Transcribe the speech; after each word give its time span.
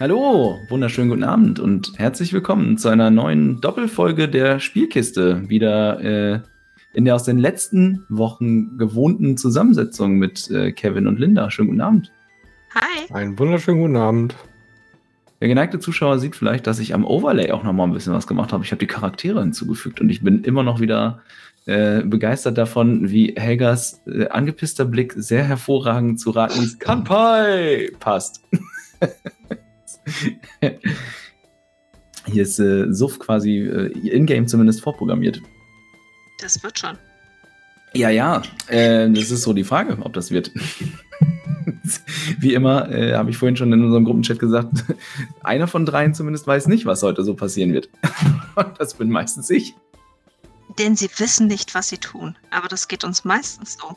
Hallo, 0.00 0.58
wunderschönen 0.68 1.10
guten 1.10 1.22
Abend 1.22 1.60
und 1.60 1.92
herzlich 1.96 2.32
willkommen 2.32 2.78
zu 2.78 2.88
einer 2.88 3.10
neuen 3.10 3.60
Doppelfolge 3.60 4.28
der 4.28 4.58
Spielkiste. 4.58 5.48
Wieder 5.48 6.00
äh, 6.00 6.40
in 6.94 7.04
der 7.04 7.14
aus 7.14 7.24
den 7.24 7.38
letzten 7.38 8.04
Wochen 8.08 8.78
gewohnten 8.78 9.36
Zusammensetzung 9.36 10.14
mit 10.14 10.50
äh, 10.50 10.72
Kevin 10.72 11.06
und 11.06 11.20
Linda. 11.20 11.50
Schönen 11.50 11.68
guten 11.68 11.80
Abend. 11.82 12.10
Hi. 12.74 13.12
Einen 13.12 13.38
wunderschönen 13.38 13.80
guten 13.80 13.96
Abend. 13.96 14.34
Der 15.40 15.48
geneigte 15.48 15.78
Zuschauer 15.78 16.18
sieht 16.18 16.36
vielleicht, 16.36 16.66
dass 16.66 16.78
ich 16.78 16.94
am 16.94 17.04
Overlay 17.04 17.52
auch 17.52 17.62
noch 17.62 17.72
mal 17.72 17.84
ein 17.84 17.92
bisschen 17.92 18.14
was 18.14 18.26
gemacht 18.26 18.52
habe. 18.52 18.64
Ich 18.64 18.72
habe 18.72 18.80
die 18.80 18.86
Charaktere 18.86 19.40
hinzugefügt 19.40 20.00
und 20.00 20.08
ich 20.08 20.22
bin 20.22 20.42
immer 20.42 20.62
noch 20.62 20.80
wieder 20.80 21.20
äh, 21.66 22.02
begeistert 22.02 22.58
davon, 22.58 23.10
wie 23.10 23.34
Helgas 23.36 24.00
äh, 24.06 24.28
angepisster 24.28 24.84
Blick 24.84 25.12
sehr 25.16 25.44
hervorragend 25.44 26.18
zu 26.18 26.30
Ratnis 26.30 26.78
Kanpai 26.78 27.90
passt. 28.00 28.42
Hier 32.26 32.42
ist 32.42 32.58
äh, 32.60 32.92
Suff 32.92 33.18
quasi 33.18 33.58
äh, 33.58 33.86
in-game 34.08 34.46
zumindest 34.46 34.80
vorprogrammiert. 34.80 35.42
Das 36.40 36.62
wird 36.62 36.78
schon. 36.78 36.96
Ja, 37.94 38.08
ja, 38.10 38.42
äh, 38.68 39.10
das 39.10 39.30
ist 39.30 39.42
so 39.42 39.52
die 39.52 39.64
Frage, 39.64 39.98
ob 40.00 40.12
das 40.14 40.30
wird. 40.30 40.50
Wie 42.38 42.54
immer, 42.54 42.88
äh, 42.90 43.14
habe 43.14 43.30
ich 43.30 43.36
vorhin 43.36 43.56
schon 43.56 43.72
in 43.72 43.84
unserem 43.84 44.04
Gruppenchat 44.04 44.38
gesagt, 44.38 44.84
einer 45.42 45.66
von 45.66 45.84
dreien 45.84 46.14
zumindest 46.14 46.46
weiß 46.46 46.68
nicht, 46.68 46.86
was 46.86 47.02
heute 47.02 47.24
so 47.24 47.34
passieren 47.34 47.72
wird. 47.72 47.88
das 48.78 48.94
bin 48.94 49.10
meistens 49.10 49.50
ich. 49.50 49.74
Denn 50.78 50.94
sie 50.96 51.10
wissen 51.18 51.48
nicht, 51.48 51.74
was 51.74 51.88
sie 51.88 51.98
tun. 51.98 52.36
Aber 52.50 52.68
das 52.68 52.86
geht 52.88 53.04
uns 53.04 53.24
meistens 53.24 53.76
so. 53.80 53.96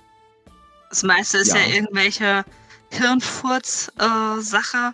Das 0.90 1.04
meiste 1.04 1.38
ist 1.38 1.54
ja, 1.54 1.60
Ja. 1.60 1.68
ja 1.68 1.76
irgendwelche 1.76 2.44
Hirnfurz-Sache. 2.90 4.94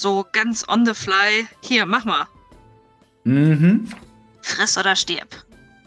So 0.00 0.24
ganz 0.32 0.64
on 0.68 0.86
the 0.86 0.94
fly. 0.94 1.46
Hier, 1.60 1.84
mach 1.84 2.04
mal. 2.04 2.26
Mhm. 3.24 3.86
Friss 4.42 4.78
oder 4.78 4.96
stirb. 4.96 5.28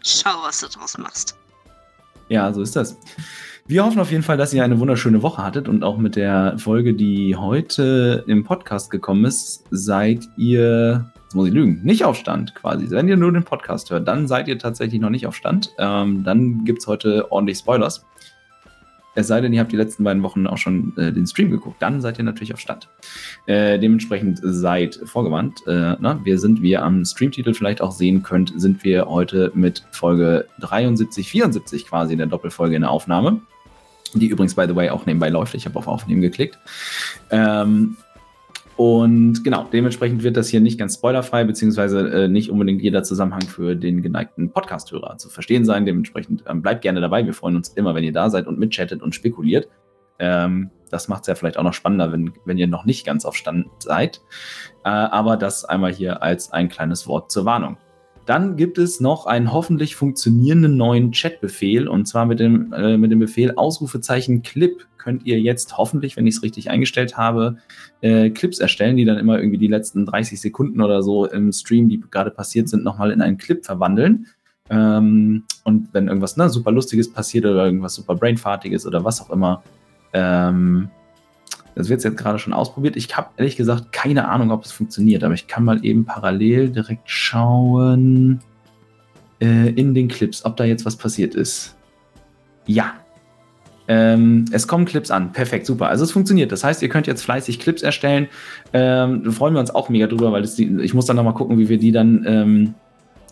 Schau, 0.02 0.42
was 0.44 0.60
du 0.60 0.68
draus 0.68 0.96
machst. 0.98 1.36
Ja, 2.28 2.52
so 2.52 2.62
ist 2.62 2.76
das. 2.76 2.96
Wir 3.66 3.84
hoffen 3.84 3.98
auf 3.98 4.10
jeden 4.10 4.22
Fall, 4.22 4.36
dass 4.36 4.52
ihr 4.52 4.62
eine 4.62 4.78
wunderschöne 4.78 5.22
Woche 5.22 5.42
hattet 5.42 5.68
und 5.68 5.82
auch 5.82 5.96
mit 5.96 6.16
der 6.16 6.58
Folge, 6.58 6.94
die 6.94 7.34
heute 7.34 8.22
im 8.26 8.44
Podcast 8.44 8.90
gekommen 8.90 9.24
ist, 9.24 9.64
seid 9.70 10.20
ihr, 10.36 11.10
jetzt 11.22 11.34
muss 11.34 11.48
ich 11.48 11.54
lügen, 11.54 11.80
nicht 11.82 12.04
auf 12.04 12.16
Stand 12.16 12.54
quasi. 12.54 12.90
Wenn 12.90 13.08
ihr 13.08 13.16
nur 13.16 13.32
den 13.32 13.44
Podcast 13.44 13.90
hört, 13.90 14.06
dann 14.06 14.28
seid 14.28 14.48
ihr 14.48 14.58
tatsächlich 14.58 15.00
noch 15.00 15.10
nicht 15.10 15.26
auf 15.26 15.34
Stand. 15.34 15.74
Ähm, 15.78 16.22
dann 16.24 16.64
gibt 16.64 16.80
es 16.80 16.86
heute 16.86 17.32
ordentlich 17.32 17.58
Spoilers. 17.58 18.04
Es 19.14 19.28
sei 19.28 19.40
denn, 19.40 19.52
ihr 19.52 19.60
habt 19.60 19.72
die 19.72 19.76
letzten 19.76 20.04
beiden 20.04 20.22
Wochen 20.22 20.46
auch 20.46 20.58
schon 20.58 20.96
äh, 20.96 21.12
den 21.12 21.26
Stream 21.26 21.50
geguckt, 21.50 21.76
dann 21.80 22.00
seid 22.00 22.18
ihr 22.18 22.24
natürlich 22.24 22.52
auf 22.52 22.60
Stand. 22.60 22.88
Äh, 23.46 23.78
dementsprechend 23.78 24.40
seid 24.42 25.00
vorgewarnt. 25.04 25.60
Äh, 25.66 25.96
na, 26.00 26.20
wir 26.24 26.38
sind, 26.38 26.62
wie 26.62 26.70
ihr 26.70 26.82
am 26.82 27.04
Streamtitel 27.04 27.54
vielleicht 27.54 27.80
auch 27.80 27.92
sehen 27.92 28.22
könnt, 28.22 28.52
sind 28.56 28.84
wir 28.84 29.06
heute 29.06 29.52
mit 29.54 29.84
Folge 29.92 30.46
73, 30.60 31.28
74 31.28 31.86
quasi 31.86 32.12
in 32.12 32.18
der 32.18 32.26
Doppelfolge 32.26 32.74
in 32.74 32.82
der 32.82 32.90
Aufnahme. 32.90 33.40
Die 34.14 34.28
übrigens, 34.28 34.54
by 34.54 34.66
the 34.68 34.76
way, 34.76 34.90
auch 34.90 35.06
nebenbei 35.06 35.28
läuft. 35.28 35.54
Ich 35.54 35.66
habe 35.66 35.78
auf 35.78 35.88
Aufnehmen 35.88 36.20
geklickt. 36.20 36.58
Ähm, 37.30 37.96
und 38.76 39.44
genau, 39.44 39.68
dementsprechend 39.72 40.24
wird 40.24 40.36
das 40.36 40.48
hier 40.48 40.60
nicht 40.60 40.78
ganz 40.78 40.94
spoilerfrei, 40.94 41.44
beziehungsweise 41.44 42.24
äh, 42.24 42.28
nicht 42.28 42.50
unbedingt 42.50 42.82
jeder 42.82 43.04
Zusammenhang 43.04 43.42
für 43.42 43.76
den 43.76 44.02
geneigten 44.02 44.50
Podcast-Hörer 44.50 45.16
zu 45.18 45.28
verstehen 45.28 45.64
sein. 45.64 45.86
Dementsprechend 45.86 46.42
ähm, 46.48 46.60
bleibt 46.60 46.82
gerne 46.82 47.00
dabei. 47.00 47.24
Wir 47.24 47.34
freuen 47.34 47.54
uns 47.54 47.68
immer, 47.68 47.94
wenn 47.94 48.02
ihr 48.02 48.12
da 48.12 48.30
seid 48.30 48.48
und 48.48 48.58
mitchattet 48.58 49.00
und 49.00 49.14
spekuliert. 49.14 49.68
Ähm, 50.18 50.70
das 50.90 51.08
macht 51.08 51.22
es 51.22 51.26
ja 51.28 51.34
vielleicht 51.36 51.56
auch 51.56 51.62
noch 51.62 51.72
spannender, 51.72 52.12
wenn, 52.12 52.32
wenn 52.44 52.58
ihr 52.58 52.66
noch 52.66 52.84
nicht 52.84 53.06
ganz 53.06 53.24
auf 53.24 53.36
Stand 53.36 53.66
seid. 53.78 54.20
Äh, 54.84 54.88
aber 54.88 55.36
das 55.36 55.64
einmal 55.64 55.92
hier 55.92 56.22
als 56.22 56.52
ein 56.52 56.68
kleines 56.68 57.06
Wort 57.06 57.30
zur 57.30 57.44
Warnung. 57.44 57.76
Dann 58.26 58.56
gibt 58.56 58.78
es 58.78 59.00
noch 59.00 59.26
einen 59.26 59.52
hoffentlich 59.52 59.94
funktionierenden 59.96 60.76
neuen 60.76 61.12
Chatbefehl 61.12 61.86
und 61.88 62.06
zwar 62.06 62.26
mit 62.26 62.40
dem, 62.40 62.72
äh, 62.72 62.96
mit 62.96 63.12
dem 63.12 63.18
Befehl 63.18 63.52
Ausrufezeichen 63.54 64.42
Clip 64.42 64.84
könnt 65.04 65.26
ihr 65.26 65.38
jetzt 65.38 65.76
hoffentlich, 65.76 66.16
wenn 66.16 66.26
ich 66.26 66.36
es 66.36 66.42
richtig 66.42 66.70
eingestellt 66.70 67.18
habe, 67.18 67.58
äh, 68.00 68.30
Clips 68.30 68.58
erstellen, 68.58 68.96
die 68.96 69.04
dann 69.04 69.18
immer 69.18 69.38
irgendwie 69.38 69.58
die 69.58 69.66
letzten 69.66 70.06
30 70.06 70.40
Sekunden 70.40 70.80
oder 70.80 71.02
so 71.02 71.26
im 71.26 71.52
Stream, 71.52 71.90
die 71.90 72.00
gerade 72.00 72.30
passiert 72.30 72.70
sind, 72.70 72.84
nochmal 72.84 73.10
in 73.10 73.20
einen 73.20 73.36
Clip 73.36 73.64
verwandeln. 73.64 74.26
Ähm, 74.70 75.44
und 75.64 75.92
wenn 75.92 76.08
irgendwas 76.08 76.38
ne, 76.38 76.48
super 76.48 76.72
Lustiges 76.72 77.12
passiert 77.12 77.44
oder 77.44 77.66
irgendwas 77.66 77.94
super 77.94 78.14
Brainfartiges 78.14 78.86
oder 78.86 79.04
was 79.04 79.20
auch 79.20 79.28
immer, 79.28 79.62
ähm, 80.14 80.88
das 81.74 81.90
wird 81.90 82.02
jetzt 82.02 82.16
gerade 82.16 82.38
schon 82.38 82.54
ausprobiert. 82.54 82.96
Ich 82.96 83.14
habe 83.14 83.28
ehrlich 83.36 83.56
gesagt 83.56 83.92
keine 83.92 84.28
Ahnung, 84.28 84.52
ob 84.52 84.64
es 84.64 84.72
funktioniert, 84.72 85.22
aber 85.22 85.34
ich 85.34 85.48
kann 85.48 85.64
mal 85.64 85.84
eben 85.84 86.06
parallel 86.06 86.70
direkt 86.70 87.10
schauen 87.10 88.40
äh, 89.40 89.68
in 89.70 89.92
den 89.92 90.08
Clips, 90.08 90.46
ob 90.46 90.56
da 90.56 90.64
jetzt 90.64 90.86
was 90.86 90.96
passiert 90.96 91.34
ist. 91.34 91.76
Ja. 92.66 92.94
Ähm, 93.86 94.46
es 94.50 94.66
kommen 94.66 94.86
Clips 94.86 95.10
an. 95.10 95.32
Perfekt, 95.32 95.66
super. 95.66 95.88
Also 95.88 96.04
es 96.04 96.12
funktioniert. 96.12 96.52
Das 96.52 96.64
heißt, 96.64 96.82
ihr 96.82 96.88
könnt 96.88 97.06
jetzt 97.06 97.22
fleißig 97.22 97.60
Clips 97.60 97.82
erstellen. 97.82 98.28
Ähm, 98.72 99.30
freuen 99.32 99.54
wir 99.54 99.60
uns 99.60 99.74
auch 99.74 99.88
mega 99.88 100.06
drüber, 100.06 100.32
weil 100.32 100.42
das 100.42 100.58
ich 100.58 100.94
muss 100.94 101.06
dann 101.06 101.16
nochmal 101.16 101.34
gucken, 101.34 101.58
wie 101.58 101.68
wir 101.68 101.78
die 101.78 101.92
dann 101.92 102.24
ähm, 102.26 102.74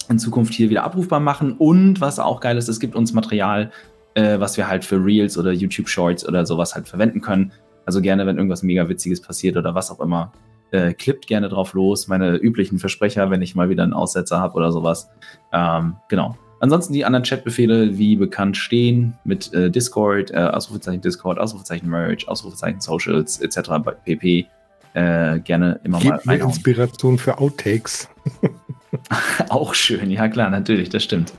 in 0.09 0.19
Zukunft 0.19 0.53
hier 0.53 0.69
wieder 0.69 0.85
abrufbar 0.85 1.21
machen. 1.21 1.53
Und 1.53 2.01
was 2.01 2.19
auch 2.19 2.41
geil 2.41 2.59
ist, 2.59 2.69
es 2.69 2.81
gibt 2.81 2.95
uns 2.95 3.13
Material, 3.13 3.71
äh, 4.15 4.39
was 4.41 4.57
wir 4.57 4.69
halt 4.69 4.85
für 4.85 5.03
Reels 5.03 5.39
oder 5.39 5.53
YouTube 5.53 5.89
Shorts 5.89 6.27
oder 6.27 6.45
sowas 6.45 6.75
halt 6.75 6.87
verwenden 6.87 7.21
können. 7.21 7.53
Also 7.87 8.01
gerne, 8.01 8.27
wenn 8.27 8.37
irgendwas 8.37 8.63
mega 8.63 8.89
Witziges 8.89 9.21
passiert 9.21 9.57
oder 9.57 9.75
was 9.75 9.91
auch 9.91 10.01
immer, 10.01 10.33
äh, 10.71 10.93
klippt 10.93 11.27
gerne 11.27 11.49
drauf 11.49 11.75
los. 11.75 12.09
Meine 12.09 12.37
üblichen 12.37 12.79
Versprecher, 12.79 13.31
wenn 13.31 13.43
ich 13.43 13.55
mal 13.55 13.69
wieder 13.69 13.83
einen 13.83 13.93
Aussetzer 13.93 14.39
habe 14.39 14.55
oder 14.55 14.71
sowas. 14.71 15.09
Ähm, 15.53 15.97
genau. 16.09 16.37
Ansonsten 16.63 16.93
die 16.93 17.05
anderen 17.05 17.25
Chatbefehle, 17.25 17.99
wie 17.99 18.15
bekannt, 18.15 18.57
stehen 18.57 19.15
mit 19.25 19.53
äh, 19.53 19.69
Discord, 19.69 20.31
äh, 20.31 20.37
Ausrufezeichen 20.37 21.01
Discord, 21.01 21.41
Ausrufezeichen 21.41 21.91
Merge, 21.91 22.29
Ausrufezeichen 22.29 22.81
Socials 22.81 23.41
etc. 23.41 23.71
bei 23.85 23.91
pp. 23.91 24.47
Äh, 24.95 25.41
gerne 25.41 25.81
immer 25.83 25.99
mal 25.99 26.13
Gibt 26.13 26.27
mir. 26.27 26.41
Inspiration 26.41 27.19
für 27.19 27.37
Outtakes. 27.39 28.09
Auch 29.49 29.75
schön, 29.75 30.09
ja 30.13 30.29
klar, 30.29 30.51
natürlich, 30.51 30.89
das 30.89 31.03
stimmt. 31.03 31.33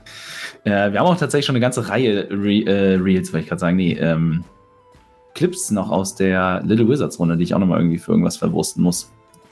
Äh, 0.66 0.92
wir 0.92 1.00
haben 1.00 1.08
auch 1.08 1.18
tatsächlich 1.18 1.46
schon 1.46 1.56
eine 1.56 1.62
ganze 1.62 1.88
Reihe 1.88 2.28
Re 2.30 2.66
äh, 2.66 2.96
Reels, 2.96 3.32
wollte 3.32 3.44
ich 3.44 3.50
gerade 3.50 3.60
sagen, 3.62 3.78
nee, 3.78 3.94
ähm, 3.94 4.44
Clips 5.36 5.72
noch 5.72 5.90
aus 5.90 6.16
der 6.16 6.62
Little 6.66 6.90
Wizards 6.90 7.18
Runde, 7.18 7.38
die 7.38 7.44
ich 7.44 7.54
auch 7.54 7.60
nochmal 7.60 7.80
irgendwie 7.80 7.98
für 7.98 8.12
irgendwas 8.12 8.36
verwursten 8.36 8.84
muss. 8.84 9.10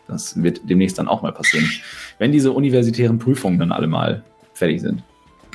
Das 0.09 0.41
wird 0.43 0.69
demnächst 0.69 0.97
dann 0.97 1.07
auch 1.07 1.21
mal 1.21 1.31
passieren. 1.31 1.69
Wenn 2.17 2.33
diese 2.33 2.51
universitären 2.51 3.19
Prüfungen 3.19 3.57
dann 3.57 3.71
alle 3.71 3.87
mal 3.87 4.23
fertig 4.53 4.81
sind. 4.81 5.01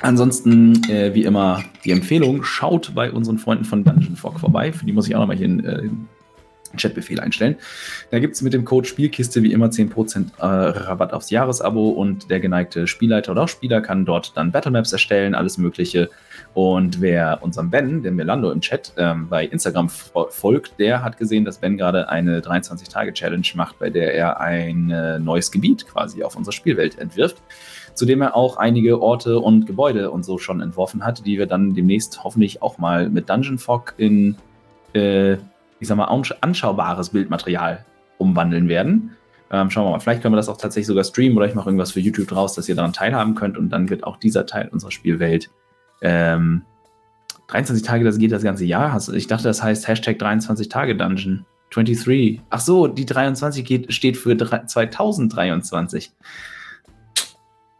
Ansonsten, 0.02 0.82
äh, 0.90 1.14
wie 1.14 1.24
immer, 1.24 1.64
die 1.84 1.90
Empfehlung, 1.90 2.44
schaut 2.44 2.94
bei 2.94 3.10
unseren 3.10 3.38
Freunden 3.38 3.64
von 3.64 3.82
Dungeon 3.82 4.16
Fog 4.16 4.38
vorbei. 4.38 4.72
Für 4.72 4.84
die 4.84 4.92
muss 4.92 5.08
ich 5.08 5.14
auch 5.14 5.20
nochmal 5.20 5.36
hier 5.36 5.46
einen 5.46 5.64
äh, 5.64 5.88
Chatbefehl 6.76 7.20
einstellen. 7.20 7.56
Da 8.10 8.18
gibt 8.18 8.34
es 8.34 8.42
mit 8.42 8.52
dem 8.52 8.64
Code 8.64 8.86
Spielkiste 8.86 9.42
wie 9.42 9.52
immer 9.52 9.68
10% 9.68 10.38
äh, 10.38 10.44
Rabatt 10.44 11.12
aufs 11.12 11.30
Jahresabo 11.30 11.88
und 11.90 12.30
der 12.30 12.40
geneigte 12.40 12.86
Spielleiter 12.86 13.32
oder 13.32 13.44
auch 13.44 13.48
Spieler 13.48 13.80
kann 13.80 14.04
dort 14.04 14.36
dann 14.36 14.52
Battlemaps 14.52 14.92
erstellen, 14.92 15.34
alles 15.34 15.58
Mögliche. 15.58 16.10
Und 16.54 17.00
wer 17.00 17.38
unserem 17.42 17.70
Ben, 17.70 18.02
dem 18.02 18.16
Melando 18.16 18.50
im 18.50 18.60
Chat, 18.60 18.92
ähm, 18.96 19.28
bei 19.28 19.44
Instagram 19.44 19.88
fo- 19.88 20.30
folgt, 20.30 20.78
der 20.78 21.02
hat 21.04 21.18
gesehen, 21.18 21.44
dass 21.44 21.58
Ben 21.58 21.76
gerade 21.76 22.08
eine 22.08 22.40
23-Tage-Challenge 22.40 23.46
macht, 23.54 23.78
bei 23.78 23.90
der 23.90 24.14
er 24.14 24.40
ein 24.40 24.90
äh, 24.90 25.18
neues 25.18 25.50
Gebiet 25.50 25.86
quasi 25.86 26.22
auf 26.22 26.36
unserer 26.36 26.52
Spielwelt 26.52 26.98
entwirft, 26.98 27.36
zu 27.94 28.06
dem 28.06 28.22
er 28.22 28.36
auch 28.36 28.56
einige 28.56 29.00
Orte 29.02 29.38
und 29.38 29.66
Gebäude 29.66 30.10
und 30.10 30.24
so 30.24 30.38
schon 30.38 30.60
entworfen 30.60 31.04
hat, 31.04 31.26
die 31.26 31.38
wir 31.38 31.46
dann 31.46 31.74
demnächst 31.74 32.24
hoffentlich 32.24 32.62
auch 32.62 32.78
mal 32.78 33.08
mit 33.10 33.28
Dungeon 33.28 33.58
Fog 33.58 33.94
in, 33.98 34.36
äh, 34.94 35.36
ich 35.80 35.88
sag 35.88 35.96
mal, 35.96 36.08
ansch- 36.08 36.34
anschaubares 36.40 37.10
Bildmaterial 37.10 37.84
umwandeln 38.18 38.68
werden. 38.68 39.16
Ähm, 39.50 39.70
schauen 39.70 39.86
wir 39.86 39.90
mal, 39.92 40.00
vielleicht 40.00 40.22
können 40.22 40.32
wir 40.34 40.38
das 40.38 40.48
auch 40.48 40.56
tatsächlich 40.56 40.86
sogar 40.88 41.04
streamen 41.04 41.36
oder 41.36 41.46
ich 41.46 41.54
mache 41.54 41.68
irgendwas 41.68 41.92
für 41.92 42.00
YouTube 42.00 42.28
draus, 42.28 42.54
dass 42.54 42.68
ihr 42.68 42.74
daran 42.74 42.92
teilhaben 42.92 43.34
könnt 43.34 43.56
und 43.56 43.68
dann 43.70 43.88
wird 43.90 44.04
auch 44.04 44.16
dieser 44.16 44.46
Teil 44.46 44.68
unserer 44.72 44.90
Spielwelt 44.90 45.50
ähm, 46.02 46.62
23 47.48 47.86
Tage, 47.86 48.04
das 48.04 48.18
geht 48.18 48.32
das 48.32 48.42
ganze 48.42 48.64
Jahr. 48.64 49.00
Ich 49.14 49.28
dachte, 49.28 49.44
das 49.44 49.62
heißt 49.62 49.86
Hashtag 49.86 50.18
23 50.18 50.68
Tage 50.68 50.96
Dungeon. 50.96 51.46
23. 51.70 52.40
Ach 52.50 52.60
so, 52.60 52.86
die 52.88 53.06
23 53.06 53.64
geht, 53.64 53.92
steht 53.92 54.16
für 54.16 54.34
drei- 54.34 54.64
2023. 54.64 56.10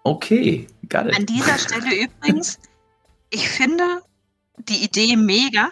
Okay, 0.04 0.66
got 0.88 1.06
it. 1.06 1.16
An 1.16 1.26
dieser 1.26 1.58
Stelle 1.58 2.04
übrigens, 2.04 2.58
ich 3.30 3.48
finde 3.48 3.82
die 4.68 4.84
Idee 4.84 5.16
mega, 5.16 5.70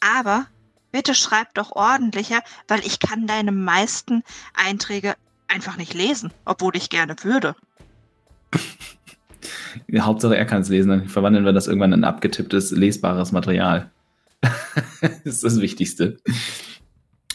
aber 0.00 0.46
bitte 0.92 1.14
schreib 1.14 1.54
doch 1.54 1.72
ordentlicher, 1.72 2.42
weil 2.66 2.80
ich 2.80 3.00
kann 3.00 3.26
deine 3.26 3.52
meisten 3.52 4.22
Einträge 4.54 5.14
einfach 5.48 5.76
nicht 5.76 5.94
lesen, 5.94 6.32
obwohl 6.44 6.76
ich 6.76 6.90
gerne 6.90 7.16
würde. 7.22 7.54
Hauptsache, 9.98 10.36
er 10.36 10.46
kann 10.46 10.62
es 10.62 10.68
lesen, 10.68 10.88
dann 10.88 11.08
verwandeln 11.08 11.44
wir 11.44 11.52
das 11.52 11.66
irgendwann 11.66 11.92
in 11.92 12.04
abgetipptes, 12.04 12.70
lesbares 12.72 13.32
Material. 13.32 13.90
das 15.00 15.10
ist 15.24 15.44
das 15.44 15.60
Wichtigste. 15.60 16.18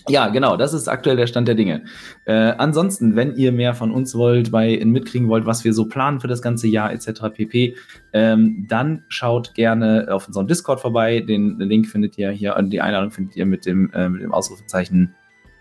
Ja, 0.10 0.28
genau, 0.28 0.58
das 0.58 0.74
ist 0.74 0.88
aktuell 0.88 1.16
der 1.16 1.28
Stand 1.28 1.48
der 1.48 1.56
Dinge. 1.56 1.86
Äh, 2.26 2.34
ansonsten, 2.34 3.16
wenn 3.16 3.36
ihr 3.36 3.52
mehr 3.52 3.74
von 3.74 3.92
uns 3.92 4.16
wollt, 4.16 4.52
bei 4.52 4.82
mitkriegen 4.84 5.30
wollt, 5.30 5.46
was 5.46 5.64
wir 5.64 5.74
so 5.74 5.86
planen 5.86 6.20
für 6.20 6.28
das 6.28 6.42
ganze 6.42 6.68
Jahr 6.68 6.92
etc. 6.92 7.30
pp, 7.34 7.76
ähm, 8.12 8.66
dann 8.68 9.04
schaut 9.08 9.54
gerne 9.54 10.08
auf 10.12 10.28
unserem 10.28 10.48
Discord 10.48 10.82
vorbei. 10.82 11.22
Den 11.22 11.58
Link 11.60 11.88
findet 11.88 12.18
ihr 12.18 12.32
hier, 12.32 12.62
die 12.64 12.82
Einladung 12.82 13.12
findet 13.12 13.36
ihr 13.36 13.46
mit 13.46 13.66
dem, 13.66 13.92
äh, 13.94 14.10
mit 14.10 14.22
dem 14.22 14.34
Ausrufezeichen 14.34 15.16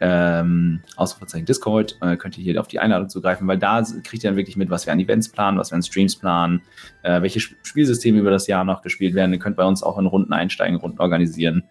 ähm, 0.04 0.80
Ausrufezeichen 0.96 1.46
Discord, 1.46 1.96
äh, 2.00 2.16
könnt 2.16 2.36
ihr 2.36 2.42
hier 2.42 2.60
auf 2.60 2.66
die 2.66 2.80
Einladung 2.80 3.08
zugreifen, 3.08 3.46
weil 3.46 3.56
da 3.56 3.82
kriegt 4.02 4.24
ihr 4.24 4.30
dann 4.30 4.36
wirklich 4.36 4.56
mit, 4.56 4.68
was 4.68 4.84
wir 4.84 4.92
an 4.92 4.98
Events 4.98 5.28
planen, 5.28 5.58
was 5.58 5.70
wir 5.70 5.76
an 5.76 5.82
Streams 5.82 6.16
planen, 6.16 6.62
äh, 7.04 7.22
welche 7.22 7.38
Spielsysteme 7.38 8.18
über 8.18 8.32
das 8.32 8.48
Jahr 8.48 8.64
noch 8.64 8.82
gespielt 8.82 9.14
werden. 9.14 9.32
Ihr 9.32 9.38
könnt 9.38 9.56
bei 9.56 9.64
uns 9.64 9.84
auch 9.84 9.98
in 9.98 10.06
Runden 10.06 10.32
einsteigen, 10.32 10.76
Runden 10.76 10.98
organisieren. 10.98 11.62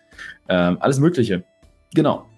Ähm, 0.48 0.78
alles 0.80 1.00
Mögliche. 1.00 1.44
Genau. 1.94 2.31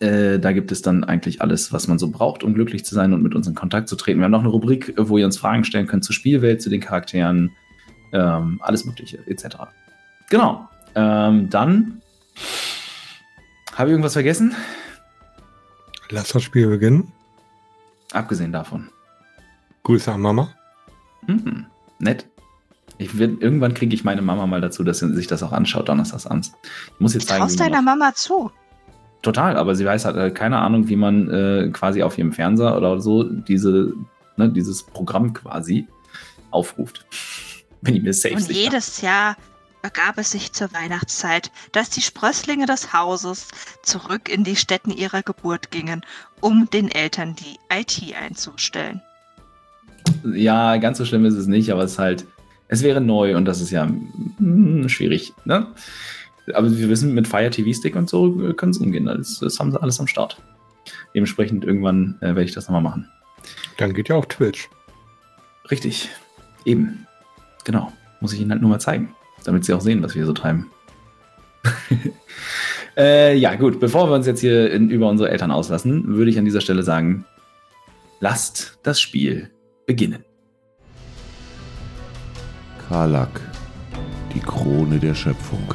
Äh, 0.00 0.38
da 0.38 0.52
gibt 0.52 0.72
es 0.72 0.82
dann 0.82 1.04
eigentlich 1.04 1.40
alles, 1.40 1.72
was 1.72 1.88
man 1.88 1.98
so 1.98 2.10
braucht, 2.10 2.42
um 2.44 2.54
glücklich 2.54 2.84
zu 2.84 2.94
sein 2.94 3.14
und 3.14 3.22
mit 3.22 3.34
uns 3.34 3.46
in 3.46 3.54
Kontakt 3.54 3.88
zu 3.88 3.96
treten. 3.96 4.20
Wir 4.20 4.24
haben 4.24 4.32
noch 4.32 4.40
eine 4.40 4.48
Rubrik, 4.48 4.94
wo 4.98 5.16
ihr 5.16 5.24
uns 5.24 5.38
Fragen 5.38 5.64
stellen 5.64 5.86
könnt 5.86 6.04
zur 6.04 6.14
Spielwelt, 6.14 6.60
zu 6.60 6.68
den 6.68 6.80
Charakteren, 6.80 7.52
ähm, 8.12 8.60
alles 8.62 8.84
Mögliche, 8.84 9.18
etc. 9.26 9.56
Genau. 10.28 10.68
Ähm, 10.94 11.48
dann 11.48 12.02
habe 13.74 13.88
ich 13.88 13.92
irgendwas 13.92 14.14
vergessen? 14.14 14.54
Lass 16.10 16.28
das 16.28 16.42
Spiel 16.42 16.68
beginnen. 16.68 17.12
Abgesehen 18.12 18.52
davon. 18.52 18.88
Grüße 19.82 20.12
an 20.12 20.20
Mama. 20.20 20.54
Mhm. 21.26 21.66
Nett. 21.98 22.26
Ich 22.98 23.18
will, 23.18 23.36
irgendwann 23.40 23.74
kriege 23.74 23.94
ich 23.94 24.04
meine 24.04 24.22
Mama 24.22 24.46
mal 24.46 24.60
dazu, 24.60 24.82
dass 24.84 25.00
sie 25.00 25.12
sich 25.14 25.26
das 25.26 25.42
auch 25.42 25.52
anschaut, 25.52 25.88
donnerstagsabends. 25.88 26.52
Ich 26.94 27.00
muss 27.00 27.14
jetzt 27.14 27.28
zeigen. 27.28 27.40
Traust 27.40 27.60
deiner 27.60 27.82
Mama 27.82 28.14
zu? 28.14 28.50
Total, 29.26 29.56
aber 29.56 29.74
sie 29.74 29.84
weiß 29.84 30.04
halt 30.04 30.16
äh, 30.16 30.30
keine 30.30 30.58
Ahnung, 30.58 30.88
wie 30.88 30.94
man 30.94 31.28
äh, 31.28 31.68
quasi 31.72 32.04
auf 32.04 32.16
ihrem 32.16 32.32
Fernseher 32.32 32.76
oder 32.76 33.00
so 33.00 33.24
diese, 33.24 33.92
ne, 34.36 34.48
dieses 34.50 34.84
Programm 34.84 35.34
quasi 35.34 35.88
aufruft. 36.52 37.04
Wenn 37.82 37.96
ich 37.96 38.04
mir 38.04 38.14
safe 38.14 38.36
Und 38.36 38.42
sicher. 38.42 38.60
jedes 38.60 39.00
Jahr 39.00 39.36
begab 39.82 40.16
es 40.18 40.30
sich 40.30 40.52
zur 40.52 40.72
Weihnachtszeit, 40.72 41.50
dass 41.72 41.90
die 41.90 42.02
Sprösslinge 42.02 42.66
des 42.66 42.92
Hauses 42.92 43.48
zurück 43.82 44.28
in 44.28 44.44
die 44.44 44.54
Stätten 44.54 44.92
ihrer 44.92 45.24
Geburt 45.24 45.72
gingen, 45.72 46.02
um 46.40 46.70
den 46.70 46.88
Eltern 46.88 47.34
die 47.34 47.58
IT 47.68 48.00
einzustellen. 48.14 49.02
Ja, 50.24 50.76
ganz 50.76 50.98
so 50.98 51.04
schlimm 51.04 51.24
ist 51.24 51.34
es 51.34 51.48
nicht, 51.48 51.72
aber 51.72 51.82
es 51.82 51.94
ist 51.94 51.98
halt, 51.98 52.26
es 52.68 52.84
wäre 52.84 53.00
neu 53.00 53.36
und 53.36 53.44
das 53.44 53.60
ist 53.60 53.72
ja 53.72 53.86
mm, 53.86 54.88
schwierig. 54.88 55.32
Ne? 55.44 55.66
Aber 56.54 56.70
wir 56.76 56.88
wissen, 56.88 57.14
mit 57.14 57.26
Fire 57.26 57.50
TV 57.50 57.76
Stick 57.76 57.96
und 57.96 58.08
so 58.08 58.40
äh, 58.40 58.54
können 58.54 58.72
sie 58.72 58.84
umgehen. 58.84 59.06
Das, 59.06 59.40
das 59.40 59.58
haben 59.58 59.72
sie 59.72 59.80
alles 59.80 59.98
am 60.00 60.06
Start. 60.06 60.40
Dementsprechend 61.14 61.64
irgendwann 61.64 62.16
äh, 62.20 62.26
werde 62.26 62.44
ich 62.44 62.52
das 62.52 62.68
nochmal 62.68 62.82
machen. 62.82 63.08
Dann 63.78 63.94
geht 63.94 64.08
ja 64.08 64.16
auch 64.16 64.26
Twitch. 64.26 64.68
Richtig. 65.70 66.08
Eben. 66.64 67.06
Genau. 67.64 67.92
Muss 68.20 68.32
ich 68.32 68.40
ihnen 68.40 68.50
halt 68.50 68.60
nur 68.60 68.70
mal 68.70 68.78
zeigen, 68.78 69.14
damit 69.44 69.64
sie 69.64 69.74
auch 69.74 69.80
sehen, 69.80 70.02
was 70.02 70.14
wir 70.14 70.24
so 70.24 70.32
treiben. 70.32 70.70
äh, 72.96 73.36
ja, 73.36 73.54
gut. 73.56 73.80
Bevor 73.80 74.08
wir 74.08 74.14
uns 74.14 74.26
jetzt 74.26 74.40
hier 74.40 74.70
in, 74.70 74.90
über 74.90 75.08
unsere 75.08 75.30
Eltern 75.30 75.50
auslassen, 75.50 76.16
würde 76.16 76.30
ich 76.30 76.38
an 76.38 76.44
dieser 76.44 76.60
Stelle 76.60 76.82
sagen, 76.82 77.24
lasst 78.20 78.78
das 78.82 79.00
Spiel 79.00 79.50
beginnen. 79.86 80.24
Karlak, 82.88 83.40
die 84.32 84.40
Krone 84.40 84.98
der 84.98 85.14
Schöpfung. 85.14 85.74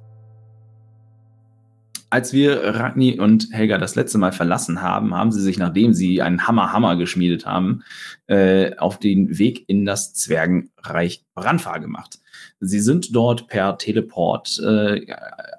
Als 2.11 2.33
wir 2.33 2.61
Ragni 2.75 3.17
und 3.17 3.47
Helga 3.51 3.77
das 3.77 3.95
letzte 3.95 4.17
Mal 4.17 4.33
verlassen 4.33 4.81
haben, 4.81 5.15
haben 5.15 5.31
sie 5.31 5.39
sich, 5.39 5.57
nachdem 5.57 5.93
sie 5.93 6.21
einen 6.21 6.45
Hammer-Hammer 6.45 6.97
geschmiedet 6.97 7.45
haben, 7.45 7.83
äh, 8.27 8.75
auf 8.75 8.99
den 8.99 9.39
Weg 9.39 9.63
in 9.69 9.85
das 9.85 10.13
Zwergenreich 10.13 11.23
Brandfahr 11.35 11.79
gemacht. 11.79 12.19
Sie 12.59 12.81
sind 12.81 13.15
dort 13.15 13.47
per 13.47 13.77
Teleport 13.77 14.59
äh, 14.59 15.05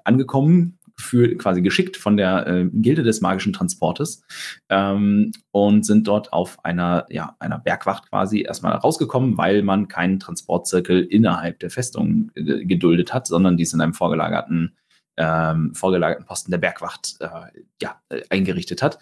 angekommen, 0.03 0.77
für, 0.95 1.35
quasi 1.37 1.63
geschickt 1.63 1.97
von 1.97 2.17
der 2.17 2.45
äh, 2.45 2.69
Gilde 2.71 3.01
des 3.01 3.21
magischen 3.21 3.51
Transportes 3.51 4.23
ähm, 4.69 5.31
und 5.49 5.87
sind 5.87 6.07
dort 6.07 6.33
auf 6.33 6.63
einer, 6.63 7.07
ja, 7.09 7.35
einer 7.39 7.57
Bergwacht 7.57 8.09
quasi 8.09 8.41
erstmal 8.41 8.73
rausgekommen, 8.73 9.39
weil 9.39 9.63
man 9.63 9.87
keinen 9.87 10.19
Transportzirkel 10.19 11.01
innerhalb 11.01 11.59
der 11.59 11.71
Festung 11.71 12.31
äh, 12.35 12.63
geduldet 12.65 13.11
hat, 13.11 13.25
sondern 13.25 13.57
dies 13.57 13.73
in 13.73 13.81
einem 13.81 13.95
vorgelagerten 13.95 14.75
ähm, 15.17 15.73
vorgelagerten 15.75 16.25
Posten 16.25 16.51
der 16.51 16.57
Bergwacht 16.57 17.15
äh, 17.19 17.27
ja, 17.81 18.01
äh, 18.09 18.21
eingerichtet 18.29 18.81
hat. 18.81 18.99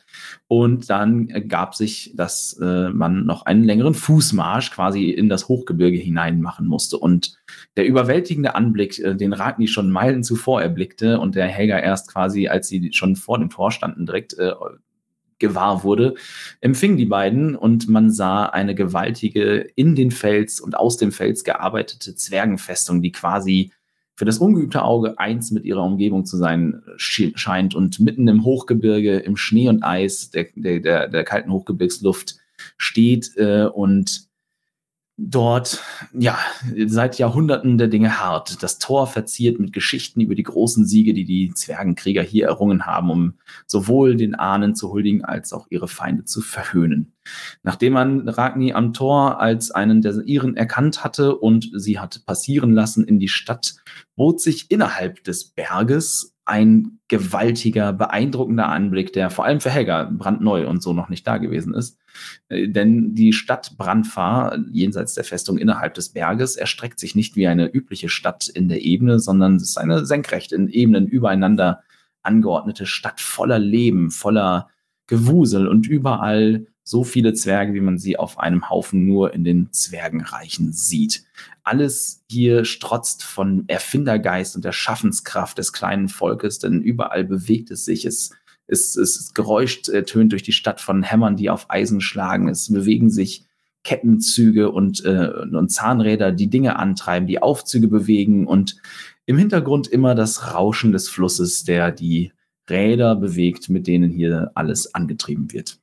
Und 0.47 0.89
dann 0.89 1.27
gab 1.47 1.75
sich, 1.75 2.11
dass 2.15 2.57
äh, 2.61 2.89
man 2.89 3.25
noch 3.25 3.45
einen 3.45 3.63
längeren 3.63 3.93
Fußmarsch 3.93 4.71
quasi 4.71 5.09
in 5.09 5.29
das 5.29 5.47
Hochgebirge 5.47 5.97
hinein 5.97 6.41
machen 6.41 6.67
musste. 6.67 6.97
Und 6.97 7.37
der 7.77 7.85
überwältigende 7.85 8.55
Anblick, 8.55 8.99
äh, 8.99 9.15
den 9.15 9.33
Ragni 9.33 9.67
schon 9.67 9.91
Meilen 9.91 10.23
zuvor 10.23 10.61
erblickte 10.61 11.19
und 11.19 11.35
der 11.35 11.47
Helga 11.47 11.79
erst 11.79 12.11
quasi, 12.11 12.47
als 12.47 12.67
sie 12.67 12.91
schon 12.93 13.15
vor 13.15 13.37
dem 13.39 13.49
Tor 13.49 13.71
standen, 13.71 14.05
direkt 14.05 14.37
äh, 14.37 14.51
gewahr 15.41 15.83
wurde, 15.83 16.13
empfing 16.61 16.95
die 16.95 17.05
beiden 17.05 17.55
und 17.55 17.89
man 17.89 18.11
sah 18.11 18.45
eine 18.45 18.75
gewaltige 18.75 19.67
in 19.75 19.95
den 19.95 20.11
Fels 20.11 20.61
und 20.61 20.77
aus 20.77 20.95
dem 20.97 21.11
Fels 21.11 21.43
gearbeitete 21.43 22.15
Zwergenfestung, 22.15 23.01
die 23.01 23.11
quasi 23.11 23.71
für 24.15 24.25
das 24.25 24.37
ungeübte 24.37 24.83
Auge 24.83 25.17
eins 25.19 25.51
mit 25.51 25.65
ihrer 25.65 25.83
Umgebung 25.83 26.25
zu 26.25 26.37
sein 26.37 26.81
scheint. 26.97 27.75
Und 27.75 27.99
mitten 27.99 28.27
im 28.27 28.43
Hochgebirge, 28.43 29.17
im 29.19 29.37
Schnee 29.37 29.69
und 29.69 29.83
Eis 29.83 30.29
der, 30.31 30.47
der, 30.55 30.79
der, 30.79 31.07
der 31.07 31.23
kalten 31.23 31.51
Hochgebirgsluft 31.51 32.35
steht 32.77 33.31
äh, 33.37 33.65
und 33.65 34.30
dort 35.23 35.83
ja 36.13 36.37
seit 36.87 37.17
Jahrhunderten 37.17 37.77
der 37.77 37.87
Dinge 37.87 38.19
hart. 38.19 38.63
Das 38.63 38.79
Tor 38.79 39.07
verziert 39.07 39.59
mit 39.59 39.73
Geschichten 39.73 40.21
über 40.21 40.35
die 40.35 40.43
großen 40.43 40.85
Siege, 40.85 41.13
die 41.13 41.25
die 41.25 41.53
Zwergenkrieger 41.53 42.23
hier 42.23 42.47
errungen 42.47 42.85
haben, 42.85 43.09
um 43.09 43.33
sowohl 43.67 44.15
den 44.15 44.35
Ahnen 44.35 44.75
zu 44.75 44.91
huldigen 44.91 45.23
als 45.23 45.53
auch 45.53 45.67
ihre 45.69 45.87
Feinde 45.87 46.25
zu 46.25 46.41
verhöhnen. 46.41 47.13
Nachdem 47.63 47.93
man 47.93 48.27
Ragni 48.27 48.73
am 48.73 48.93
Tor 48.93 49.39
als 49.39 49.71
einen 49.71 50.01
der 50.01 50.15
ihren 50.25 50.57
erkannt 50.57 51.03
hatte 51.03 51.37
und 51.37 51.69
sie 51.73 51.99
hatte 51.99 52.19
passieren 52.19 52.73
lassen 52.73 53.03
in 53.05 53.19
die 53.19 53.27
Stadt, 53.27 53.75
bot 54.15 54.41
sich 54.41 54.71
innerhalb 54.71 55.23
des 55.23 55.45
Berges 55.45 56.35
ein 56.45 56.99
gewaltiger, 57.07 57.93
beeindruckender 57.93 58.67
Anblick, 58.67 59.13
der 59.13 59.29
vor 59.29 59.45
allem 59.45 59.61
für 59.61 59.69
Helga 59.69 60.09
brandneu 60.11 60.67
und 60.67 60.81
so 60.81 60.93
noch 60.93 61.09
nicht 61.09 61.25
da 61.27 61.37
gewesen 61.37 61.73
ist. 61.73 62.00
Äh, 62.49 62.69
denn 62.69 63.15
die 63.15 63.33
Stadt 63.33 63.77
Brandfahr, 63.77 64.57
jenseits 64.71 65.13
der 65.13 65.23
Festung 65.23 65.57
innerhalb 65.57 65.93
des 65.93 66.09
Berges, 66.09 66.55
erstreckt 66.55 66.99
sich 66.99 67.15
nicht 67.15 67.35
wie 67.35 67.47
eine 67.47 67.67
übliche 67.67 68.09
Stadt 68.09 68.47
in 68.47 68.69
der 68.69 68.81
Ebene, 68.81 69.19
sondern 69.19 69.55
es 69.55 69.63
ist 69.63 69.77
eine 69.77 70.05
senkrecht 70.05 70.51
in 70.51 70.67
Ebenen 70.67 71.07
übereinander 71.07 71.83
angeordnete 72.23 72.85
Stadt 72.85 73.19
voller 73.19 73.59
Leben, 73.59 74.11
voller 74.11 74.69
Gewusel 75.07 75.67
und 75.67 75.87
überall 75.87 76.67
so 76.83 77.03
viele 77.03 77.33
Zwerge, 77.33 77.73
wie 77.73 77.81
man 77.81 77.97
sie 77.97 78.17
auf 78.17 78.39
einem 78.39 78.69
Haufen 78.69 79.05
nur 79.05 79.33
in 79.33 79.43
den 79.43 79.71
Zwergenreichen 79.71 80.73
sieht. 80.73 81.23
Alles 81.63 82.23
hier 82.29 82.65
strotzt 82.65 83.23
von 83.23 83.65
Erfindergeist 83.67 84.55
und 84.55 84.65
der 84.65 84.71
Schaffenskraft 84.71 85.57
des 85.57 85.73
kleinen 85.73 86.09
Volkes, 86.09 86.59
denn 86.59 86.81
überall 86.81 87.23
bewegt 87.23 87.71
es 87.71 87.85
sich. 87.85 88.05
Es, 88.05 88.31
es, 88.71 88.95
es 88.95 89.33
Geräusch 89.33 89.89
äh, 89.89 90.03
tönt 90.03 90.31
durch 90.31 90.43
die 90.43 90.53
Stadt 90.53 90.81
von 90.81 91.03
Hämmern, 91.03 91.35
die 91.35 91.49
auf 91.49 91.69
Eisen 91.69 92.01
schlagen. 92.01 92.47
Es 92.47 92.71
bewegen 92.71 93.09
sich 93.09 93.45
Kettenzüge 93.83 94.71
und, 94.71 95.03
äh, 95.05 95.31
und 95.51 95.69
Zahnräder, 95.69 96.31
die 96.31 96.49
Dinge 96.49 96.77
antreiben, 96.77 97.27
die 97.27 97.41
Aufzüge 97.41 97.87
bewegen 97.87 98.47
und 98.47 98.77
im 99.25 99.37
Hintergrund 99.37 99.87
immer 99.87 100.15
das 100.15 100.53
Rauschen 100.53 100.91
des 100.91 101.09
Flusses, 101.09 101.63
der 101.63 101.91
die 101.91 102.31
Räder 102.69 103.15
bewegt, 103.15 103.69
mit 103.69 103.87
denen 103.87 104.11
hier 104.11 104.51
alles 104.55 104.93
angetrieben 104.93 105.51
wird. 105.51 105.79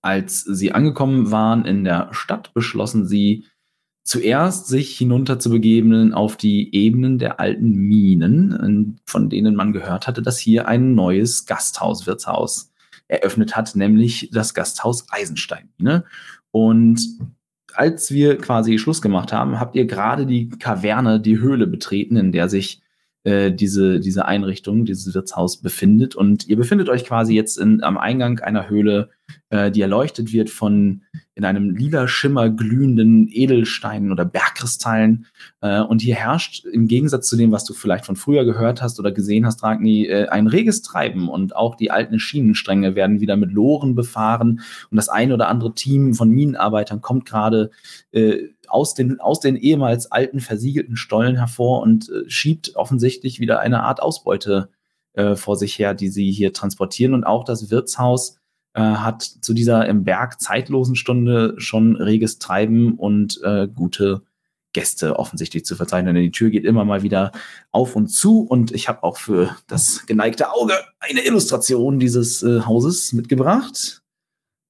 Als 0.00 0.42
sie 0.42 0.72
angekommen 0.72 1.30
waren 1.30 1.64
in 1.64 1.84
der 1.84 2.08
Stadt, 2.12 2.52
beschlossen 2.54 3.06
sie, 3.06 3.44
zuerst 4.04 4.66
sich 4.66 4.96
hinunter 4.96 5.38
zu 5.38 5.50
begeben 5.50 6.12
auf 6.12 6.36
die 6.36 6.74
Ebenen 6.74 7.18
der 7.18 7.40
alten 7.40 7.72
Minen, 7.72 9.00
von 9.04 9.30
denen 9.30 9.54
man 9.54 9.72
gehört 9.72 10.06
hatte, 10.06 10.22
dass 10.22 10.38
hier 10.38 10.66
ein 10.66 10.94
neues 10.94 11.46
Gasthaus, 11.46 12.06
Wirtshaus 12.06 12.72
eröffnet 13.08 13.56
hat, 13.56 13.76
nämlich 13.76 14.30
das 14.32 14.54
Gasthaus 14.54 15.06
Eisensteinmine. 15.10 16.04
Und 16.50 17.00
als 17.74 18.10
wir 18.10 18.38
quasi 18.38 18.78
Schluss 18.78 19.02
gemacht 19.02 19.32
haben, 19.32 19.60
habt 19.60 19.76
ihr 19.76 19.86
gerade 19.86 20.26
die 20.26 20.48
Kaverne, 20.48 21.20
die 21.20 21.38
Höhle 21.38 21.66
betreten, 21.66 22.16
in 22.16 22.32
der 22.32 22.48
sich 22.48 22.82
äh, 23.24 23.52
diese, 23.52 24.00
diese 24.00 24.26
Einrichtung, 24.26 24.84
dieses 24.84 25.14
Wirtshaus 25.14 25.58
befindet. 25.58 26.14
Und 26.14 26.48
ihr 26.48 26.56
befindet 26.56 26.88
euch 26.88 27.04
quasi 27.04 27.34
jetzt 27.34 27.58
in, 27.58 27.82
am 27.82 27.96
Eingang 27.96 28.40
einer 28.40 28.68
Höhle, 28.68 29.10
äh, 29.52 29.70
die 29.70 29.82
erleuchtet 29.82 30.32
wird 30.32 30.50
von 30.50 31.02
in 31.34 31.44
einem 31.44 31.74
lila 31.74 32.08
Schimmer 32.08 32.50
glühenden 32.50 33.28
Edelsteinen 33.30 34.12
oder 34.12 34.24
Bergkristallen. 34.24 35.26
Äh, 35.60 35.80
und 35.80 36.02
hier 36.02 36.14
herrscht 36.14 36.64
im 36.64 36.88
Gegensatz 36.88 37.28
zu 37.28 37.36
dem, 37.36 37.52
was 37.52 37.64
du 37.64 37.74
vielleicht 37.74 38.06
von 38.06 38.16
früher 38.16 38.44
gehört 38.44 38.82
hast 38.82 38.98
oder 38.98 39.12
gesehen 39.12 39.46
hast, 39.46 39.62
Ragni, 39.62 40.06
äh, 40.06 40.28
ein 40.28 40.46
reges 40.46 40.82
Treiben. 40.82 41.28
Und 41.28 41.56
auch 41.56 41.74
die 41.74 41.90
alten 41.90 42.18
Schienenstränge 42.18 42.94
werden 42.94 43.20
wieder 43.20 43.36
mit 43.36 43.52
Loren 43.52 43.94
befahren. 43.94 44.62
Und 44.90 44.96
das 44.96 45.08
ein 45.08 45.32
oder 45.32 45.48
andere 45.48 45.74
Team 45.74 46.14
von 46.14 46.30
Minenarbeitern 46.30 47.00
kommt 47.00 47.26
gerade 47.26 47.70
aus 48.68 48.94
den, 48.94 49.20
aus 49.20 49.40
den 49.40 49.56
ehemals 49.56 50.10
alten 50.12 50.40
versiegelten 50.40 50.96
Stollen 50.96 51.36
hervor 51.36 51.80
und 51.80 52.10
schiebt 52.26 52.76
offensichtlich 52.76 53.40
wieder 53.40 53.60
eine 53.60 53.82
Art 53.82 54.02
Ausbeute 54.02 54.68
vor 55.34 55.56
sich 55.56 55.78
her, 55.78 55.94
die 55.94 56.08
sie 56.08 56.30
hier 56.30 56.52
transportieren. 56.52 57.14
Und 57.14 57.24
auch 57.24 57.44
das 57.44 57.70
Wirtshaus 57.70 58.36
äh, 58.74 58.80
hat 58.80 59.22
zu 59.22 59.52
dieser 59.54 59.86
im 59.86 60.04
Berg 60.04 60.40
zeitlosen 60.40 60.96
Stunde 60.96 61.54
schon 61.58 61.96
reges 61.96 62.38
Treiben 62.38 62.94
und 62.94 63.40
äh, 63.42 63.68
gute 63.68 64.22
Gäste 64.72 65.18
offensichtlich 65.18 65.64
zu 65.64 65.76
verzeichnen. 65.76 66.14
Denn 66.14 66.24
die 66.24 66.30
Tür 66.30 66.50
geht 66.50 66.64
immer 66.64 66.84
mal 66.84 67.02
wieder 67.02 67.32
auf 67.70 67.96
und 67.96 68.08
zu. 68.08 68.40
Und 68.40 68.72
ich 68.72 68.88
habe 68.88 69.02
auch 69.02 69.18
für 69.18 69.54
das 69.66 70.06
geneigte 70.06 70.50
Auge 70.50 70.74
eine 71.00 71.24
Illustration 71.24 71.98
dieses 71.98 72.42
äh, 72.42 72.62
Hauses 72.62 73.12
mitgebracht. 73.12 74.02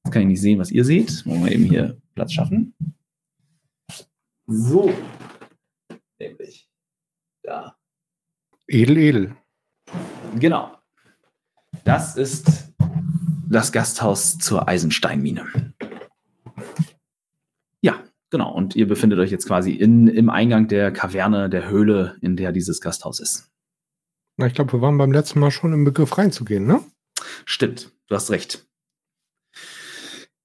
Jetzt 0.04 0.12
kann 0.12 0.23
ich 0.23 0.28
nicht 0.28 0.40
sehen, 0.40 0.59
was 0.59 0.71
ihr 0.71 0.85
seht. 0.85 1.25
Wollen 1.26 1.44
wir 1.44 1.52
eben 1.52 1.64
hier 1.64 1.97
Platz 2.14 2.32
schaffen. 2.32 2.75
So. 4.47 4.92
Nämlich. 6.18 6.68
Da. 7.44 7.76
Edel, 8.66 8.99
edel. 8.99 9.37
Genau. 10.38 10.73
Das 11.85 12.16
ist 12.16 12.73
das 13.52 13.73
Gasthaus 13.73 14.38
zur 14.38 14.68
Eisensteinmine. 14.68 15.47
Ja, 17.80 18.02
genau. 18.30 18.52
Und 18.52 18.75
ihr 18.75 18.88
befindet 18.88 19.18
euch 19.18 19.30
jetzt 19.30 19.47
quasi 19.47 19.73
in, 19.73 20.09
im 20.09 20.30
Eingang 20.30 20.68
der 20.68 20.92
Kaverne, 20.92 21.49
der 21.49 21.68
Höhle, 21.68 22.16
in 22.21 22.37
der 22.37 22.52
dieses 22.52 22.80
Gasthaus 22.80 23.21
ist. 23.21 23.50
Na, 24.37 24.47
ich 24.47 24.54
glaube, 24.54 24.73
wir 24.73 24.80
waren 24.80 24.99
beim 24.99 25.12
letzten 25.12 25.40
Mal 25.40 25.50
schon 25.50 25.73
im 25.73 25.85
Begriff 25.85 26.16
reinzugehen, 26.16 26.66
ne? 26.66 26.80
Stimmt, 27.44 27.92
du 28.09 28.14
hast 28.14 28.30
recht. 28.30 28.66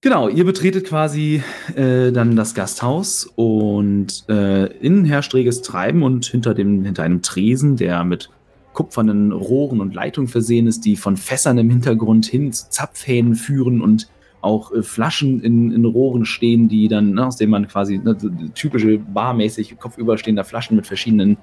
Genau, 0.01 0.29
ihr 0.29 0.45
betretet 0.45 0.85
quasi 0.85 1.43
äh, 1.75 2.11
dann 2.11 2.35
das 2.35 2.53
Gasthaus 2.53 3.25
und 3.35 4.25
äh, 4.29 4.65
innen 4.77 5.05
herrscht 5.05 5.33
reges 5.33 5.63
Treiben 5.63 6.03
und 6.03 6.25
hinter, 6.25 6.53
dem, 6.53 6.83
hinter 6.83 7.03
einem 7.03 7.23
Tresen, 7.23 7.77
der 7.77 8.03
mit 8.03 8.29
kupfernen 8.77 9.31
Rohren 9.31 9.81
und 9.81 9.95
Leitungen 9.95 10.27
versehen 10.27 10.67
ist, 10.67 10.85
die 10.85 10.97
von 10.97 11.17
Fässern 11.17 11.57
im 11.57 11.67
Hintergrund 11.67 12.27
hin 12.27 12.53
zu 12.53 12.69
Zapfhähnen 12.69 13.33
führen 13.33 13.81
und 13.81 14.07
auch 14.41 14.71
äh, 14.71 14.83
Flaschen 14.83 15.41
in, 15.41 15.71
in 15.71 15.83
Rohren 15.83 16.25
stehen, 16.25 16.67
die 16.67 16.87
dann, 16.87 17.15
ne, 17.15 17.25
aus 17.25 17.37
denen 17.37 17.49
man 17.49 17.67
quasi 17.67 17.97
ne, 17.97 18.15
typische 18.53 18.99
barmäßig 18.99 19.79
kopfüberstehender 19.79 20.43
Flaschen 20.43 20.75
mit 20.75 20.85
verschiedenen 20.85 21.37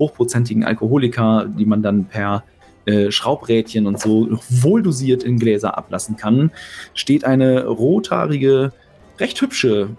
hochprozentigen 0.00 0.64
Alkoholika, 0.64 1.44
die 1.44 1.64
man 1.64 1.80
dann 1.80 2.06
per 2.06 2.42
äh, 2.86 3.12
Schraubrädchen 3.12 3.86
und 3.86 4.00
so 4.00 4.26
wohldosiert 4.48 5.22
in 5.22 5.38
Gläser 5.38 5.78
ablassen 5.78 6.16
kann, 6.16 6.50
steht 6.94 7.22
eine 7.22 7.66
rothaarige, 7.66 8.72
recht 9.20 9.40
hübsche 9.40 9.90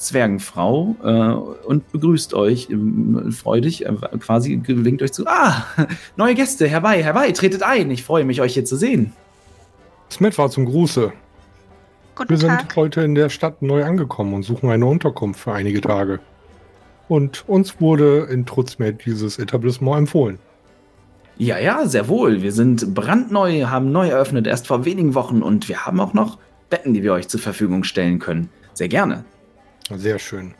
Zwergenfrau 0.00 0.96
äh, 1.04 1.66
und 1.66 1.92
begrüßt 1.92 2.32
euch 2.34 2.68
ähm, 2.70 3.30
freudig, 3.32 3.84
äh, 3.84 3.92
quasi 4.18 4.60
winkt 4.66 5.02
euch 5.02 5.12
zu. 5.12 5.26
Ah, 5.26 5.66
neue 6.16 6.34
Gäste, 6.34 6.66
herbei, 6.66 7.02
herbei, 7.02 7.30
tretet 7.32 7.62
ein. 7.62 7.90
Ich 7.90 8.02
freue 8.02 8.24
mich, 8.24 8.40
euch 8.40 8.54
hier 8.54 8.64
zu 8.64 8.76
sehen. 8.76 9.12
Smith 10.10 10.38
war 10.38 10.50
zum 10.50 10.64
Gruße. 10.64 11.12
Guten 12.16 12.30
Wir 12.30 12.38
sind 12.38 12.48
Tag. 12.48 12.76
heute 12.76 13.02
in 13.02 13.14
der 13.14 13.28
Stadt 13.28 13.62
neu 13.62 13.84
angekommen 13.84 14.34
und 14.34 14.42
suchen 14.42 14.70
eine 14.70 14.86
Unterkunft 14.86 15.40
für 15.40 15.52
einige 15.52 15.80
Tage. 15.80 16.20
Und 17.08 17.48
uns 17.48 17.80
wurde 17.80 18.28
in 18.30 18.46
Trutzmed 18.46 19.04
dieses 19.04 19.38
Etablissement 19.38 19.98
empfohlen. 19.98 20.38
Ja, 21.36 21.58
ja, 21.58 21.86
sehr 21.86 22.08
wohl. 22.08 22.42
Wir 22.42 22.52
sind 22.52 22.94
brandneu, 22.94 23.64
haben 23.64 23.92
neu 23.92 24.08
eröffnet, 24.08 24.46
erst 24.46 24.66
vor 24.66 24.84
wenigen 24.84 25.14
Wochen 25.14 25.42
und 25.42 25.68
wir 25.68 25.84
haben 25.86 26.00
auch 26.00 26.14
noch 26.14 26.38
Betten, 26.70 26.94
die 26.94 27.02
wir 27.02 27.12
euch 27.12 27.28
zur 27.28 27.40
Verfügung 27.40 27.84
stellen 27.84 28.18
können. 28.18 28.48
Sehr 28.74 28.88
gerne. 28.88 29.24
Sehr 29.96 30.18
schön. 30.18 30.54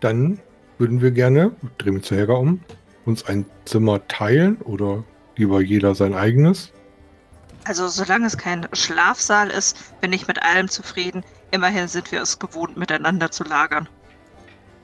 Dann 0.00 0.40
würden 0.78 1.00
wir 1.00 1.10
gerne, 1.10 1.52
drehen 1.78 1.94
wir 1.94 2.02
zu 2.02 2.16
Helga 2.16 2.34
um, 2.34 2.60
uns 3.04 3.26
ein 3.26 3.44
Zimmer 3.64 4.06
teilen 4.08 4.56
oder 4.62 5.04
lieber 5.36 5.60
jeder 5.60 5.94
sein 5.94 6.14
eigenes. 6.14 6.72
Also 7.64 7.88
solange 7.88 8.26
es 8.26 8.38
kein 8.38 8.66
Schlafsaal 8.72 9.50
ist, 9.50 10.00
bin 10.00 10.12
ich 10.12 10.26
mit 10.26 10.42
allem 10.42 10.68
zufrieden. 10.68 11.22
Immerhin 11.50 11.88
sind 11.88 12.10
wir 12.12 12.22
es 12.22 12.38
gewohnt, 12.38 12.76
miteinander 12.76 13.30
zu 13.30 13.44
lagern. 13.44 13.88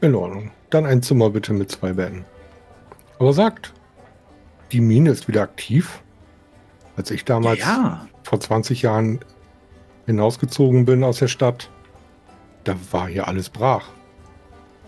In 0.02 0.14
Ordnung. 0.14 0.50
Dann 0.70 0.84
ein 0.84 1.02
Zimmer 1.02 1.30
bitte 1.30 1.52
mit 1.54 1.70
zwei 1.70 1.94
Betten. 1.94 2.24
Aber 3.18 3.32
sagt, 3.32 3.72
die 4.72 4.80
Mine 4.80 5.10
ist 5.10 5.28
wieder 5.28 5.42
aktiv. 5.42 6.02
Als 6.96 7.10
ich 7.10 7.24
damals 7.24 7.60
ja, 7.60 8.06
vor 8.22 8.40
20 8.40 8.82
Jahren 8.82 9.20
hinausgezogen 10.06 10.84
bin 10.84 11.04
aus 11.04 11.18
der 11.18 11.28
Stadt, 11.28 11.70
da 12.66 12.76
war 12.90 13.08
hier 13.08 13.28
alles 13.28 13.48
brach. 13.48 13.86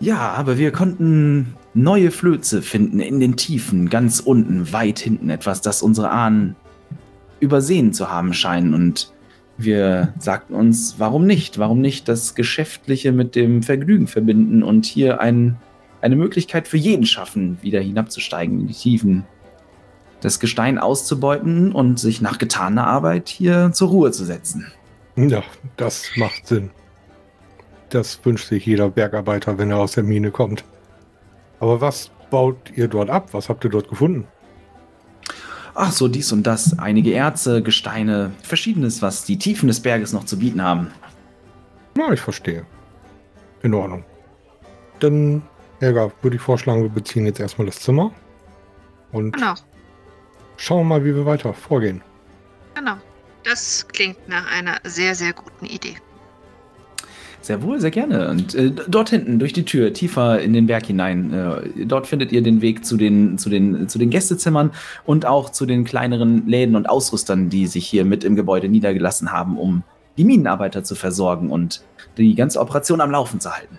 ja, 0.01 0.33
aber 0.33 0.59
wir 0.59 0.73
konnten 0.73 1.55
neue 1.75 2.11
Flöze 2.11 2.63
finden 2.63 3.01
in 3.01 3.21
den 3.21 3.37
Tiefen, 3.37 3.89
ganz 3.89 4.21
unten, 4.21 4.73
weit 4.73 4.99
hinten. 4.99 5.31
Etwas, 5.31 5.61
das 5.61 5.83
unsere 5.83 6.11
Ahnen 6.11 6.57
übersehen 7.41 7.93
zu 7.93 8.11
haben 8.11 8.33
scheinen. 8.33 8.75
Und 8.75 9.13
wir 9.57 10.13
sagten 10.19 10.55
uns, 10.55 10.97
warum 10.99 11.27
nicht? 11.27 11.59
Warum 11.59 11.81
nicht 11.81 12.09
das 12.09 12.35
Geschäftliche 12.35 13.13
mit 13.13 13.35
dem 13.35 13.63
Vergnügen 13.63 14.07
verbinden 14.07 14.63
und 14.63 14.87
hier 14.87 15.21
ein, 15.21 15.57
eine 16.01 16.17
Möglichkeit 16.17 16.69
für 16.69 16.77
jeden 16.77 17.07
schaffen, 17.07 17.59
wieder 17.63 17.81
hinabzusteigen 17.81 18.61
in 18.61 18.67
die 18.67 18.75
Tiefen, 18.75 19.25
das 20.21 20.41
Gestein 20.41 20.79
auszubeuten 20.79 21.73
und 21.73 22.01
sich 22.01 22.21
nach 22.21 22.39
getaner 22.39 22.87
Arbeit 22.87 23.29
hier 23.29 23.71
zur 23.73 23.89
Ruhe 23.89 24.11
zu 24.11 24.25
setzen. 24.25 24.67
Ja, 25.17 25.43
das 25.77 26.11
macht 26.17 26.47
Sinn. 26.47 26.71
Das 27.91 28.25
wünscht 28.25 28.49
sich 28.49 28.67
jeder 28.67 28.89
Bergarbeiter, 28.91 29.59
wenn 29.59 29.71
er 29.71 29.79
aus 29.79 29.93
der 29.93 30.05
Mine 30.05 30.31
kommt. 30.31 30.65
Aber 31.61 31.81
was 31.81 32.11
baut 32.31 32.71
ihr 32.75 32.89
dort 32.89 33.11
ab? 33.11 33.29
Was 33.33 33.49
habt 33.49 33.65
ihr 33.65 33.71
dort 33.71 33.89
gefunden? 33.89 34.27
Ach 35.75 35.93
so, 35.93 36.09
dies 36.09 36.33
und 36.33 36.43
das. 36.47 36.79
Einige 36.79 37.13
Erze, 37.13 37.63
Gesteine, 37.63 38.33
verschiedenes, 38.43 39.01
was 39.01 39.25
die 39.25 39.39
Tiefen 39.39 39.69
des 39.69 39.81
Berges 39.81 40.13
noch 40.13 40.25
zu 40.25 40.39
bieten 40.39 40.63
haben. 40.63 40.89
Na, 41.97 42.13
ich 42.13 42.21
verstehe. 42.21 42.67
In 43.63 43.75
Ordnung. 43.75 44.05
Dann, 45.01 45.43
Helga, 45.81 46.11
würde 46.23 46.37
ich 46.37 46.43
vorschlagen, 46.43 46.83
wir 46.83 46.89
beziehen 46.91 47.27
jetzt 47.27 47.41
erstmal 47.41 47.67
das 47.67 47.81
Zimmer. 47.81 48.13
Und 49.13 49.33
Genau, 49.33 49.55
schauen 50.57 50.87
mal, 50.89 51.05
wie 51.05 51.15
wir 51.15 51.25
weiter 51.25 51.55
vorgehen. 51.55 52.03
genau. 52.75 52.97
Das 53.45 53.87
klingt 53.89 54.29
nach 54.29 54.45
einer 54.53 54.77
sehr, 54.85 55.15
sehr 55.15 55.33
guten 55.33 55.65
Idee. 55.65 55.97
Sehr 57.41 57.63
wohl, 57.63 57.81
sehr 57.81 57.91
gerne. 57.91 58.29
Und 58.29 58.55
äh, 58.55 58.73
dort 58.89 59.11
hinten, 59.11 59.39
durch 59.39 59.53
die 59.53 59.65
Tür, 59.65 59.93
tiefer 59.93 60.41
in 60.41 60.53
den 60.53 60.67
Berg 60.67 60.87
hinein, 60.87 61.33
äh, 61.33 61.85
dort 61.87 62.07
findet 62.07 62.33
ihr 62.33 62.43
den 62.43 62.61
Weg 62.61 62.85
zu 62.85 62.97
den, 62.97 63.39
zu, 63.39 63.49
den, 63.49 63.89
zu 63.89 63.99
den 63.99 64.11
Gästezimmern 64.11 64.73
und 65.05 65.25
auch 65.25 65.51
zu 65.51 65.65
den 65.65 65.85
kleineren 65.85 66.47
Läden 66.47 66.77
und 66.77 66.89
Ausrüstern, 66.91 67.49
die 67.49 67.67
sich 67.67 67.87
hier 67.87 68.05
mit 68.05 68.25
im 68.25 68.37
Gebäude 68.37 68.69
niedergelassen 68.69 69.33
haben, 69.33 69.57
um 69.57 69.83
die 70.17 70.25
Minenarbeiter 70.25 70.83
zu 70.83 70.95
versorgen 70.95 71.51
und 71.51 71.83
die 72.17 72.35
ganze 72.35 72.61
Operation 72.61 73.01
am 73.01 73.11
Laufen 73.11 73.41
zu 73.41 73.51
halten. 73.51 73.79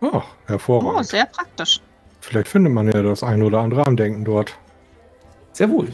Oh, 0.00 0.22
hervorragend. 0.46 1.06
sehr 1.06 1.26
praktisch. 1.26 1.80
Vielleicht 2.20 2.48
findet 2.48 2.72
man 2.72 2.86
ja 2.86 3.02
das 3.02 3.22
ein 3.22 3.42
oder 3.42 3.60
andere 3.60 3.86
Andenken 3.86 4.24
dort. 4.24 4.56
Sehr 5.52 5.70
wohl. 5.70 5.88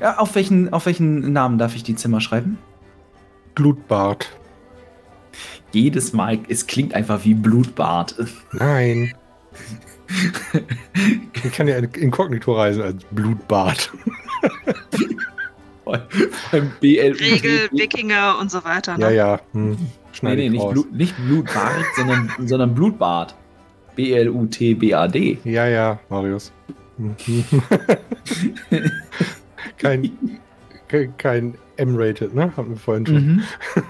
Ja, 0.00 0.18
auf, 0.18 0.34
welchen, 0.34 0.72
auf 0.72 0.86
welchen 0.86 1.32
Namen 1.32 1.58
darf 1.58 1.76
ich 1.76 1.82
die 1.82 1.94
Zimmer 1.94 2.20
schreiben? 2.20 2.58
Blutbad. 3.54 4.28
Jedes 5.72 6.12
Mal, 6.12 6.38
es 6.48 6.66
klingt 6.66 6.94
einfach 6.94 7.24
wie 7.24 7.34
Blutbad. 7.34 8.14
Nein. 8.52 9.14
ich 11.44 11.52
kann 11.52 11.68
ja 11.68 11.76
inkognito 11.76 12.54
reisen 12.54 12.82
als 12.82 13.04
Blutbad. 13.10 13.90
Beim 15.84 16.70
BLU. 16.80 17.14
Regel, 17.14 17.68
Wikinger 17.72 18.38
und 18.40 18.50
so 18.50 18.64
weiter. 18.64 18.96
Ja, 18.98 19.08
Ne? 19.08 19.14
ja. 19.14 19.40
Hm. 19.52 19.70
Nee, 19.70 19.76
Schneide 20.12 20.36
nee, 20.36 20.46
ich 20.46 20.52
nicht, 20.52 20.62
raus. 20.62 20.72
Blut, 20.72 20.92
nicht 20.92 21.16
Blutbad, 21.16 21.84
sondern, 21.96 22.30
sondern 22.44 22.74
Blutbad. 22.74 23.34
B-L-U-T-B-A-D. 23.96 25.38
Ja, 25.44 25.66
ja, 25.66 25.98
Marius. 26.08 26.52
Kein 29.78 30.10
kein, 30.88 31.16
kein 31.16 31.54
M-Rated, 31.76 32.34
ne? 32.34 32.54
Haben 32.56 32.70
wir 32.70 32.76
vorhin 32.76 33.06
schon. 33.06 33.42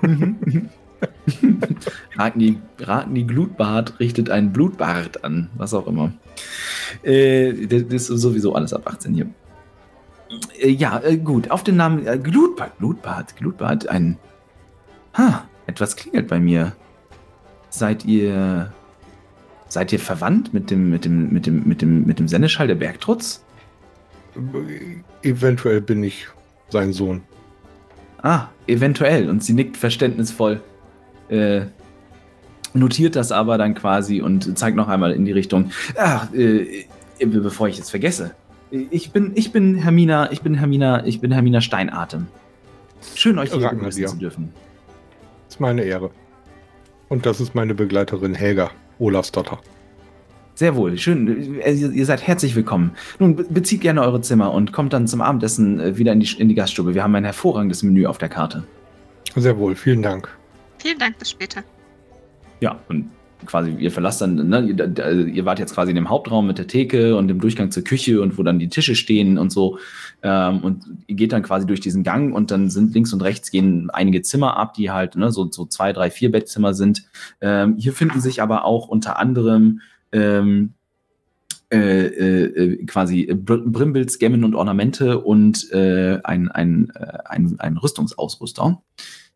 Mhm. 0.03 0.69
Ragni, 2.17 2.59
Ragni 2.81 3.25
Glutbart 3.25 4.01
richtet 4.01 4.31
einen 4.31 4.53
Blutbart 4.53 5.25
an, 5.25 5.51
was 5.57 5.75
auch 5.75 5.87
immer. 5.87 6.13
Äh, 7.03 7.67
das 7.67 8.09
ist 8.11 8.21
sowieso 8.21 8.55
alles 8.55 8.73
ab 8.73 8.87
18 8.87 9.15
hier. 9.15 9.27
Äh, 10.59 10.71
ja, 10.71 11.01
äh, 11.03 11.17
gut. 11.17 11.51
Auf 11.51 11.63
den 11.63 11.77
Namen 11.77 12.07
äh, 12.07 12.19
Glutbart, 12.19 12.79
Glutbart, 12.79 13.37
Glutbart, 13.37 13.89
ein. 13.89 14.19
Ha, 15.17 15.47
etwas 15.67 15.97
klingelt 15.97 16.29
bei 16.29 16.41
mir. 16.41 16.73
Seid 17.71 18.05
ihr. 18.05 18.73
Seid 19.69 19.91
ihr 19.93 20.01
verwandt 20.01 20.53
mit 20.53 20.71
dem, 20.71 20.91
mit 20.91 21.07
dem, 21.07 21.33
mit 21.33 21.47
dem, 21.47 21.67
mit 21.67 21.81
dem, 21.81 22.05
mit 22.05 22.19
dem 22.19 22.29
Senneschall 22.29 22.67
der 22.67 22.75
Bergtrutz? 22.75 23.43
Eventuell 25.23 25.81
bin 25.81 26.05
ich 26.05 26.27
sein 26.69 26.93
Sohn. 26.93 27.23
Ah, 28.23 28.49
eventuell. 28.67 29.31
Und 29.31 29.43
sie 29.43 29.55
nickt 29.55 29.79
verständnisvoll. 29.79 30.61
Äh, 31.33 31.67
notiert 32.75 33.17
das 33.17 33.33
aber 33.33 33.59
dann 33.59 33.75
quasi 33.75 34.21
und 34.21 34.59
zeigt 34.59 34.77
noch 34.77 34.89
einmal 34.89 35.13
in 35.13 35.25
die 35.25 35.33
Richtung. 35.33 35.71
Ach, 35.97 36.33
äh, 36.35 36.87
bevor 37.25 37.69
ich 37.69 37.79
es 37.79 37.91
vergesse. 37.91 38.33
Ich 38.91 39.13
bin, 39.13 39.33
ich 39.35 39.53
bin 39.53 39.77
Hermina, 39.77 40.31
ich 40.33 40.43
bin 40.43 40.55
Hermina, 40.55 41.07
ich 41.07 41.21
bin 41.21 41.33
Hermina 41.33 41.61
Steinatem. 41.61 42.27
Schön, 43.15 43.39
euch 43.39 43.53
hier 43.53 43.69
begrüßen 43.69 44.07
zu 44.07 44.17
dürfen. 44.17 44.53
Das 45.47 45.57
ist 45.57 45.61
meine 45.61 45.83
Ehre. 45.83 46.11
Und 47.09 47.27
das 47.27 47.41
ist 47.41 47.55
meine 47.55 47.75
Begleiterin 47.75 48.35
Helga, 48.35 48.71
Olafs 48.99 49.33
Dotter. 49.33 49.59
Sehr 50.55 50.77
wohl, 50.77 50.99
schön. 50.99 51.61
Äh, 51.61 51.73
ihr 51.73 52.07
seid 52.07 52.27
herzlich 52.27 52.55
willkommen. 52.55 52.93
Nun, 53.19 53.37
bezieht 53.37 53.81
gerne 53.81 54.03
eure 54.03 54.21
Zimmer 54.21 54.53
und 54.53 54.73
kommt 54.73 54.93
dann 54.93 55.07
zum 55.07 55.23
Abendessen 55.23 55.81
äh, 55.81 55.99
wieder 55.99 56.13
in 56.13 56.21
die, 56.21 56.31
in 56.39 56.49
die 56.49 56.55
Gaststube. 56.55 56.95
Wir 56.95 57.03
haben 57.03 57.15
ein 57.15 57.25
hervorragendes 57.25 57.83
Menü 57.83 58.07
auf 58.07 58.19
der 58.19 58.29
Karte. 58.29 58.65
Sehr 59.35 59.59
wohl, 59.59 59.75
vielen 59.75 60.03
Dank. 60.03 60.29
Vielen 60.83 60.99
Dank, 60.99 61.17
bis 61.17 61.31
später. 61.31 61.63
Ja, 62.61 62.81
und 62.89 63.09
quasi, 63.47 63.71
ihr 63.79 63.93
verlasst 63.93 64.21
dann, 64.21 64.49
ne, 64.49 64.61
ihr, 64.63 65.05
also 65.05 65.23
ihr, 65.23 65.45
wart 65.45 65.61
jetzt 65.61 65.75
quasi 65.75 65.91
in 65.91 65.97
dem 65.97 66.11
Hauptraum 66.11 66.47
mit 66.47 66.59
der 66.59 66.67
Theke 66.67 67.17
und 67.17 67.29
dem 67.29 67.41
Durchgang 67.41 67.71
zur 67.71 67.85
Küche 67.85 68.21
und 68.21 68.37
wo 68.37 68.43
dann 68.43 68.59
die 68.59 68.69
Tische 68.69 68.97
stehen 68.97 69.39
und 69.39 69.51
so. 69.51 69.79
Ähm, 70.23 70.59
und 70.65 70.85
ihr 71.07 71.15
geht 71.15 71.33
dann 71.33 71.45
quasi 71.45 71.67
durch 71.67 71.81
diesen 71.81 72.03
Gang 72.03 72.35
und 72.35 72.51
dann 72.51 72.69
sind 72.69 72.95
links 72.95 73.13
und 73.13 73.23
rechts 73.23 73.53
gehen 73.53 73.91
einige 73.91 74.23
Zimmer 74.23 74.57
ab, 74.57 74.75
die 74.75 74.91
halt 74.91 75.15
ne, 75.15 75.31
so, 75.31 75.51
so 75.51 75.67
zwei, 75.67 75.93
drei, 75.93 76.11
vier 76.11 76.33
Bettzimmer 76.33 76.75
sind. 76.75 77.05
Ähm, 77.41 77.77
hier 77.79 77.93
finden 77.93 78.21
sich 78.21 78.43
aber 78.43 78.65
auch 78.65 78.89
unter 78.89 79.21
anderem 79.21 79.83
ähm, 80.11 80.75
äh, 81.73 82.07
äh, 82.07 82.85
quasi 82.87 83.33
Brimbilds, 83.35 84.19
Gemmen 84.19 84.45
und 84.45 84.55
Ornamente 84.57 85.21
und 85.21 85.71
äh, 85.73 86.19
ein, 86.23 86.51
ein, 86.51 86.93
äh, 86.95 87.19
ein, 87.25 87.55
ein 87.59 87.77
Rüstungsausrüster, 87.77 88.83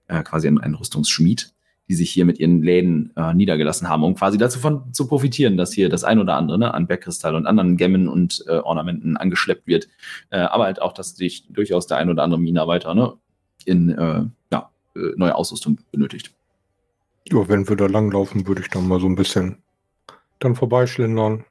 äh, 0.09 0.23
quasi 0.23 0.49
ein, 0.49 0.59
ein 0.59 0.75
Rüstungsschmied 0.75 1.53
die 1.89 1.95
sich 1.95 2.11
hier 2.11 2.25
mit 2.25 2.39
ihren 2.39 2.63
Läden 2.63 3.13
äh, 3.17 3.33
niedergelassen 3.33 3.89
haben, 3.89 4.03
um 4.03 4.15
quasi 4.15 4.39
dazu 4.39 4.59
von, 4.59 4.93
zu 4.93 5.07
profitieren, 5.07 5.57
dass 5.57 5.73
hier 5.73 5.89
das 5.89 6.05
ein 6.05 6.19
oder 6.19 6.35
andere 6.35 6.59
ne, 6.59 6.75
an 6.75 6.87
Bergkristall 6.87 7.35
und 7.35 7.47
anderen 7.47 7.77
Gemmen 7.77 8.09
und 8.09 8.45
äh, 8.49 8.59
Ornamenten 8.59 9.17
angeschleppt 9.17 9.67
wird. 9.67 9.89
Äh, 10.31 10.39
aber 10.39 10.65
halt 10.65 10.83
auch, 10.83 10.93
dass 10.93 11.17
sich 11.17 11.47
durchaus 11.49 11.87
der 11.87 11.99
ein 11.99 12.11
oder 12.11 12.25
andere 12.25 12.41
Minenarbeiter 12.41 12.95
ne, 12.95 13.15
in 13.65 13.91
äh, 13.91 14.25
ja, 14.53 14.71
äh, 14.97 15.13
neue 15.17 15.35
Ausrüstung 15.35 15.79
benötigt. 15.93 16.33
Ja, 17.29 17.49
wenn 17.49 17.69
wir 17.69 17.77
da 17.77 17.87
langlaufen, 17.87 18.47
würde 18.47 18.63
ich 18.63 18.69
dann 18.69 18.89
mal 18.89 19.01
so 19.01 19.07
ein 19.07 19.17
bisschen 19.17 19.59
dann 20.41 20.57
vorbeischlendern. 20.57 21.45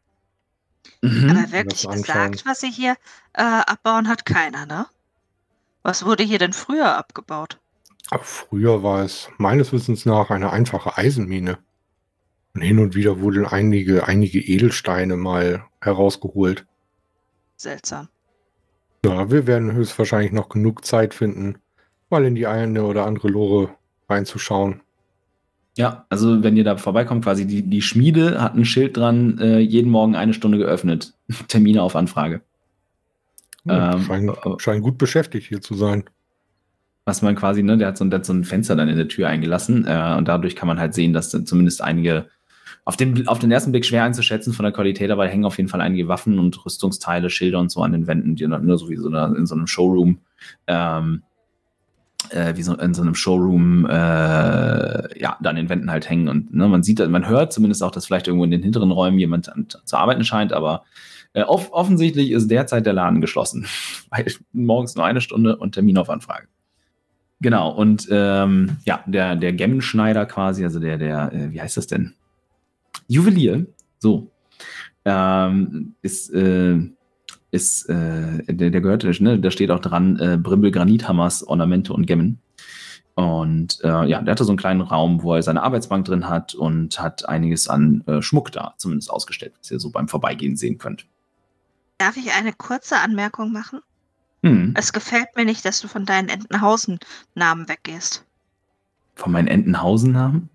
Mhm. 1.02 1.30
Aber 1.30 1.52
wirklich 1.52 1.88
gesagt, 1.88 2.46
was 2.46 2.60
sie 2.60 2.72
hier 2.72 2.96
äh, 3.34 3.42
abbauen, 3.42 4.08
hat 4.08 4.26
keiner, 4.26 4.66
ne? 4.66 4.86
Was 5.82 6.06
wurde 6.06 6.24
hier 6.24 6.40
denn 6.40 6.54
früher 6.54 6.98
abgebaut? 6.98 7.60
Früher 8.22 8.84
war 8.84 9.04
es 9.04 9.30
meines 9.38 9.74
Wissens 9.74 10.06
nach 10.06 10.30
eine 10.30 10.52
einfache 10.52 10.98
Eisenmine. 10.98 11.58
Und 12.54 12.62
hin 12.62 12.80
und 12.80 12.96
wieder 12.96 13.20
wurden 13.20 13.46
einige, 13.46 14.08
einige 14.08 14.40
Edelsteine 14.40 15.18
mal 15.18 15.66
herausgeholt. 15.82 16.66
Seltsam. 17.58 18.08
Ja, 19.04 19.30
wir 19.30 19.48
werden 19.48 19.74
höchstwahrscheinlich 19.74 20.32
noch 20.32 20.50
genug 20.50 20.86
Zeit 20.86 21.14
finden, 21.14 21.58
mal 22.10 22.26
in 22.26 22.36
die 22.36 22.48
eine 22.48 22.84
oder 22.84 23.06
andere 23.06 23.28
Lore 23.28 23.76
reinzuschauen. 24.10 24.82
Ja, 25.78 26.06
also 26.10 26.42
wenn 26.44 26.56
ihr 26.56 26.64
da 26.64 26.78
vorbeikommt, 26.78 27.26
quasi 27.26 27.46
die, 27.46 27.64
die 27.64 27.82
Schmiede 27.82 28.42
hat 28.42 28.56
ein 28.56 28.66
Schild 28.66 28.96
dran, 28.96 29.38
äh, 29.40 29.60
jeden 29.60 29.92
Morgen 29.92 30.16
eine 30.16 30.34
Stunde 30.34 30.58
geöffnet. 30.58 31.14
Termine 31.50 31.84
auf 31.84 31.96
Anfrage. 31.96 32.42
Ja, 33.66 33.96
ähm, 33.96 34.02
scheinen, 34.04 34.30
äh, 34.30 34.60
scheinen 34.60 34.82
gut 34.82 34.98
beschäftigt 34.98 35.48
hier 35.48 35.60
zu 35.60 35.76
sein 35.76 36.06
was 37.06 37.22
man 37.22 37.36
quasi, 37.36 37.62
ne, 37.64 37.78
der 37.78 37.90
hat 37.90 37.98
so, 37.98 38.06
der 38.06 38.20
hat 38.20 38.26
so 38.26 38.34
ein 38.34 38.44
Fenster 38.44 38.76
dann 38.76 38.90
in 38.90 38.98
der 38.98 39.08
Tür 39.08 39.30
eingelassen 39.30 39.86
äh, 39.88 40.16
und 40.18 40.28
dadurch 40.28 40.56
kann 40.56 40.68
man 40.68 40.80
halt 40.80 40.94
sehen, 40.94 41.14
dass 41.14 41.30
zumindest 41.30 41.82
einige 41.82 42.26
auf 42.84 42.98
den, 42.98 43.28
auf 43.28 43.40
den 43.40 43.52
ersten 43.52 43.72
Blick 43.72 43.86
schwer 43.86 44.04
einzuschätzen 44.04 44.54
von 44.54 44.64
der 44.64 44.74
Qualität, 44.74 45.10
aber 45.12 45.28
hängen 45.28 45.46
auf 45.46 45.58
jeden 45.58 45.70
Fall 45.70 45.82
einige 45.82 46.08
Waffen 46.08 46.38
und 46.40 46.66
Rüstungsteile, 46.66 47.30
Schilder 47.30 47.60
und 47.60 47.72
so 47.72 47.82
an 47.82 47.92
den 47.92 48.08
Wänden, 48.08 48.36
die 48.36 48.48
nur 48.48 48.78
so 48.78 48.90
wie 48.90 48.96
so 48.96 49.08
eine, 49.08 49.36
in 49.38 49.46
so 49.46 49.56
einem 49.56 49.66
Showroom, 49.66 50.20
ähm, 50.68 51.24
äh, 52.30 52.56
wie 52.56 52.64
so 52.64 52.76
in 52.76 52.94
so 52.94 53.02
einem 53.02 53.16
Showroom, 53.16 53.86
äh, 53.86 55.20
ja, 55.20 55.38
da 55.42 55.50
an 55.50 55.56
den 55.56 55.70
Wänden 55.70 55.92
halt 55.92 56.10
hängen 56.10 56.28
und 56.28 56.54
ne, 56.54 56.68
man 56.68 56.84
sieht, 56.84 57.08
man 57.08 57.28
hört 57.28 57.54
zumindest 57.54 57.82
auch, 57.84 57.92
dass 57.92 58.06
vielleicht 58.06 58.28
irgendwo 58.28 58.46
in 58.46 58.52
den 58.52 58.64
hinteren 58.64 58.92
Räumen 58.92 59.18
jemand 59.18 59.52
an, 59.52 59.68
zu 59.84 59.98
arbeiten 59.98 60.24
scheint, 60.24 60.54
aber 60.54 60.84
äh, 61.34 61.42
off 61.42 61.72
offensichtlich 61.72 62.32
ist 62.32 62.50
derzeit 62.50 62.86
der 62.86 62.94
Laden 62.94 63.20
geschlossen, 63.22 63.66
weil 64.10 64.26
morgens 64.54 64.96
nur 64.96 65.06
eine 65.06 65.22
Stunde 65.22 65.58
und 65.58 65.74
Termin 65.74 65.98
auf 65.98 66.10
Anfrage. 66.10 66.48
Genau, 67.42 67.72
und 67.72 68.08
ähm, 68.12 68.78
ja, 68.86 69.04
der, 69.06 69.36
der 69.36 69.54
Gemmenschneider 69.54 70.26
quasi, 70.26 70.64
also 70.64 70.80
der, 70.80 70.98
der, 70.98 71.34
äh, 71.34 71.52
wie 71.52 71.62
heißt 71.62 71.78
das 71.78 71.88
denn? 71.88 72.14
Juwelier, 73.08 73.66
so, 74.00 74.32
ähm, 75.04 75.96
ist, 76.02 76.34
äh, 76.34 76.80
ist, 77.52 77.90
äh, 77.90 78.44
der, 78.48 78.70
der 78.72 78.82
gehört, 78.82 79.04
ne, 79.22 79.40
da 79.40 79.52
steht 79.52 79.72
auch 79.72 79.80
dran, 79.80 80.18
äh, 80.20 80.38
Brimbel 80.42 80.72
Granithammers, 80.72 81.46
Ornamente 81.48 81.94
und 81.94 82.08
Gemmen. 82.08 82.40
Und 83.16 83.80
äh, 83.84 84.06
ja, 84.08 84.22
der 84.22 84.32
hatte 84.32 84.44
so 84.44 84.52
einen 84.52 84.58
kleinen 84.58 84.82
Raum, 84.82 85.24
wo 85.24 85.36
er 85.36 85.42
seine 85.42 85.64
Arbeitsbank 85.64 86.06
drin 86.06 86.28
hat 86.28 86.54
und 86.54 87.00
hat 87.00 87.28
einiges 87.30 87.70
an 87.70 88.04
äh, 88.08 88.22
Schmuck 88.22 88.52
da 88.52 88.74
zumindest 88.78 89.10
ausgestellt, 89.10 89.54
was 89.58 89.72
ihr 89.72 89.80
so 89.80 89.90
beim 89.90 90.10
Vorbeigehen 90.10 90.58
sehen 90.58 90.78
könnt. 90.78 91.06
Darf 91.98 92.18
ich 92.18 92.34
eine 92.34 92.52
kurze 92.52 92.98
Anmerkung 92.98 93.54
machen? 93.54 93.80
Hm. 94.46 94.76
Es 94.78 94.94
gefällt 94.94 95.36
mir 95.36 95.44
nicht, 95.44 95.66
dass 95.66 95.82
du 95.82 95.88
von 95.88 96.06
deinen 96.06 96.30
Entenhausen-Namen 96.30 97.68
weggehst. 97.68 98.24
Von 99.16 99.32
meinen 99.32 99.48
Entenhausen-Namen? 99.48 100.50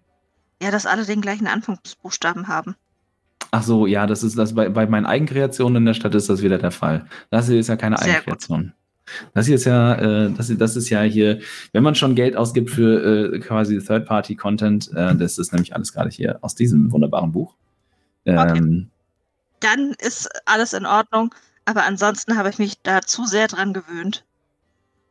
Ja, 0.62 0.70
dass 0.70 0.86
alle 0.86 1.04
den 1.04 1.20
gleichen 1.20 1.48
Anfangsbuchstaben 1.48 2.46
haben. 2.46 2.76
Ach 3.50 3.64
so, 3.64 3.86
ja, 3.86 4.06
das 4.06 4.22
ist 4.22 4.38
das 4.38 4.54
bei, 4.54 4.68
bei 4.68 4.86
meinen 4.86 5.06
Eigenkreationen 5.06 5.78
in 5.78 5.86
der 5.86 5.94
Stadt 5.94 6.14
ist 6.14 6.30
das 6.30 6.40
wieder 6.40 6.58
der 6.58 6.70
Fall. 6.70 7.06
Das 7.30 7.48
hier 7.48 7.58
ist 7.58 7.66
ja 7.66 7.74
keine 7.74 7.98
Sehr 7.98 8.14
Eigenkreation. 8.14 8.66
Gut. 8.66 8.72
Das 9.34 9.46
hier 9.46 9.56
ist 9.56 9.64
ja, 9.64 9.94
äh, 9.94 10.30
das, 10.30 10.56
das 10.56 10.76
ist 10.76 10.88
ja 10.88 11.02
hier, 11.02 11.40
wenn 11.72 11.82
man 11.82 11.96
schon 11.96 12.14
Geld 12.14 12.36
ausgibt 12.36 12.70
für 12.70 13.32
äh, 13.34 13.40
quasi 13.40 13.80
Third-Party-Content, 13.80 14.92
äh, 14.94 15.16
das 15.16 15.36
ist 15.38 15.52
nämlich 15.52 15.74
alles 15.74 15.92
gerade 15.92 16.10
hier 16.10 16.38
aus 16.42 16.54
diesem 16.54 16.92
wunderbaren 16.92 17.32
Buch. 17.32 17.56
Ähm, 18.24 18.38
okay. 18.38 18.86
Dann 19.58 19.94
ist 19.98 20.28
alles 20.44 20.74
in 20.74 20.86
Ordnung. 20.86 21.34
Aber 21.70 21.84
ansonsten 21.84 22.36
habe 22.36 22.50
ich 22.50 22.58
mich 22.58 22.82
da 22.82 23.00
zu 23.00 23.26
sehr 23.26 23.46
dran 23.46 23.72
gewöhnt, 23.72 24.24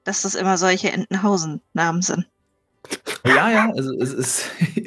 dass 0.03 0.23
das 0.23 0.35
immer 0.35 0.57
solche 0.57 0.91
Entenhausen-Namen 0.91 2.01
sind. 2.01 2.27
Ja, 3.25 3.49
ja, 3.49 3.71
also 3.73 3.97
es 3.97 4.11
ist. 4.11 4.49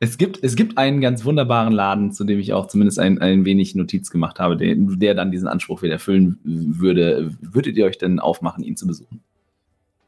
es, 0.00 0.16
gibt, 0.16 0.42
es 0.42 0.56
gibt 0.56 0.78
einen 0.78 1.02
ganz 1.02 1.26
wunderbaren 1.26 1.74
Laden, 1.74 2.12
zu 2.12 2.24
dem 2.24 2.38
ich 2.38 2.54
auch 2.54 2.66
zumindest 2.66 2.98
ein, 2.98 3.20
ein 3.20 3.44
wenig 3.44 3.74
Notiz 3.74 4.08
gemacht 4.08 4.40
habe, 4.40 4.56
der, 4.56 4.74
der 4.74 5.14
dann 5.14 5.30
diesen 5.30 5.48
Anspruch 5.48 5.82
wieder 5.82 5.92
erfüllen 5.92 6.38
würde. 6.44 7.30
Würdet 7.42 7.76
ihr 7.76 7.84
euch 7.84 7.98
denn 7.98 8.20
aufmachen, 8.20 8.64
ihn 8.64 8.78
zu 8.78 8.86
besuchen? 8.86 9.20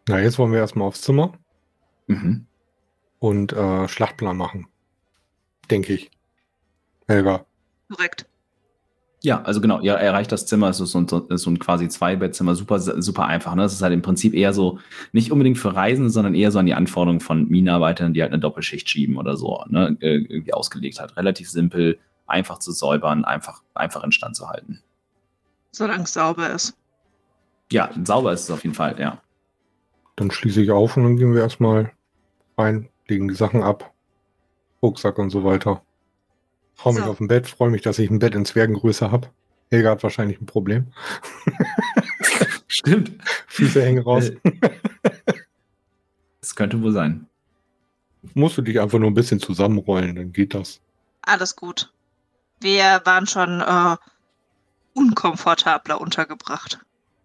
Na, 0.09 0.21
jetzt 0.21 0.39
wollen 0.39 0.53
wir 0.53 0.61
erstmal 0.61 0.89
aufs 0.89 1.03
Zimmer 1.03 1.35
mhm. 2.07 2.47
und 3.19 3.53
äh, 3.53 3.89
Schlachtplan 3.89 4.39
machen. 4.39 4.69
Denke 5.71 5.93
ich. 5.93 6.11
Helga. 7.07 7.45
Korrekt. 7.89 8.27
Ja, 9.23 9.43
also 9.43 9.61
genau, 9.61 9.81
ihr 9.81 9.95
erreicht 9.95 10.31
das 10.31 10.47
Zimmer, 10.47 10.69
es 10.69 10.79
ist 10.79 10.93
so 10.93 11.01
ein, 11.01 11.09
so 11.09 11.51
ein 11.51 11.59
quasi 11.59 11.89
Zwei-Bettzimmer, 11.89 12.55
super, 12.55 12.79
super 12.79 13.27
einfach. 13.27 13.55
Ne? 13.55 13.65
Es 13.65 13.73
ist 13.73 13.83
halt 13.83 13.93
im 13.93 14.03
Prinzip 14.03 14.35
eher 14.35 14.53
so, 14.53 14.79
nicht 15.13 15.33
unbedingt 15.33 15.59
für 15.59 15.75
Reisende, 15.75 16.11
sondern 16.11 16.35
eher 16.35 16.53
so 16.53 16.59
an 16.59 16.67
die 16.67 16.75
Anforderungen 16.75 17.21
von 17.21 17.49
Minenarbeitern, 17.49 18.15
die 18.15 18.23
halt 18.23 18.33
eine 18.33 18.41
Doppelschicht 18.41 18.89
schieben 18.89 19.17
oder 19.17 19.37
so, 19.37 19.65
ne? 19.69 19.97
Äh, 20.01 20.19
irgendwie 20.29 20.53
ausgelegt 20.53 21.01
hat. 21.01 21.17
Relativ 21.17 21.51
simpel, 21.51 21.99
einfach 22.27 22.59
zu 22.59 22.73
säubern, 22.73 23.25
einfach, 23.25 23.63
einfach 23.75 24.05
instand 24.05 24.37
zu 24.37 24.49
halten. 24.49 24.81
Solange 25.73 26.05
es 26.05 26.13
sauber 26.13 26.51
ist. 26.51 26.77
Ja, 27.73 27.91
sauber 28.05 28.33
ist 28.33 28.45
es 28.45 28.51
auf 28.51 28.63
jeden 28.63 28.75
Fall, 28.75 29.01
ja. 29.01 29.21
Dann 30.15 30.31
schließe 30.31 30.63
ich 30.63 30.71
auf 30.71 30.97
und 30.97 31.03
dann 31.03 31.17
gehen 31.17 31.35
wir 31.35 31.43
erstmal 31.43 31.93
rein, 32.57 32.89
legen 33.09 33.29
die 33.29 33.35
Sachen 33.35 33.63
ab, 33.63 33.93
Rucksack 34.83 35.19
und 35.19 35.31
so 35.31 35.43
weiter. 35.43 35.83
Hau 36.85 36.93
mich 36.93 37.05
so. 37.05 37.11
auf 37.11 37.19
dem 37.19 37.29
Bett, 37.29 37.47
freue 37.47 37.71
mich, 37.71 37.83
dass 37.83 37.99
ich 37.99 38.11
ein 38.11 38.19
Bett 38.19 38.35
in 38.35 38.45
Zwergengröße 38.45 39.11
habe. 39.11 39.31
Helga 39.71 39.91
hat 39.91 40.03
wahrscheinlich 40.03 40.41
ein 40.41 40.47
Problem. 40.47 40.93
Stimmt. 42.69 43.13
Füße 43.49 43.83
hängen 43.85 44.03
raus. 44.03 44.31
Äh, 44.31 44.53
Das 46.41 46.55
könnte 46.55 46.81
wohl 46.83 46.93
sein. 46.93 47.27
Musst 48.35 48.59
du 48.59 48.63
dich 48.63 48.81
einfach 48.81 48.99
nur 48.99 49.11
ein 49.11 49.15
bisschen 49.15 49.41
zusammenrollen, 49.41 50.15
dann 50.17 50.33
geht 50.33 50.55
das. 50.55 50.81
Alles 51.23 51.57
gut. 51.57 51.93
Wir 52.61 53.01
waren 53.05 53.27
schon 53.27 53.61
äh, 53.61 53.97
unkomfortabler 54.95 56.01
untergebracht. 56.01 56.79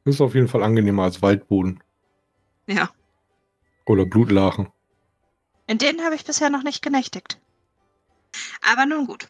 Ist 0.06 0.22
auf 0.22 0.34
jeden 0.36 0.48
Fall 0.48 0.64
angenehmer 0.64 1.04
als 1.04 1.22
Waldboden 1.22 1.84
Ja. 2.68 2.90
oder 3.86 4.06
Blutlachen. 4.06 4.70
In 5.68 5.78
denen 5.78 6.02
habe 6.04 6.16
ich 6.16 6.26
bisher 6.26 6.50
noch 6.50 6.64
nicht 6.64 6.82
genächtigt. 6.82 7.40
Aber 8.72 8.86
nun 8.86 9.06
gut. 9.06 9.28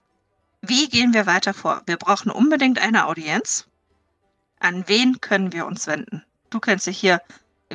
Wie 0.62 0.88
gehen 0.90 1.14
wir 1.14 1.26
weiter 1.26 1.54
vor? 1.54 1.82
Wir 1.86 1.98
brauchen 1.98 2.32
unbedingt 2.32 2.80
eine 2.82 3.08
Audienz. 3.08 3.68
An 4.60 4.84
wen 4.88 5.20
können 5.20 5.54
wir 5.54 5.66
uns 5.66 5.88
wenden? 5.88 6.24
Du 6.52 6.60
kennst 6.60 6.86
dich 6.86 7.00
hier 7.00 7.22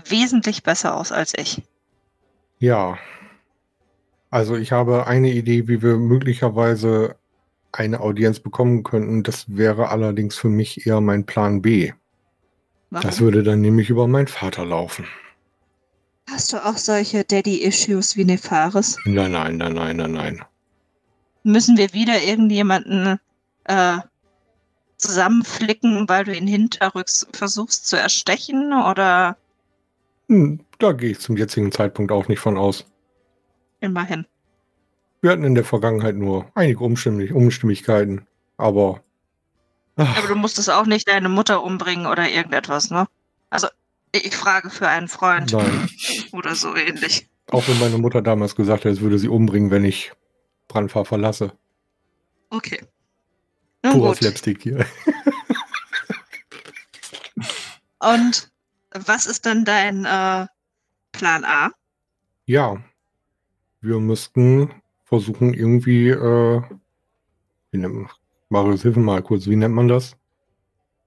wesentlich 0.09 0.63
besser 0.63 0.97
aus 0.97 1.11
als 1.11 1.33
ich. 1.37 1.63
Ja. 2.59 2.99
Also 4.31 4.57
ich 4.57 4.73
habe 4.73 5.07
eine 5.07 5.33
Idee, 5.33 5.67
wie 5.67 5.83
wir 5.83 5.97
möglicherweise 5.97 7.17
eine 7.73 8.01
Audienz 8.01 8.41
bekommen 8.41 8.83
könnten. 8.83 9.23
Das 9.23 9.45
wäre 9.49 9.89
allerdings 9.89 10.37
für 10.37 10.49
mich 10.49 10.87
eher 10.87 11.01
mein 11.01 11.27
Plan 11.27 11.63
B. 11.63 11.93
Warum? 12.91 13.07
Das 13.07 13.21
würde 13.21 13.43
dann 13.43 13.61
nämlich 13.61 13.91
über 13.91 14.07
meinen 14.07 14.29
Vater 14.29 14.65
laufen. 14.65 15.07
Hast 16.31 16.53
du 16.53 16.65
auch 16.65 16.77
solche 16.77 17.25
Daddy-Issues 17.25 18.17
wie 18.17 18.25
Nefaris? 18.25 18.97
Nein, 19.05 19.33
nein, 19.33 19.57
nein, 19.57 19.75
nein, 19.75 19.97
nein, 19.97 20.13
nein. 20.13 20.45
Müssen 21.47 21.77
wir 21.77 21.93
wieder 21.93 22.21
irgendjemanden 22.23 23.21
äh, 23.65 23.99
zusammenflicken, 24.97 26.09
weil 26.09 26.25
du 26.25 26.35
ihn 26.35 26.49
hinterrücks 26.49 27.25
versuchst 27.33 27.87
zu 27.87 27.97
erstechen? 27.97 28.73
Oder 28.73 29.37
Hm, 30.29 30.59
da 30.81 30.91
gehe 30.91 31.13
ich 31.13 31.21
zum 31.21 31.37
jetzigen 31.37 31.71
Zeitpunkt 31.71 32.11
auch 32.11 32.27
nicht 32.27 32.41
von 32.41 32.57
aus. 32.59 32.85
immerhin? 33.79 34.27
Wir 35.21 35.31
hatten 35.31 35.45
in 35.45 35.55
der 35.55 35.65
Vergangenheit 35.65 36.17
nur 36.17 36.51
einige 36.57 36.81
Umstimmig 36.83 37.33
Unstimmigkeiten, 37.33 38.27
aber. 38.57 39.05
Ach, 39.95 40.19
Aber 40.19 40.27
du 40.27 40.35
musstest 40.35 40.69
auch 40.69 40.87
nicht 40.87 41.09
deine 41.09 41.29
Mutter 41.29 41.63
umbringen 41.63 42.07
oder 42.07 42.29
irgendetwas, 42.29 42.91
ne? 42.91 43.07
Also, 43.51 43.69
ich 44.11 44.25
ich 44.27 44.37
frage 44.37 44.69
für 44.71 44.89
einen 44.89 45.07
Freund 45.07 45.53
nein. 45.53 45.89
oder 46.33 46.57
so 46.57 46.75
ähnlich. 46.75 47.29
Auch 47.53 47.69
wenn 47.69 47.79
meine 47.79 47.99
Mutter 47.99 48.21
damals 48.21 48.57
gesagt 48.57 48.85
hat, 48.85 48.93
es 48.93 49.01
würde 49.01 49.21
sie 49.21 49.29
umbringen, 49.29 49.71
wenn 49.71 49.85
ich 49.85 50.11
Brandfahr 50.69 51.05
verlasse. 51.05 51.53
Okay. 52.51 52.81
Nun 53.83 53.95
Purer 53.95 54.09
gut. 54.11 54.19
Slapstick 54.19 54.63
hier. 54.63 54.87
Und 58.01 58.51
was 58.93 59.27
ist 59.27 59.47
dann 59.47 59.65
dein 59.65 60.05
äh, 60.05 60.47
Plan 61.13 61.45
A? 61.45 61.71
Ja. 62.47 62.83
Wir 63.81 63.99
müssten 64.01 64.71
versuchen, 65.05 65.55
irgendwie, 65.55 66.09
äh, 66.09 66.63
wie 67.71 67.79
nennt, 67.79 68.09
Marius, 68.49 68.83
hilf 68.83 68.97
mal 68.97 69.23
kurz, 69.23 69.47
wie 69.47 69.57
nennt 69.57 69.75
man 69.75 69.89
das? 69.89 70.17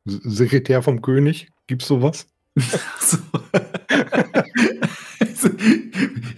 S- 0.05 0.19
Sekretär 0.23 0.81
vom 0.81 1.01
König? 1.01 1.51
Gibt's 1.67 1.87
sowas? 1.87 2.27
So. 2.99 3.17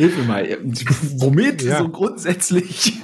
Hilf 0.01 0.17
mir 0.17 0.23
mal. 0.23 0.57
Womit 1.17 1.61
Ja. 1.61 1.77
so 1.77 1.89
grundsätzlich? 1.89 2.93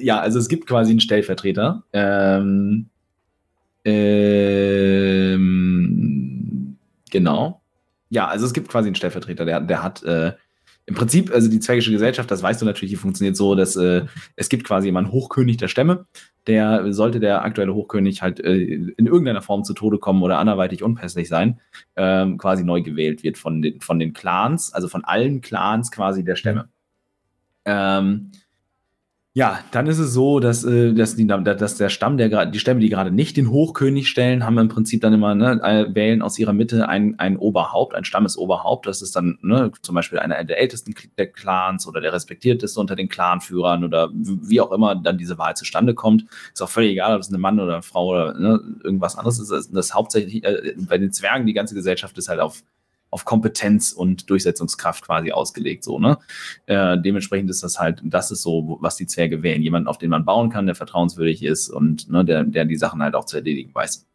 Ja, 0.00 0.20
also 0.20 0.38
es 0.38 0.48
gibt 0.48 0.66
quasi 0.66 0.90
einen 0.90 1.00
Stellvertreter. 1.00 1.82
Ähm, 1.92 2.86
ähm, 5.38 6.76
genau. 7.10 7.60
Ja, 8.10 8.26
also 8.28 8.46
es 8.46 8.52
gibt 8.54 8.68
quasi 8.68 8.88
einen 8.88 8.94
Stellvertreter, 8.96 9.44
der, 9.44 9.60
der 9.60 9.82
hat 9.82 10.02
äh, 10.02 10.32
im 10.88 10.94
Prinzip, 10.94 11.30
also 11.34 11.50
die 11.50 11.60
Zwergische 11.60 11.90
Gesellschaft, 11.90 12.30
das 12.30 12.42
weißt 12.42 12.62
du 12.62 12.64
natürlich, 12.64 12.90
die 12.90 12.96
funktioniert 12.96 13.36
so, 13.36 13.54
dass 13.54 13.76
äh, 13.76 14.06
es 14.36 14.48
gibt 14.48 14.64
quasi 14.64 14.86
jemanden 14.86 15.12
Hochkönig 15.12 15.58
der 15.58 15.68
Stämme, 15.68 16.06
der 16.46 16.94
sollte 16.94 17.20
der 17.20 17.44
aktuelle 17.44 17.74
Hochkönig 17.74 18.22
halt 18.22 18.40
äh, 18.40 18.56
in 18.56 19.06
irgendeiner 19.06 19.42
Form 19.42 19.64
zu 19.64 19.74
Tode 19.74 19.98
kommen 19.98 20.22
oder 20.22 20.38
anderweitig 20.38 20.82
unpässlich 20.82 21.28
sein, 21.28 21.60
ähm, 21.96 22.38
quasi 22.38 22.64
neu 22.64 22.80
gewählt 22.80 23.22
wird 23.22 23.36
von 23.36 23.60
den, 23.60 23.82
von 23.82 23.98
den 23.98 24.14
Clans, 24.14 24.72
also 24.72 24.88
von 24.88 25.04
allen 25.04 25.42
Clans 25.42 25.90
quasi 25.90 26.24
der 26.24 26.36
Stämme. 26.36 26.70
Ähm, 27.66 28.32
ja, 29.38 29.60
dann 29.70 29.86
ist 29.86 30.00
es 30.00 30.12
so, 30.12 30.40
dass, 30.40 30.64
äh, 30.64 30.92
dass, 30.94 31.14
die, 31.14 31.24
dass 31.24 31.76
der 31.76 31.90
Stamm, 31.90 32.16
der 32.16 32.28
gra- 32.28 32.44
die 32.44 32.58
Stämme, 32.58 32.80
die 32.80 32.88
gerade 32.88 33.12
nicht 33.12 33.36
den 33.36 33.50
Hochkönig 33.50 34.08
stellen, 34.08 34.44
haben 34.44 34.58
im 34.58 34.66
Prinzip 34.66 35.00
dann 35.00 35.12
immer, 35.12 35.36
ne, 35.36 35.60
äh, 35.62 35.94
wählen 35.94 36.22
aus 36.22 36.40
ihrer 36.40 36.52
Mitte 36.52 36.88
ein, 36.88 37.16
ein 37.20 37.36
Oberhaupt, 37.36 37.94
ein 37.94 38.02
Stammesoberhaupt. 38.02 38.88
Das 38.88 39.00
ist 39.00 39.14
dann 39.14 39.38
ne, 39.42 39.70
zum 39.80 39.94
Beispiel 39.94 40.18
einer 40.18 40.42
der 40.42 40.58
ältesten 40.58 40.92
der 41.16 41.30
Clans 41.30 41.86
oder 41.86 42.00
der 42.00 42.12
respektierteste 42.12 42.80
unter 42.80 42.96
den 42.96 43.08
Clanführern 43.08 43.84
oder 43.84 44.10
wie 44.12 44.60
auch 44.60 44.72
immer 44.72 44.96
dann 44.96 45.18
diese 45.18 45.38
Wahl 45.38 45.54
zustande 45.54 45.94
kommt. 45.94 46.24
Ist 46.52 46.60
auch 46.60 46.68
völlig 46.68 46.90
egal, 46.90 47.14
ob 47.14 47.20
es 47.20 47.28
eine 47.28 47.38
Mann 47.38 47.60
oder 47.60 47.74
eine 47.74 47.82
Frau 47.82 48.08
oder 48.08 48.34
ne, 48.36 48.60
irgendwas 48.82 49.16
anderes 49.16 49.38
ist. 49.38 49.72
Das 49.72 49.94
hauptsächlich 49.94 50.42
äh, 50.42 50.74
bei 50.78 50.98
den 50.98 51.12
Zwergen, 51.12 51.46
die 51.46 51.52
ganze 51.52 51.76
Gesellschaft 51.76 52.18
ist 52.18 52.28
halt 52.28 52.40
auf 52.40 52.64
auf 53.10 53.24
Kompetenz 53.24 53.92
und 53.92 54.28
Durchsetzungskraft 54.28 55.04
quasi 55.04 55.32
ausgelegt, 55.32 55.84
so, 55.84 55.98
ne? 55.98 56.18
Äh, 56.66 56.98
dementsprechend 56.98 57.50
ist 57.50 57.62
das 57.62 57.78
halt, 57.78 58.00
das 58.04 58.30
ist 58.30 58.42
so, 58.42 58.78
was 58.80 58.96
die 58.96 59.06
Zwerge 59.06 59.42
wählen. 59.42 59.62
Jemanden, 59.62 59.88
auf 59.88 59.98
den 59.98 60.10
man 60.10 60.24
bauen 60.24 60.50
kann, 60.50 60.66
der 60.66 60.74
vertrauenswürdig 60.74 61.42
ist 61.42 61.68
und 61.68 62.10
ne, 62.10 62.24
der, 62.24 62.44
der 62.44 62.64
die 62.64 62.76
Sachen 62.76 63.02
halt 63.02 63.14
auch 63.14 63.24
zu 63.24 63.36
erledigen 63.36 63.74
weiß. 63.74 64.06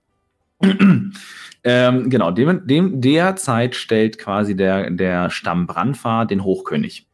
ähm, 1.64 2.10
genau, 2.10 2.32
dem, 2.32 2.68
dem 2.68 3.02
derzeit 3.02 3.76
stellt 3.76 4.18
quasi 4.18 4.56
der, 4.56 4.92
der 4.92 5.30
Stamm 5.30 5.68
Brandfahr 5.68 6.26
den 6.26 6.44
Hochkönig. 6.44 7.08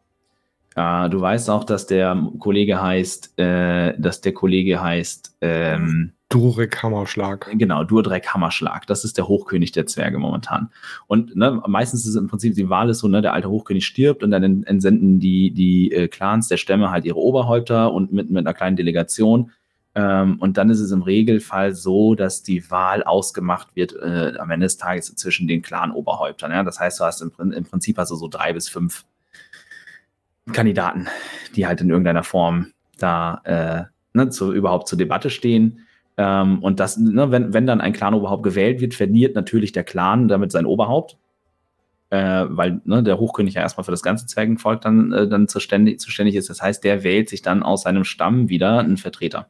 Äh, 0.75 1.09
du 1.09 1.21
weißt 1.21 1.49
auch, 1.49 1.63
dass 1.63 1.87
der 1.87 2.21
Kollege 2.39 2.81
heißt, 2.81 3.39
äh, 3.39 3.95
dass 3.97 4.21
der 4.21 4.33
Kollege 4.33 4.81
heißt, 4.81 5.37
ähm, 5.41 6.13
Durek 6.29 6.83
Hammerschlag. 6.83 7.49
Genau, 7.53 7.83
Durdreck 7.83 8.27
Hammerschlag. 8.27 8.85
Das 8.85 9.03
ist 9.03 9.17
der 9.17 9.27
Hochkönig 9.27 9.71
der 9.71 9.87
Zwerge 9.87 10.19
momentan. 10.19 10.69
Und 11.07 11.35
ne, 11.35 11.61
meistens 11.65 12.01
ist 12.01 12.09
es 12.09 12.15
im 12.15 12.27
Prinzip 12.27 12.53
die 12.53 12.69
Wahl 12.69 12.89
ist 12.89 12.99
so, 12.99 13.07
ne, 13.07 13.23
der 13.23 13.33
alte 13.33 13.49
Hochkönig 13.49 13.85
stirbt 13.85 14.23
und 14.23 14.29
dann 14.29 14.63
entsenden 14.63 15.19
die, 15.19 15.49
die 15.51 15.91
äh, 15.91 16.07
Clans 16.07 16.47
der 16.47 16.57
Stämme 16.57 16.91
halt 16.91 17.05
ihre 17.05 17.17
Oberhäupter 17.17 17.91
und 17.91 18.13
mit, 18.13 18.29
mit 18.29 18.45
einer 18.45 18.53
kleinen 18.53 18.75
Delegation. 18.75 19.51
Ähm, 19.95 20.37
und 20.39 20.57
dann 20.57 20.69
ist 20.69 20.79
es 20.79 20.91
im 20.91 21.01
Regelfall 21.01 21.73
so, 21.73 22.13
dass 22.13 22.43
die 22.43 22.69
Wahl 22.69 23.01
ausgemacht 23.01 23.75
wird 23.75 23.93
äh, 23.93 24.33
am 24.37 24.51
Ende 24.51 24.67
des 24.67 24.77
Tages 24.77 25.13
zwischen 25.15 25.47
den 25.47 25.63
Clan-Oberhäuptern. 25.63 26.51
Ja? 26.51 26.63
Das 26.63 26.79
heißt, 26.79 26.99
du 26.99 27.05
hast 27.05 27.21
im, 27.21 27.51
im 27.51 27.63
Prinzip 27.63 27.97
also 27.97 28.15
so 28.15 28.27
drei 28.27 28.53
bis 28.53 28.69
fünf 28.69 29.03
Kandidaten, 30.53 31.07
die 31.55 31.65
halt 31.65 31.81
in 31.81 31.89
irgendeiner 31.89 32.23
Form 32.23 32.67
da 32.99 33.41
äh, 33.45 33.83
ne, 34.13 34.29
zu, 34.29 34.53
überhaupt 34.53 34.87
zur 34.87 34.99
Debatte 34.99 35.31
stehen. 35.31 35.87
Ähm, 36.19 36.59
und 36.61 36.81
das, 36.81 36.97
ne, 36.97 37.31
wenn, 37.31 37.53
wenn 37.53 37.65
dann 37.65 37.79
ein 37.79 37.93
Clan-Oberhaupt 37.93 38.43
gewählt 38.43 38.81
wird, 38.81 38.93
verliert 38.93 39.35
natürlich 39.35 39.71
der 39.71 39.85
Clan 39.85 40.27
damit 40.27 40.51
sein 40.51 40.65
Oberhaupt. 40.65 41.17
Äh, 42.09 42.45
weil 42.49 42.81
ne, 42.83 43.03
der 43.03 43.19
Hochkönig 43.19 43.53
ja 43.53 43.61
erstmal 43.61 43.85
für 43.85 43.91
das 43.91 44.03
ganze 44.03 44.25
Zwergenvolk 44.25 44.81
dann, 44.81 45.13
äh, 45.13 45.29
dann 45.29 45.47
zuständig, 45.47 46.01
zuständig 46.01 46.35
ist. 46.35 46.49
Das 46.49 46.61
heißt, 46.61 46.83
der 46.83 47.03
wählt 47.03 47.29
sich 47.29 47.41
dann 47.41 47.63
aus 47.63 47.83
seinem 47.83 48.03
Stamm 48.03 48.49
wieder 48.49 48.79
einen 48.79 48.97
Vertreter. 48.97 49.49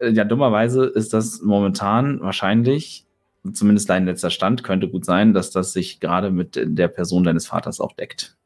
Äh, 0.00 0.10
ja, 0.10 0.24
dummerweise 0.24 0.84
ist 0.84 1.14
das 1.14 1.40
momentan 1.40 2.20
wahrscheinlich, 2.20 3.06
zumindest 3.50 3.88
dein 3.88 4.04
letzter 4.04 4.30
Stand, 4.30 4.64
könnte 4.64 4.88
gut 4.88 5.06
sein, 5.06 5.32
dass 5.32 5.50
das 5.50 5.72
sich 5.72 5.98
gerade 5.98 6.30
mit 6.30 6.60
der 6.62 6.88
Person 6.88 7.24
deines 7.24 7.46
Vaters 7.46 7.80
auch 7.80 7.92
deckt 7.92 8.36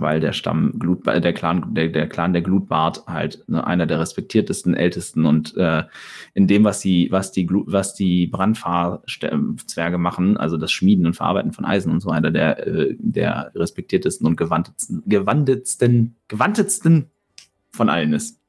weil 0.00 0.20
der 0.20 0.32
Stamm 0.32 0.78
Glut, 0.78 1.06
äh, 1.06 1.20
der 1.20 1.32
Clan, 1.32 1.74
der, 1.74 1.88
der 1.88 2.08
Clan 2.08 2.32
der 2.32 2.42
Glutbart 2.42 3.06
halt 3.06 3.42
ne, 3.48 3.66
einer 3.66 3.86
der 3.86 4.00
respektiertesten, 4.00 4.74
ältesten 4.74 5.26
und 5.26 5.56
äh, 5.56 5.84
in 6.34 6.46
dem, 6.46 6.64
was 6.64 6.80
die, 6.80 7.10
was 7.10 7.32
die, 7.32 7.46
Glu- 7.46 7.64
was 7.66 7.94
die 7.94 8.26
Brandfahrzwerge 8.26 9.98
machen, 9.98 10.36
also 10.36 10.56
das 10.56 10.72
Schmieden 10.72 11.06
und 11.06 11.14
Verarbeiten 11.14 11.52
von 11.52 11.64
Eisen 11.64 11.92
und 11.92 12.00
so 12.00 12.10
einer 12.10 12.30
der, 12.30 12.66
äh, 12.66 12.94
der 12.98 13.52
respektiertesten 13.54 14.26
und 14.26 14.36
gewandtetsten, 14.36 15.02
gewandtetsten, 15.06 16.16
gewandtetsten 16.28 17.10
von 17.72 17.88
allen 17.88 18.12
ist. 18.12 18.40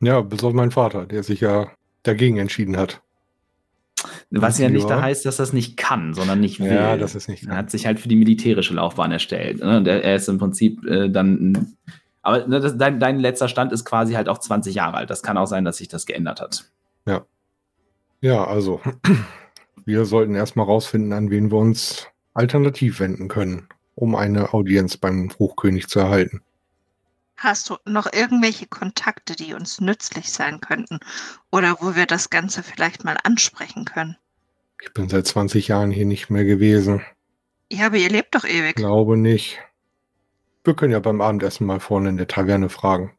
Ja, 0.00 0.18
auf 0.18 0.52
meinen 0.54 0.70
Vater, 0.70 1.06
der 1.06 1.22
sich 1.22 1.40
ja 1.40 1.70
dagegen 2.02 2.38
entschieden 2.38 2.76
hat. 2.76 3.02
Was 4.30 4.58
ja 4.58 4.68
nicht 4.68 4.88
Ja. 4.88 4.96
da 4.96 5.02
heißt, 5.02 5.24
dass 5.24 5.36
das 5.36 5.52
nicht 5.52 5.76
kann, 5.76 6.12
sondern 6.12 6.40
nicht 6.40 6.60
will. 6.60 6.72
Ja, 6.72 6.96
das 6.96 7.14
ist 7.14 7.28
nicht. 7.28 7.46
Er 7.46 7.56
hat 7.56 7.70
sich 7.70 7.86
halt 7.86 7.98
für 7.98 8.08
die 8.08 8.16
militärische 8.16 8.74
Laufbahn 8.74 9.10
erstellt. 9.10 9.60
Ne? 9.60 9.82
Der, 9.82 10.04
er 10.04 10.16
ist 10.16 10.28
im 10.28 10.38
Prinzip 10.38 10.84
äh, 10.84 11.08
dann. 11.08 11.76
Aber 12.20 12.46
ne, 12.46 12.60
das, 12.60 12.76
dein, 12.76 13.00
dein 13.00 13.18
letzter 13.18 13.48
Stand 13.48 13.72
ist 13.72 13.86
quasi 13.86 14.12
halt 14.12 14.28
auch 14.28 14.38
20 14.38 14.74
Jahre 14.74 14.98
alt. 14.98 15.08
Das 15.08 15.22
kann 15.22 15.38
auch 15.38 15.46
sein, 15.46 15.64
dass 15.64 15.78
sich 15.78 15.88
das 15.88 16.04
geändert 16.04 16.40
hat. 16.40 16.64
Ja, 18.20 18.44
also, 18.44 18.80
wir 19.84 20.04
sollten 20.04 20.34
erstmal 20.34 20.66
rausfinden, 20.66 21.12
an 21.12 21.30
wen 21.30 21.52
wir 21.52 21.58
uns 21.58 22.08
alternativ 22.34 22.98
wenden 23.00 23.28
können, 23.28 23.68
um 23.94 24.16
eine 24.16 24.52
Audienz 24.54 24.96
beim 24.96 25.30
Hochkönig 25.38 25.86
zu 25.88 26.00
erhalten. 26.00 26.42
Hast 27.40 27.70
du 27.70 27.76
noch 27.84 28.12
irgendwelche 28.12 28.66
Kontakte, 28.66 29.36
die 29.36 29.54
uns 29.54 29.80
nützlich 29.80 30.32
sein 30.32 30.60
könnten? 30.60 30.98
Oder 31.52 31.76
wo 31.80 31.94
wir 31.94 32.06
das 32.06 32.30
Ganze 32.30 32.64
vielleicht 32.64 33.04
mal 33.04 33.16
ansprechen 33.22 33.84
können? 33.84 34.16
Ich 34.82 34.92
bin 34.92 35.08
seit 35.08 35.28
20 35.28 35.68
Jahren 35.68 35.92
hier 35.92 36.04
nicht 36.04 36.30
mehr 36.30 36.44
gewesen. 36.44 37.00
Ja, 37.70 37.86
aber 37.86 37.96
ihr 37.96 38.10
lebt 38.10 38.34
doch 38.34 38.44
ewig. 38.44 38.74
Glaube 38.74 39.16
nicht. 39.16 39.60
Wir 40.64 40.74
können 40.74 40.92
ja 40.92 40.98
beim 40.98 41.20
Abendessen 41.20 41.64
mal 41.64 41.78
vorne 41.78 42.08
in 42.08 42.16
der 42.16 42.26
Taverne 42.26 42.68
fragen. 42.68 43.16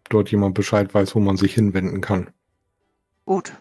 Ob 0.00 0.08
dort 0.08 0.30
jemand 0.30 0.54
Bescheid 0.54 0.94
weiß, 0.94 1.14
wo 1.14 1.20
man 1.20 1.36
sich 1.36 1.52
hinwenden 1.52 2.00
kann. 2.00 2.32
Gut. 3.26 3.52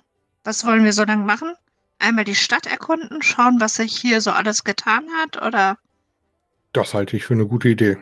Was 0.46 0.66
wollen 0.66 0.86
wir 0.86 0.94
so 0.94 1.04
lange 1.04 1.26
machen? 1.26 1.54
Einmal 2.00 2.24
die 2.24 2.36
Stadt 2.36 2.66
erkunden, 2.66 3.22
schauen, 3.22 3.60
was 3.60 3.76
sich 3.76 3.98
hier 3.98 4.22
so 4.22 4.32
alles 4.32 4.64
getan 4.64 5.06
hat, 5.22 5.42
oder? 5.42 5.78
Das 6.72 6.94
halte 6.94 7.18
ich 7.18 7.26
für 7.26 7.34
eine 7.34 7.48
gute 7.48 7.68
Idee. 7.68 7.98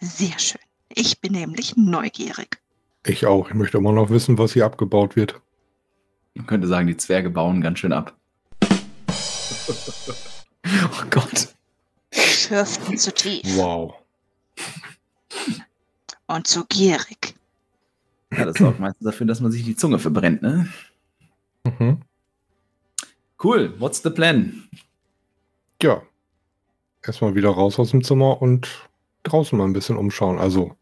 Sehr 0.00 0.36
schön. 0.38 0.60
Ich 0.94 1.20
bin 1.20 1.32
nämlich 1.32 1.76
neugierig. 1.76 2.58
Ich 3.06 3.26
auch. 3.26 3.48
Ich 3.48 3.54
möchte 3.54 3.78
immer 3.78 3.92
noch 3.92 4.10
wissen, 4.10 4.38
was 4.38 4.52
hier 4.52 4.64
abgebaut 4.66 5.16
wird. 5.16 5.40
Man 6.34 6.46
könnte 6.46 6.66
sagen, 6.68 6.86
die 6.86 6.96
Zwerge 6.96 7.30
bauen 7.30 7.60
ganz 7.60 7.78
schön 7.78 7.92
ab. 7.92 8.16
oh 10.64 11.04
Gott. 11.10 11.48
Schürften 12.12 12.96
zu 12.98 13.12
tief 13.12 13.42
Wow. 13.56 13.94
und 16.26 16.46
zu 16.46 16.64
gierig. 16.66 17.34
Ja, 18.32 18.44
das 18.46 18.56
sorgt 18.56 18.80
meistens 18.80 19.04
dafür, 19.04 19.26
dass 19.26 19.40
man 19.40 19.50
sich 19.52 19.64
die 19.64 19.76
Zunge 19.76 19.98
verbrennt, 19.98 20.42
ne? 20.42 20.68
Mhm. 21.64 22.00
Cool. 23.42 23.74
What's 23.78 24.02
the 24.02 24.10
plan? 24.10 24.68
Ja. 25.82 26.02
Erstmal 27.04 27.34
wieder 27.34 27.50
raus 27.50 27.78
aus 27.78 27.90
dem 27.90 28.04
Zimmer 28.04 28.40
und 28.40 28.88
draußen 29.24 29.58
mal 29.58 29.64
ein 29.64 29.72
bisschen 29.72 29.96
umschauen. 29.96 30.38
Also 30.38 30.76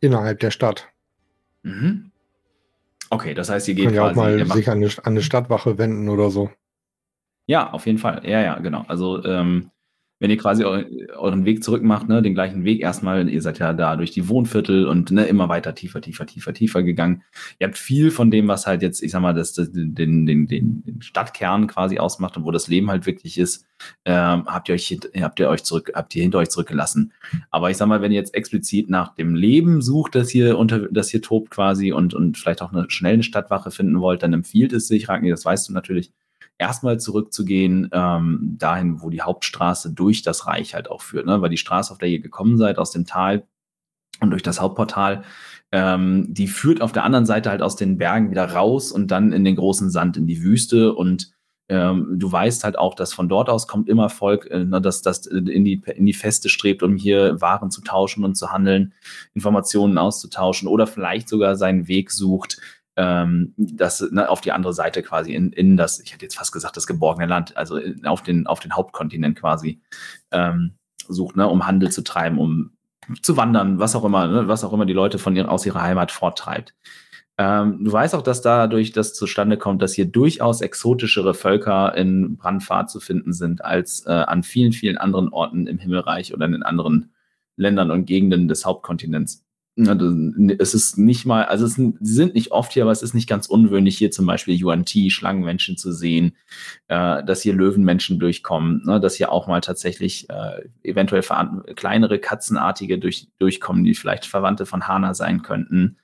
innerhalb 0.00 0.40
der 0.40 0.50
Stadt. 0.50 0.88
Mhm. 1.62 2.10
Okay, 3.10 3.34
das 3.34 3.48
heißt, 3.50 3.68
ihr 3.68 3.74
Kann 3.74 3.84
geht 3.86 3.94
ja 3.94 4.04
auch 4.04 4.12
quasi. 4.12 4.38
ihr 4.38 4.44
mal 4.46 4.56
sich 4.56 4.68
an 4.70 4.78
eine, 4.78 4.86
an 4.86 5.02
eine 5.04 5.22
Stadtwache 5.22 5.78
wenden 5.78 6.08
oder 6.08 6.30
so. 6.30 6.50
Ja, 7.46 7.70
auf 7.72 7.86
jeden 7.86 7.98
Fall. 7.98 8.22
Ja, 8.24 8.40
ja, 8.40 8.58
genau. 8.58 8.84
Also, 8.86 9.24
ähm, 9.24 9.70
wenn 10.20 10.30
ihr 10.30 10.36
quasi 10.36 10.64
eu 10.64 10.84
euren 11.16 11.46
Weg 11.46 11.64
zurück 11.64 11.82
macht, 11.82 12.08
ne, 12.08 12.22
den 12.22 12.34
gleichen 12.34 12.64
Weg 12.64 12.80
erstmal, 12.80 13.28
ihr 13.28 13.40
seid 13.40 13.58
ja 13.58 13.72
da 13.72 13.96
durch 13.96 14.10
die 14.10 14.28
Wohnviertel 14.28 14.86
und 14.86 15.10
ne, 15.10 15.24
immer 15.24 15.48
weiter 15.48 15.74
tiefer, 15.74 16.02
tiefer, 16.02 16.26
tiefer, 16.26 16.52
tiefer 16.52 16.82
gegangen. 16.82 17.22
Ihr 17.58 17.66
habt 17.66 17.78
viel 17.78 18.10
von 18.10 18.30
dem, 18.30 18.46
was 18.46 18.66
halt 18.66 18.82
jetzt, 18.82 19.02
ich 19.02 19.12
sag 19.12 19.22
mal, 19.22 19.32
das, 19.32 19.54
das, 19.54 19.70
den, 19.72 20.26
den, 20.26 20.46
den, 20.46 20.98
Stadtkern 21.00 21.66
quasi 21.66 21.98
ausmacht 21.98 22.36
und 22.36 22.44
wo 22.44 22.50
das 22.50 22.68
Leben 22.68 22.90
halt 22.90 23.06
wirklich 23.06 23.38
ist, 23.38 23.66
ähm, 24.04 24.44
habt 24.46 24.68
ihr 24.68 24.74
euch 24.74 24.98
habt 25.20 25.40
ihr 25.40 25.48
euch 25.48 25.64
zurück, 25.64 25.92
habt 25.94 26.14
ihr 26.14 26.22
hinter 26.22 26.38
euch 26.38 26.50
zurückgelassen. 26.50 27.12
Aber 27.50 27.70
ich 27.70 27.78
sag 27.78 27.88
mal, 27.88 28.02
wenn 28.02 28.12
ihr 28.12 28.18
jetzt 28.18 28.34
explizit 28.34 28.90
nach 28.90 29.14
dem 29.14 29.34
Leben 29.34 29.80
sucht, 29.80 30.14
das 30.14 30.28
hier 30.28 30.58
unter, 30.58 30.88
das 30.90 31.08
hier 31.08 31.22
tobt 31.22 31.50
quasi 31.50 31.92
und, 31.92 32.12
und 32.12 32.36
vielleicht 32.36 32.60
auch 32.60 32.72
eine 32.72 32.90
schnelle 32.90 33.22
Stadtwache 33.22 33.70
finden 33.70 34.00
wollt, 34.00 34.22
dann 34.22 34.34
empfiehlt 34.34 34.74
es 34.74 34.86
sich, 34.86 35.08
Ragni, 35.08 35.30
das 35.30 35.46
weißt 35.46 35.70
du 35.70 35.72
natürlich, 35.72 36.12
erstmal 36.60 37.00
zurückzugehen, 37.00 37.88
ähm, 37.92 38.56
dahin, 38.58 39.00
wo 39.00 39.10
die 39.10 39.22
Hauptstraße 39.22 39.92
durch 39.92 40.22
das 40.22 40.46
Reich 40.46 40.74
halt 40.74 40.90
auch 40.90 41.02
führt, 41.02 41.26
ne? 41.26 41.40
Weil 41.40 41.50
die 41.50 41.56
Straße, 41.56 41.90
auf 41.90 41.98
der 41.98 42.08
ihr 42.08 42.20
gekommen 42.20 42.58
seid, 42.58 42.78
aus 42.78 42.92
dem 42.92 43.06
Tal 43.06 43.44
und 44.20 44.30
durch 44.30 44.42
das 44.42 44.60
Hauptportal, 44.60 45.22
ähm, 45.72 46.26
die 46.28 46.48
führt 46.48 46.82
auf 46.82 46.92
der 46.92 47.04
anderen 47.04 47.26
Seite 47.26 47.50
halt 47.50 47.62
aus 47.62 47.76
den 47.76 47.96
Bergen 47.96 48.30
wieder 48.30 48.52
raus 48.52 48.92
und 48.92 49.10
dann 49.10 49.32
in 49.32 49.44
den 49.44 49.56
großen 49.56 49.90
Sand, 49.90 50.16
in 50.16 50.26
die 50.26 50.42
Wüste 50.42 50.94
und 50.94 51.32
ähm, 51.70 52.16
du 52.18 52.30
weißt 52.30 52.64
halt 52.64 52.76
auch, 52.76 52.94
dass 52.94 53.12
von 53.12 53.28
dort 53.28 53.48
aus 53.48 53.68
kommt 53.68 53.88
immer 53.88 54.08
Volk, 54.10 54.50
äh, 54.50 54.64
ne, 54.64 54.80
dass 54.80 55.02
das 55.02 55.26
in 55.26 55.64
die, 55.64 55.80
in 55.94 56.04
die 56.04 56.12
Feste 56.12 56.48
strebt, 56.48 56.82
um 56.82 56.96
hier 56.96 57.40
Waren 57.40 57.70
zu 57.70 57.80
tauschen 57.80 58.24
und 58.24 58.34
zu 58.34 58.50
handeln, 58.50 58.92
Informationen 59.34 59.96
auszutauschen 59.96 60.68
oder 60.68 60.88
vielleicht 60.88 61.28
sogar 61.28 61.54
seinen 61.54 61.86
Weg 61.86 62.10
sucht, 62.10 62.60
ähm, 63.00 63.54
das 63.56 64.02
ne, 64.10 64.28
auf 64.28 64.42
die 64.42 64.52
andere 64.52 64.74
Seite 64.74 65.02
quasi 65.02 65.32
in, 65.32 65.52
in 65.52 65.78
das, 65.78 66.00
ich 66.00 66.12
hätte 66.12 66.26
jetzt 66.26 66.36
fast 66.36 66.52
gesagt, 66.52 66.76
das 66.76 66.86
geborgene 66.86 67.26
Land, 67.26 67.56
also 67.56 67.76
in, 67.76 68.06
auf, 68.06 68.22
den, 68.22 68.46
auf 68.46 68.60
den 68.60 68.74
Hauptkontinent 68.74 69.38
quasi 69.38 69.80
ähm, 70.32 70.74
sucht, 71.08 71.34
ne, 71.34 71.48
um 71.48 71.66
Handel 71.66 71.90
zu 71.90 72.04
treiben, 72.04 72.38
um 72.38 72.72
zu 73.22 73.38
wandern, 73.38 73.78
was 73.78 73.96
auch 73.96 74.04
immer, 74.04 74.26
ne, 74.26 74.48
was 74.48 74.64
auch 74.64 74.74
immer 74.74 74.84
die 74.84 74.92
Leute 74.92 75.18
von 75.18 75.34
ihr, 75.34 75.50
aus 75.50 75.64
ihrer 75.64 75.80
Heimat 75.80 76.12
forttreibt. 76.12 76.74
Ähm, 77.38 77.82
du 77.82 77.90
weißt 77.90 78.14
auch, 78.14 78.22
dass 78.22 78.42
dadurch 78.42 78.92
das 78.92 79.14
zustande 79.14 79.56
kommt, 79.56 79.80
dass 79.80 79.94
hier 79.94 80.04
durchaus 80.04 80.60
exotischere 80.60 81.32
Völker 81.32 81.96
in 81.96 82.36
Brandfahrt 82.36 82.90
zu 82.90 83.00
finden 83.00 83.32
sind 83.32 83.64
als 83.64 84.04
äh, 84.04 84.10
an 84.10 84.42
vielen, 84.42 84.72
vielen 84.72 84.98
anderen 84.98 85.30
Orten 85.30 85.66
im 85.66 85.78
Himmelreich 85.78 86.34
oder 86.34 86.44
in 86.44 86.62
anderen 86.62 87.14
Ländern 87.56 87.90
und 87.90 88.04
Gegenden 88.04 88.46
des 88.46 88.66
Hauptkontinents. 88.66 89.46
Das- 89.76 89.98
Es 90.58 90.74
ist 90.74 90.98
nicht 90.98 91.24
mal, 91.26 91.44
also 91.44 91.64
es 91.64 91.74
sind, 91.74 91.96
sie 92.00 92.12
sind 92.12 92.34
nicht 92.34 92.52
oft 92.52 92.72
hier, 92.72 92.82
aber 92.82 92.92
es 92.92 93.02
ist 93.02 93.14
nicht 93.14 93.28
ganz 93.28 93.46
ungewöhnlich, 93.46 93.96
hier 93.96 94.10
zum 94.10 94.26
Beispiel 94.26 94.54
Yuan 94.60 94.84
Ti, 94.84 95.10
Schlangenmenschen 95.10 95.76
zu 95.78 95.92
sehen, 95.92 96.36
äh, 96.88 97.24
dass 97.24 97.40
hier 97.42 97.54
Löwenmenschen 97.54 98.18
durchkommen, 98.18 98.82
ne, 98.84 99.00
dass 99.00 99.14
hier 99.14 99.32
auch 99.32 99.46
mal 99.46 99.60
tatsächlich 99.60 100.28
äh, 100.28 100.68
eventuell 100.82 101.22
kleinere 101.76 102.18
Katzenartige 102.18 102.98
durch, 102.98 103.28
durchkommen, 103.38 103.84
die 103.84 103.94
vielleicht 103.94 104.26
Verwandte 104.26 104.66
von 104.66 104.86
Hana 104.88 105.14
sein 105.14 105.42
könnten. 105.42 105.96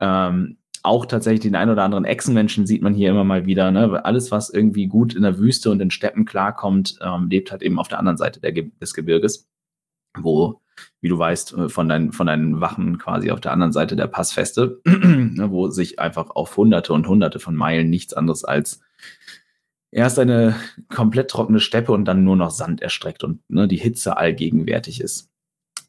Ähm, 0.00 0.56
auch 0.82 1.06
tatsächlich 1.06 1.42
den 1.42 1.54
ein 1.54 1.70
oder 1.70 1.84
anderen 1.84 2.04
Echsenmenschen 2.04 2.66
sieht 2.66 2.82
man 2.82 2.92
hier 2.94 3.10
immer 3.10 3.22
mal 3.22 3.46
wieder. 3.46 3.70
Ne? 3.70 4.04
Alles, 4.04 4.32
was 4.32 4.50
irgendwie 4.50 4.88
gut 4.88 5.14
in 5.14 5.22
der 5.22 5.38
Wüste 5.38 5.70
und 5.70 5.80
in 5.80 5.92
Steppen 5.92 6.24
klarkommt, 6.24 6.98
ähm, 7.00 7.28
lebt 7.30 7.52
halt 7.52 7.62
eben 7.62 7.78
auf 7.78 7.86
der 7.86 8.00
anderen 8.00 8.16
Seite 8.18 8.40
der, 8.40 8.50
des 8.52 8.92
Gebirges, 8.92 9.48
wo, 10.18 10.60
wie 11.00 11.08
du 11.08 11.18
weißt, 11.18 11.54
äh, 11.54 11.68
von 11.68 11.88
deinen, 11.88 12.12
von 12.12 12.26
deinen 12.26 12.60
Wachen 12.60 12.98
quasi 12.98 13.30
auf 13.30 13.40
der 13.40 13.52
anderen 13.52 13.72
Seite 13.72 13.96
der 13.96 14.06
Passfeste, 14.06 14.80
ne, 14.86 15.50
wo 15.50 15.68
sich 15.68 15.98
einfach 15.98 16.30
auf 16.30 16.56
Hunderte 16.56 16.92
und 16.92 17.08
Hunderte 17.08 17.38
von 17.38 17.56
Meilen 17.56 17.90
nichts 17.90 18.14
anderes 18.14 18.44
als 18.44 18.80
erst 19.90 20.18
eine 20.18 20.56
komplett 20.88 21.30
trockene 21.30 21.60
Steppe 21.60 21.92
und 21.92 22.06
dann 22.06 22.24
nur 22.24 22.36
noch 22.36 22.50
Sand 22.50 22.80
erstreckt 22.80 23.24
und 23.24 23.40
ne, 23.48 23.68
die 23.68 23.76
Hitze 23.76 24.16
allgegenwärtig 24.16 25.00
ist. 25.00 25.28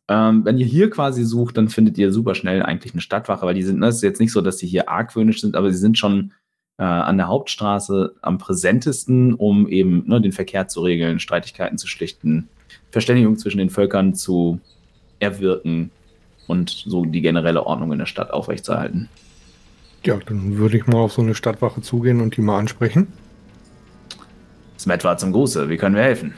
Ähm, 0.10 0.44
wenn 0.44 0.58
ihr 0.58 0.66
hier 0.66 0.90
quasi 0.90 1.24
sucht, 1.24 1.58
dann 1.58 1.70
findet 1.70 1.98
ihr 1.98 2.12
super 2.12 2.36
schnell 2.36 2.62
eigentlich 2.62 2.94
eine 2.94 3.02
Stadtwache, 3.02 3.46
weil 3.46 3.56
die 3.56 3.64
sind, 3.64 3.80
ne, 3.80 3.88
es 3.88 3.96
ist 3.98 4.04
jetzt 4.04 4.20
nicht 4.20 4.34
so, 4.34 4.42
dass 4.42 4.58
sie 4.58 4.68
hier 4.68 4.90
argwöhnisch 4.90 5.40
sind, 5.40 5.56
aber 5.56 5.72
sie 5.72 5.78
sind 5.78 5.98
schon 5.98 6.34
äh, 6.78 6.84
an 6.84 7.18
der 7.18 7.30
Hauptstraße 7.30 8.16
am 8.22 8.38
präsentesten, 8.38 9.34
um 9.34 9.68
eben 9.68 10.04
ne, 10.06 10.20
den 10.20 10.34
Verkehr 10.34 10.68
zu 10.68 10.82
regeln, 10.82 11.20
Streitigkeiten 11.20 11.78
zu 11.78 11.88
schlichten, 11.88 12.50
Verständigung 12.92 13.38
zwischen 13.38 13.58
den 13.58 13.70
Völkern 13.70 14.14
zu 14.16 14.60
erwirken 15.20 15.92
und 16.48 16.70
so 16.70 17.06
die 17.06 17.22
generelle 17.22 17.66
Ordnung 17.66 17.92
in 17.92 18.00
der 18.00 18.06
Stadt 18.06 18.32
aufrechtzuerhalten. 18.32 19.10
Ja, 20.04 20.18
dann 20.26 20.58
würde 20.58 20.78
ich 20.78 20.86
mal 20.86 20.98
auf 20.98 21.14
so 21.14 21.22
eine 21.22 21.34
Stadtwache 21.34 21.82
zugehen 21.82 22.20
und 22.20 22.36
die 22.36 22.42
mal 22.42 22.60
ansprechen. 22.60 23.08
Smet 24.78 25.04
war 25.04 25.18
zum 25.18 25.32
Gruße, 25.32 25.70
wie 25.70 25.78
können 25.78 25.96
wir 25.96 26.04
helfen? 26.04 26.34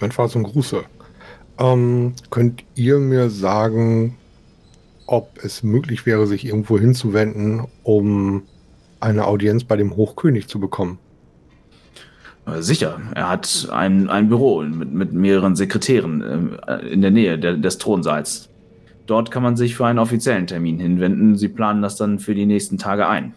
Mein 0.00 0.10
Vater 0.10 0.32
zum 0.32 0.42
Gruße. 0.42 0.82
Ähm, 1.58 2.14
könnt 2.30 2.64
ihr 2.74 2.98
mir 2.98 3.30
sagen, 3.30 4.16
ob 5.06 5.38
es 5.44 5.62
möglich 5.62 6.06
wäre, 6.06 6.26
sich 6.26 6.44
irgendwo 6.44 6.78
hinzuwenden, 6.78 7.66
um 7.82 8.42
eine 9.00 9.26
Audienz 9.26 9.64
bei 9.64 9.76
dem 9.76 9.94
Hochkönig 9.94 10.48
zu 10.48 10.58
bekommen? 10.58 10.98
Äh, 12.46 12.60
Sicher, 12.60 13.00
er 13.14 13.28
hat 13.28 13.68
ein, 13.72 14.08
ein 14.08 14.28
Büro 14.28 14.62
mit, 14.62 14.92
mit 14.92 15.12
mehreren 15.12 15.56
Sekretären 15.56 16.58
äh, 16.66 16.76
in 16.86 17.00
der 17.00 17.10
Nähe 17.10 17.38
der, 17.38 17.56
des 17.56 17.78
Thronsaals. 17.78 18.50
Dort 19.06 19.30
kann 19.30 19.42
man 19.42 19.56
sich 19.56 19.76
für 19.76 19.86
einen 19.86 19.98
offiziellen 19.98 20.46
Termin 20.46 20.78
hinwenden. 20.78 21.36
Sie 21.36 21.48
planen 21.48 21.82
das 21.82 21.96
dann 21.96 22.18
für 22.18 22.34
die 22.34 22.46
nächsten 22.46 22.78
Tage 22.78 23.06
ein. 23.06 23.34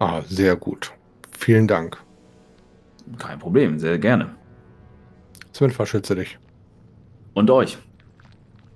Ah, 0.00 0.22
sehr 0.28 0.56
gut. 0.56 0.92
Vielen 1.38 1.68
Dank. 1.68 1.98
Kein 3.18 3.38
Problem, 3.38 3.78
sehr 3.78 3.98
gerne. 3.98 4.30
Sven, 5.52 5.70
verschütze 5.70 6.16
dich. 6.16 6.38
Und 7.34 7.50
euch. 7.50 7.78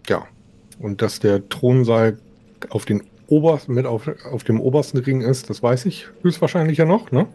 Ja. 0.09 0.27
Und 0.79 1.03
dass 1.03 1.18
der 1.18 1.48
Thronsaal 1.48 2.18
auf 2.70 2.85
den 2.85 3.03
obersten, 3.27 3.74
mit 3.74 3.87
auf, 3.87 4.09
auf 4.31 4.44
dem 4.44 4.61
obersten 4.61 4.98
Ring 4.98 5.20
ist, 5.20 5.51
das 5.51 5.62
weiß 5.62 5.87
ich 5.87 6.07
höchstwahrscheinlich 6.22 6.79
ja 6.79 6.85
noch, 6.85 7.11
ne? 7.11 7.27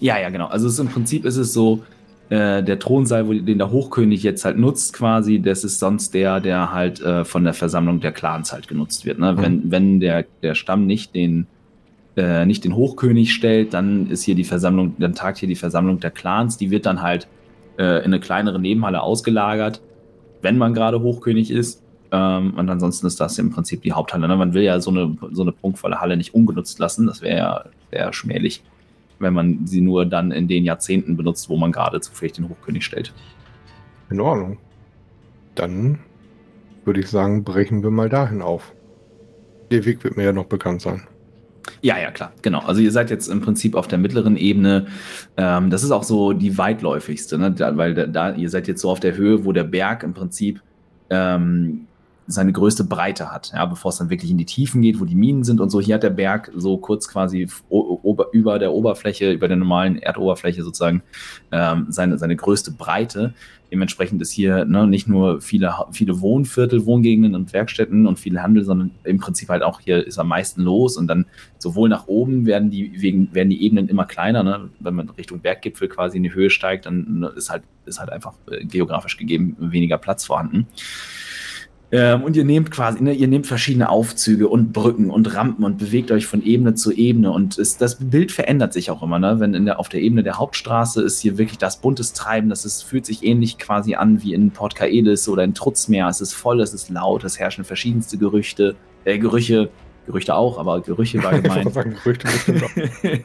Ja, 0.00 0.18
ja, 0.18 0.30
genau. 0.30 0.46
Also 0.46 0.66
ist, 0.66 0.78
im 0.78 0.88
Prinzip 0.88 1.24
ist 1.24 1.36
es 1.36 1.52
so, 1.52 1.82
äh, 2.30 2.62
der 2.62 2.78
Thronsaal, 2.78 3.28
wo, 3.28 3.34
den 3.34 3.58
der 3.58 3.70
Hochkönig 3.70 4.22
jetzt 4.22 4.44
halt 4.44 4.56
nutzt, 4.56 4.94
quasi, 4.94 5.40
das 5.40 5.62
ist 5.62 5.78
sonst 5.78 6.14
der, 6.14 6.40
der 6.40 6.72
halt 6.72 7.00
äh, 7.00 7.24
von 7.24 7.44
der 7.44 7.54
Versammlung 7.54 8.00
der 8.00 8.12
Clans 8.12 8.52
halt 8.52 8.66
genutzt 8.66 9.04
wird. 9.04 9.18
Ne? 9.18 9.32
Mhm. 9.32 9.42
Wenn, 9.42 9.70
wenn 9.70 10.00
der, 10.00 10.24
der 10.42 10.54
Stamm 10.54 10.86
nicht 10.86 11.14
den, 11.14 11.46
äh, 12.16 12.46
nicht 12.46 12.64
den 12.64 12.74
Hochkönig 12.74 13.34
stellt, 13.34 13.74
dann 13.74 14.08
ist 14.10 14.22
hier 14.22 14.34
die 14.34 14.44
Versammlung, 14.44 14.94
dann 14.98 15.14
tagt 15.14 15.38
hier 15.38 15.48
die 15.48 15.56
Versammlung 15.56 16.00
der 16.00 16.10
Clans, 16.10 16.56
die 16.56 16.70
wird 16.70 16.86
dann 16.86 17.02
halt 17.02 17.28
äh, 17.78 17.98
in 17.98 18.06
eine 18.06 18.20
kleinere 18.20 18.58
Nebenhalle 18.58 19.02
ausgelagert, 19.02 19.82
wenn 20.40 20.56
man 20.56 20.72
gerade 20.72 21.02
Hochkönig 21.02 21.50
ist. 21.50 21.82
Ähm, 22.12 22.54
und 22.56 22.70
ansonsten 22.70 23.06
ist 23.06 23.20
das 23.20 23.38
im 23.38 23.50
Prinzip 23.50 23.82
die 23.82 23.92
Haupthalle. 23.92 24.26
Ne? 24.28 24.36
Man 24.36 24.54
will 24.54 24.62
ja 24.62 24.80
so 24.80 24.90
eine, 24.90 25.16
so 25.32 25.42
eine 25.42 25.52
prunkvolle 25.52 26.00
Halle 26.00 26.16
nicht 26.16 26.34
ungenutzt 26.34 26.78
lassen, 26.78 27.06
das 27.06 27.22
wäre 27.22 27.36
ja 27.36 27.64
sehr 27.90 28.12
schmählich 28.12 28.62
wenn 29.20 29.34
man 29.34 29.66
sie 29.66 29.80
nur 29.80 30.06
dann 30.06 30.32
in 30.32 30.48
den 30.48 30.64
Jahrzehnten 30.64 31.16
benutzt, 31.16 31.48
wo 31.48 31.56
man 31.56 31.72
gerade 31.72 32.00
zufällig 32.00 32.32
den 32.32 32.48
Hochkönig 32.48 32.84
stellt. 32.84 33.14
In 34.10 34.20
Ordnung. 34.20 34.58
Dann 35.54 36.00
würde 36.84 37.00
ich 37.00 37.08
sagen, 37.08 37.44
brechen 37.44 37.82
wir 37.82 37.90
mal 37.90 38.08
dahin 38.08 38.42
auf. 38.42 38.72
Der 39.70 39.84
Weg 39.84 40.02
wird 40.02 40.16
mir 40.16 40.24
ja 40.24 40.32
noch 40.32 40.46
bekannt 40.46 40.82
sein. 40.82 41.02
Ja, 41.82 41.98
ja, 41.98 42.10
klar, 42.10 42.32
genau. 42.42 42.60
Also 42.60 42.80
ihr 42.80 42.90
seid 42.90 43.10
jetzt 43.10 43.28
im 43.28 43.40
Prinzip 43.40 43.74
auf 43.74 43.86
der 43.86 43.98
mittleren 43.98 44.36
Ebene. 44.36 44.86
Ähm, 45.36 45.70
das 45.70 45.84
ist 45.84 45.90
auch 45.90 46.02
so 46.02 46.32
die 46.32 46.58
weitläufigste, 46.58 47.38
ne? 47.38 47.52
da, 47.52 47.76
weil 47.76 47.94
da, 47.94 48.34
ihr 48.34 48.50
seid 48.50 48.68
jetzt 48.68 48.80
so 48.80 48.90
auf 48.90 49.00
der 49.00 49.16
Höhe, 49.16 49.44
wo 49.44 49.52
der 49.52 49.64
Berg 49.64 50.02
im 50.02 50.14
Prinzip 50.14 50.62
ähm, 51.10 51.86
seine 52.30 52.52
größte 52.52 52.84
Breite 52.84 53.32
hat, 53.32 53.52
ja, 53.54 53.64
bevor 53.66 53.90
es 53.90 53.98
dann 53.98 54.10
wirklich 54.10 54.30
in 54.30 54.38
die 54.38 54.46
Tiefen 54.46 54.82
geht, 54.82 55.00
wo 55.00 55.04
die 55.04 55.14
Minen 55.14 55.44
sind 55.44 55.60
und 55.60 55.70
so. 55.70 55.80
Hier 55.80 55.96
hat 55.96 56.02
der 56.02 56.10
Berg 56.10 56.50
so 56.54 56.78
kurz 56.78 57.08
quasi 57.08 57.48
über 58.32 58.58
der 58.58 58.72
Oberfläche, 58.72 59.32
über 59.32 59.48
der 59.48 59.56
normalen 59.56 59.98
Erdoberfläche 59.98 60.62
sozusagen 60.62 61.02
ähm, 61.52 61.86
seine, 61.88 62.18
seine 62.18 62.36
größte 62.36 62.72
Breite. 62.72 63.34
Dementsprechend 63.70 64.20
ist 64.20 64.32
hier 64.32 64.64
ne, 64.64 64.86
nicht 64.86 65.06
nur 65.06 65.40
viele, 65.40 65.74
viele 65.92 66.20
Wohnviertel, 66.20 66.86
Wohngegenden 66.86 67.34
und 67.34 67.52
Werkstätten 67.52 68.06
und 68.06 68.18
viel 68.18 68.40
Handel, 68.40 68.64
sondern 68.64 68.90
im 69.04 69.18
Prinzip 69.18 69.48
halt 69.48 69.62
auch 69.62 69.80
hier 69.80 70.04
ist 70.04 70.18
am 70.18 70.28
meisten 70.28 70.62
los 70.62 70.96
und 70.96 71.06
dann 71.06 71.26
sowohl 71.58 71.88
nach 71.88 72.08
oben 72.08 72.46
werden 72.46 72.70
die, 72.70 73.00
wegen, 73.00 73.32
werden 73.32 73.50
die 73.50 73.62
Ebenen 73.62 73.88
immer 73.88 74.06
kleiner. 74.06 74.42
Ne? 74.42 74.70
Wenn 74.80 74.94
man 74.94 75.10
Richtung 75.10 75.40
Berggipfel 75.40 75.88
quasi 75.88 76.16
in 76.16 76.24
die 76.24 76.34
Höhe 76.34 76.50
steigt, 76.50 76.86
dann 76.86 77.28
ist 77.36 77.50
halt, 77.50 77.62
ist 77.86 78.00
halt 78.00 78.10
einfach 78.10 78.34
äh, 78.50 78.64
geografisch 78.64 79.16
gegeben 79.16 79.56
weniger 79.58 79.98
Platz 79.98 80.24
vorhanden. 80.24 80.66
Ähm, 81.92 82.22
und 82.22 82.36
ihr 82.36 82.44
nehmt 82.44 82.70
quasi, 82.70 83.02
ne, 83.02 83.12
ihr 83.12 83.26
nehmt 83.26 83.46
verschiedene 83.48 83.88
Aufzüge 83.88 84.48
und 84.48 84.72
Brücken 84.72 85.10
und 85.10 85.34
Rampen 85.34 85.64
und 85.64 85.78
bewegt 85.78 86.12
euch 86.12 86.26
von 86.26 86.42
Ebene 86.42 86.74
zu 86.74 86.92
Ebene. 86.92 87.32
Und 87.32 87.58
es, 87.58 87.78
das 87.78 87.96
Bild 87.96 88.30
verändert 88.30 88.72
sich 88.72 88.90
auch 88.90 89.02
immer. 89.02 89.18
Ne? 89.18 89.40
Wenn 89.40 89.54
in 89.54 89.64
der, 89.64 89.80
auf 89.80 89.88
der 89.88 90.00
Ebene 90.00 90.22
der 90.22 90.38
Hauptstraße 90.38 91.02
ist 91.02 91.20
hier 91.20 91.36
wirklich 91.36 91.58
das 91.58 91.80
buntes 91.80 92.12
Treiben. 92.12 92.48
Das 92.48 92.64
ist, 92.64 92.82
fühlt 92.82 93.06
sich 93.06 93.24
ähnlich 93.24 93.58
quasi 93.58 93.96
an 93.96 94.22
wie 94.22 94.34
in 94.34 94.52
Port 94.52 94.76
Kaelis 94.76 95.28
oder 95.28 95.42
in 95.42 95.54
Trutzmeer. 95.54 96.06
Es 96.08 96.20
ist 96.20 96.32
voll, 96.32 96.60
es 96.60 96.72
ist 96.74 96.90
laut, 96.90 97.24
es 97.24 97.40
herrschen 97.40 97.64
verschiedenste 97.64 98.18
Gerüchte, 98.18 98.76
äh, 99.04 99.18
Gerüche. 99.18 99.68
Gerüchte 100.10 100.34
auch, 100.34 100.58
aber 100.58 100.80
Gerüche 100.80 101.22
war 101.22 101.38
gemeint. 101.40 101.72
sagen, 101.72 101.94
Gerüchte 102.02 102.28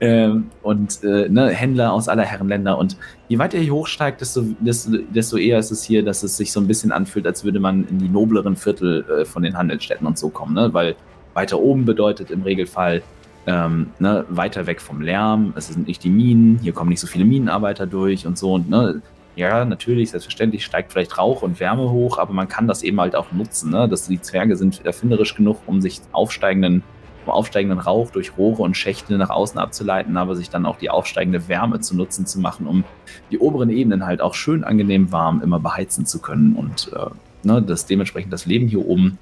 ähm, 0.00 0.50
und 0.62 1.02
äh, 1.02 1.28
ne, 1.28 1.48
Händler 1.48 1.92
aus 1.92 2.08
aller 2.08 2.24
Herren 2.24 2.48
Länder. 2.48 2.76
Und 2.76 2.98
je 3.28 3.38
weiter 3.38 3.56
ihr 3.56 3.72
hochsteigt, 3.72 4.20
desto, 4.20 4.44
desto, 4.60 4.98
desto, 5.08 5.38
eher 5.38 5.58
ist 5.58 5.70
es 5.70 5.82
hier, 5.82 6.04
dass 6.04 6.22
es 6.22 6.36
sich 6.36 6.52
so 6.52 6.60
ein 6.60 6.66
bisschen 6.66 6.92
anfühlt, 6.92 7.26
als 7.26 7.44
würde 7.44 7.60
man 7.60 7.88
in 7.88 7.98
die 7.98 8.08
nobleren 8.08 8.56
Viertel 8.56 9.04
äh, 9.08 9.24
von 9.24 9.42
den 9.42 9.56
Handelsstädten 9.56 10.06
und 10.06 10.18
so 10.18 10.28
kommen. 10.28 10.54
Ne? 10.54 10.74
Weil 10.74 10.96
weiter 11.32 11.58
oben 11.58 11.86
bedeutet 11.86 12.30
im 12.30 12.42
Regelfall 12.42 13.02
ähm, 13.46 13.88
ne, 13.98 14.26
weiter 14.28 14.66
weg 14.66 14.82
vom 14.82 15.00
Lärm. 15.00 15.54
Es 15.56 15.68
sind 15.68 15.86
nicht 15.86 16.04
die 16.04 16.10
Minen, 16.10 16.58
hier 16.58 16.72
kommen 16.72 16.90
nicht 16.90 17.00
so 17.00 17.06
viele 17.06 17.24
Minenarbeiter 17.24 17.86
durch 17.86 18.26
und 18.26 18.36
so. 18.36 18.52
Und 18.54 18.68
ne, 18.68 19.00
ja, 19.36 19.64
natürlich, 19.64 20.10
selbstverständlich 20.10 20.64
steigt 20.64 20.92
vielleicht 20.92 21.16
Rauch 21.16 21.42
und 21.42 21.60
Wärme 21.60 21.90
hoch, 21.90 22.18
aber 22.18 22.32
man 22.32 22.48
kann 22.48 22.66
das 22.66 22.82
eben 22.82 23.00
halt 23.00 23.14
auch 23.14 23.32
nutzen. 23.32 23.70
Ne? 23.70 23.88
Dass 23.88 24.08
die 24.08 24.20
Zwerge 24.20 24.56
sind 24.56 24.84
erfinderisch 24.84 25.34
genug, 25.34 25.58
um 25.66 25.80
sich 25.80 26.00
aufsteigenden, 26.12 26.82
um 27.24 27.32
aufsteigenden 27.32 27.78
Rauch 27.78 28.10
durch 28.10 28.36
Rohre 28.36 28.62
und 28.62 28.76
Schächte 28.76 29.16
nach 29.16 29.30
außen 29.30 29.58
abzuleiten, 29.58 30.16
aber 30.16 30.34
sich 30.36 30.50
dann 30.50 30.66
auch 30.66 30.78
die 30.78 30.90
aufsteigende 30.90 31.48
Wärme 31.48 31.80
zu 31.80 31.96
nutzen 31.96 32.26
zu 32.26 32.40
machen, 32.40 32.66
um 32.66 32.84
die 33.30 33.38
oberen 33.38 33.70
Ebenen 33.70 34.04
halt 34.04 34.20
auch 34.20 34.34
schön 34.34 34.64
angenehm 34.64 35.12
warm 35.12 35.40
immer 35.42 35.60
beheizen 35.60 36.06
zu 36.06 36.20
können 36.20 36.54
und 36.56 36.90
äh, 36.94 37.10
ne, 37.46 37.62
das 37.62 37.86
dementsprechend 37.86 38.32
das 38.32 38.46
Leben 38.46 38.66
hier 38.68 38.84
oben 38.84 39.18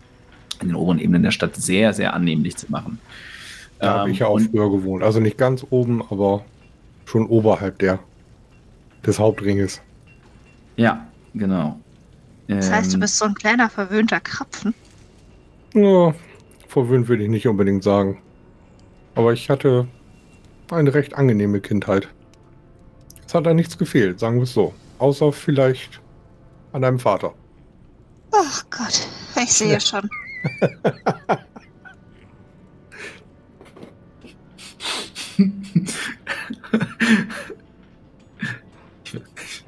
in 0.61 0.69
den 0.69 0.77
oberen 0.77 0.99
Ebenen 0.99 1.23
der 1.23 1.31
Stadt 1.31 1.55
sehr, 1.55 1.93
sehr 1.93 2.15
annehmlich 2.15 2.57
zu 2.57 2.67
machen. 2.71 2.99
Da 3.79 3.93
ähm, 3.93 4.01
habe 4.01 4.11
ich 4.11 4.19
ja 4.21 4.27
auch 4.27 4.41
früher 4.41 4.71
gewohnt. 4.71 5.05
Also 5.05 5.21
nicht 5.21 5.39
ganz 5.39 5.65
oben, 5.71 6.03
aber 6.11 6.45
schon 7.05 7.27
oberhalb 7.27 7.79
der 7.79 8.01
des 9.07 9.19
Hauptringes. 9.19 9.81
Ja, 10.79 11.07
genau. 11.35 11.79
Das 12.47 12.71
heißt, 12.71 12.93
du 12.93 12.95
ähm, 12.95 13.01
bist 13.01 13.19
so 13.19 13.25
ein 13.25 13.35
kleiner 13.35 13.69
verwöhnter 13.69 14.21
Krapfen? 14.21 14.73
Ja, 15.75 16.15
verwöhnt 16.69 17.09
würde 17.09 17.25
ich 17.25 17.29
nicht 17.29 17.49
unbedingt 17.49 17.83
sagen. 17.83 18.23
Aber 19.17 19.33
ich 19.33 19.51
hatte 19.51 19.89
eine 20.71 20.95
recht 20.95 21.15
angenehme 21.15 21.61
Kindheit. 21.61 22.09
Es 23.27 23.35
hat 23.35 23.45
da 23.45 23.55
nichts 23.55 23.77
gefehlt, 23.77 24.21
sagen 24.21 24.37
wir 24.37 24.45
es 24.45 24.55
so. 24.55 24.73
Außer 24.99 25.33
vielleicht 25.33 26.01
an 26.73 26.83
deinem 26.83 27.01
Vater. 27.01 27.35
Ach 28.33 28.65
Gott, 28.71 29.09
ich 29.43 29.53
sehe 29.53 29.81
schon. 29.81 30.09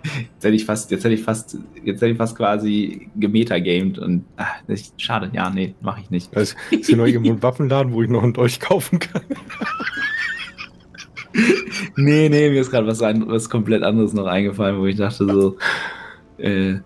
Jetzt 0.02 0.44
hätte 0.44 0.54
ich 0.54 0.64
fast, 0.64 0.90
jetzt 0.90 1.04
hätte 1.04 1.14
ich 1.14 1.22
fast, 1.22 1.58
jetzt 1.84 2.00
hätte 2.00 2.12
ich 2.12 2.16
fast 2.16 2.36
quasi 2.36 3.08
gemetagamed 3.16 3.98
und 3.98 4.24
ach, 4.36 4.62
schade, 4.96 5.30
ja, 5.34 5.50
nee, 5.50 5.74
mache 5.80 6.00
ich 6.00 6.10
nicht. 6.10 6.32
ist 6.34 6.56
hier 6.70 6.96
noch 6.96 7.06
irgendwo 7.06 7.32
ein 7.32 7.42
Waffenladen, 7.42 7.92
wo 7.92 8.02
ich 8.02 8.08
noch 8.08 8.22
einen 8.22 8.32
Dolch 8.32 8.60
kaufen 8.60 8.98
kann? 8.98 9.22
nee, 11.96 12.28
nee, 12.28 12.50
mir 12.50 12.60
ist 12.60 12.70
gerade 12.70 12.86
was, 12.86 13.00
was 13.00 13.50
komplett 13.50 13.82
anderes 13.82 14.12
noch 14.12 14.26
eingefallen, 14.26 14.78
wo 14.78 14.86
ich 14.86 14.96
dachte 14.96 15.26
so, 15.26 15.58
äh, 16.38 16.76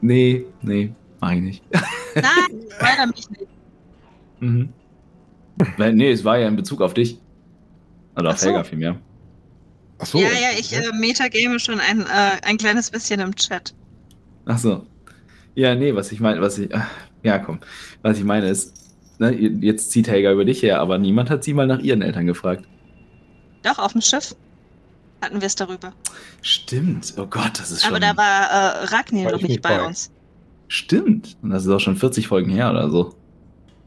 nee, 0.00 0.44
nee, 0.62 0.92
mache 1.20 1.36
ich 1.36 1.40
nicht. 1.40 1.64
Nein, 2.14 2.64
weiter 2.80 3.06
mich 3.06 3.30
nicht. 3.30 3.46
Mhm. 4.40 4.70
Nee, 5.78 6.10
es 6.10 6.24
war 6.24 6.38
ja 6.38 6.48
in 6.48 6.56
Bezug 6.56 6.80
auf 6.80 6.94
dich. 6.94 7.20
Oder 8.16 8.30
auf 8.30 8.38
so. 8.38 8.46
Helga 8.46 8.64
vielmehr. 8.64 8.96
Ach 10.00 10.06
so. 10.06 10.18
Ja, 10.18 10.28
ja, 10.28 10.58
ich 10.58 10.72
äh, 10.72 10.90
metagame 10.94 11.60
schon 11.60 11.78
ein, 11.78 12.00
äh, 12.00 12.40
ein 12.42 12.56
kleines 12.56 12.90
bisschen 12.90 13.20
im 13.20 13.34
Chat. 13.34 13.74
Ach 14.46 14.58
so. 14.58 14.86
Ja, 15.54 15.74
nee, 15.74 15.94
was 15.94 16.10
ich 16.10 16.20
meine, 16.20 16.40
was 16.40 16.58
ich. 16.58 16.74
Ach, 16.74 16.88
ja, 17.22 17.38
komm. 17.38 17.60
Was 18.02 18.18
ich 18.18 18.24
meine 18.24 18.48
ist, 18.48 18.72
ne, 19.18 19.30
jetzt 19.32 19.90
zieht 19.90 20.08
Helga 20.08 20.32
über 20.32 20.44
dich 20.44 20.62
her, 20.62 20.80
aber 20.80 20.98
niemand 20.98 21.28
hat 21.28 21.44
sie 21.44 21.52
mal 21.52 21.66
nach 21.66 21.80
ihren 21.80 22.02
Eltern 22.02 22.26
gefragt. 22.26 22.64
Doch, 23.62 23.78
auf 23.78 23.92
dem 23.92 24.00
Schiff 24.00 24.34
hatten 25.20 25.40
wir 25.40 25.46
es 25.46 25.54
darüber. 25.54 25.92
Stimmt. 26.40 27.14
Oh 27.18 27.26
Gott, 27.26 27.58
das 27.58 27.70
ist 27.70 27.82
schon. 27.82 27.90
Aber 27.90 28.00
da 28.00 28.16
war 28.16 28.50
äh, 28.50 28.84
Ragnar 28.86 29.32
noch 29.32 29.42
nicht 29.42 29.60
bei, 29.60 29.76
bei 29.76 29.86
uns. 29.86 30.10
Stimmt. 30.68 31.36
Und 31.42 31.50
das 31.50 31.66
ist 31.66 31.70
auch 31.70 31.80
schon 31.80 31.96
40 31.96 32.26
Folgen 32.28 32.50
her 32.50 32.70
oder 32.70 32.88
so. 32.88 33.14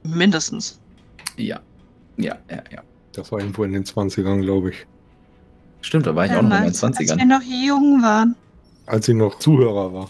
Mindestens. 0.04 0.80
Ja. 1.38 1.60
Ja, 2.18 2.38
ja, 2.52 2.64
ja. 2.72 2.84
Das 3.14 3.32
war 3.32 3.40
irgendwo 3.40 3.64
in 3.64 3.74
den 3.74 3.86
20ern, 3.86 4.42
glaube 4.42 4.72
ich. 4.72 4.86
Stimmt, 5.84 6.08
da 6.08 6.16
war 6.16 6.26
ich 6.26 6.32
ja, 6.32 6.38
auch 6.38 6.42
noch 6.42 6.56
in 6.56 6.64
meinen 6.64 6.74
20ern. 6.74 7.12
Als 7.12 7.18
wir 7.18 7.26
noch 7.26 7.42
jung 7.42 8.02
waren. 8.02 8.36
Als 8.86 9.06
sie 9.06 9.14
noch 9.14 9.38
Zuhörer 9.38 9.94
war. 9.94 10.10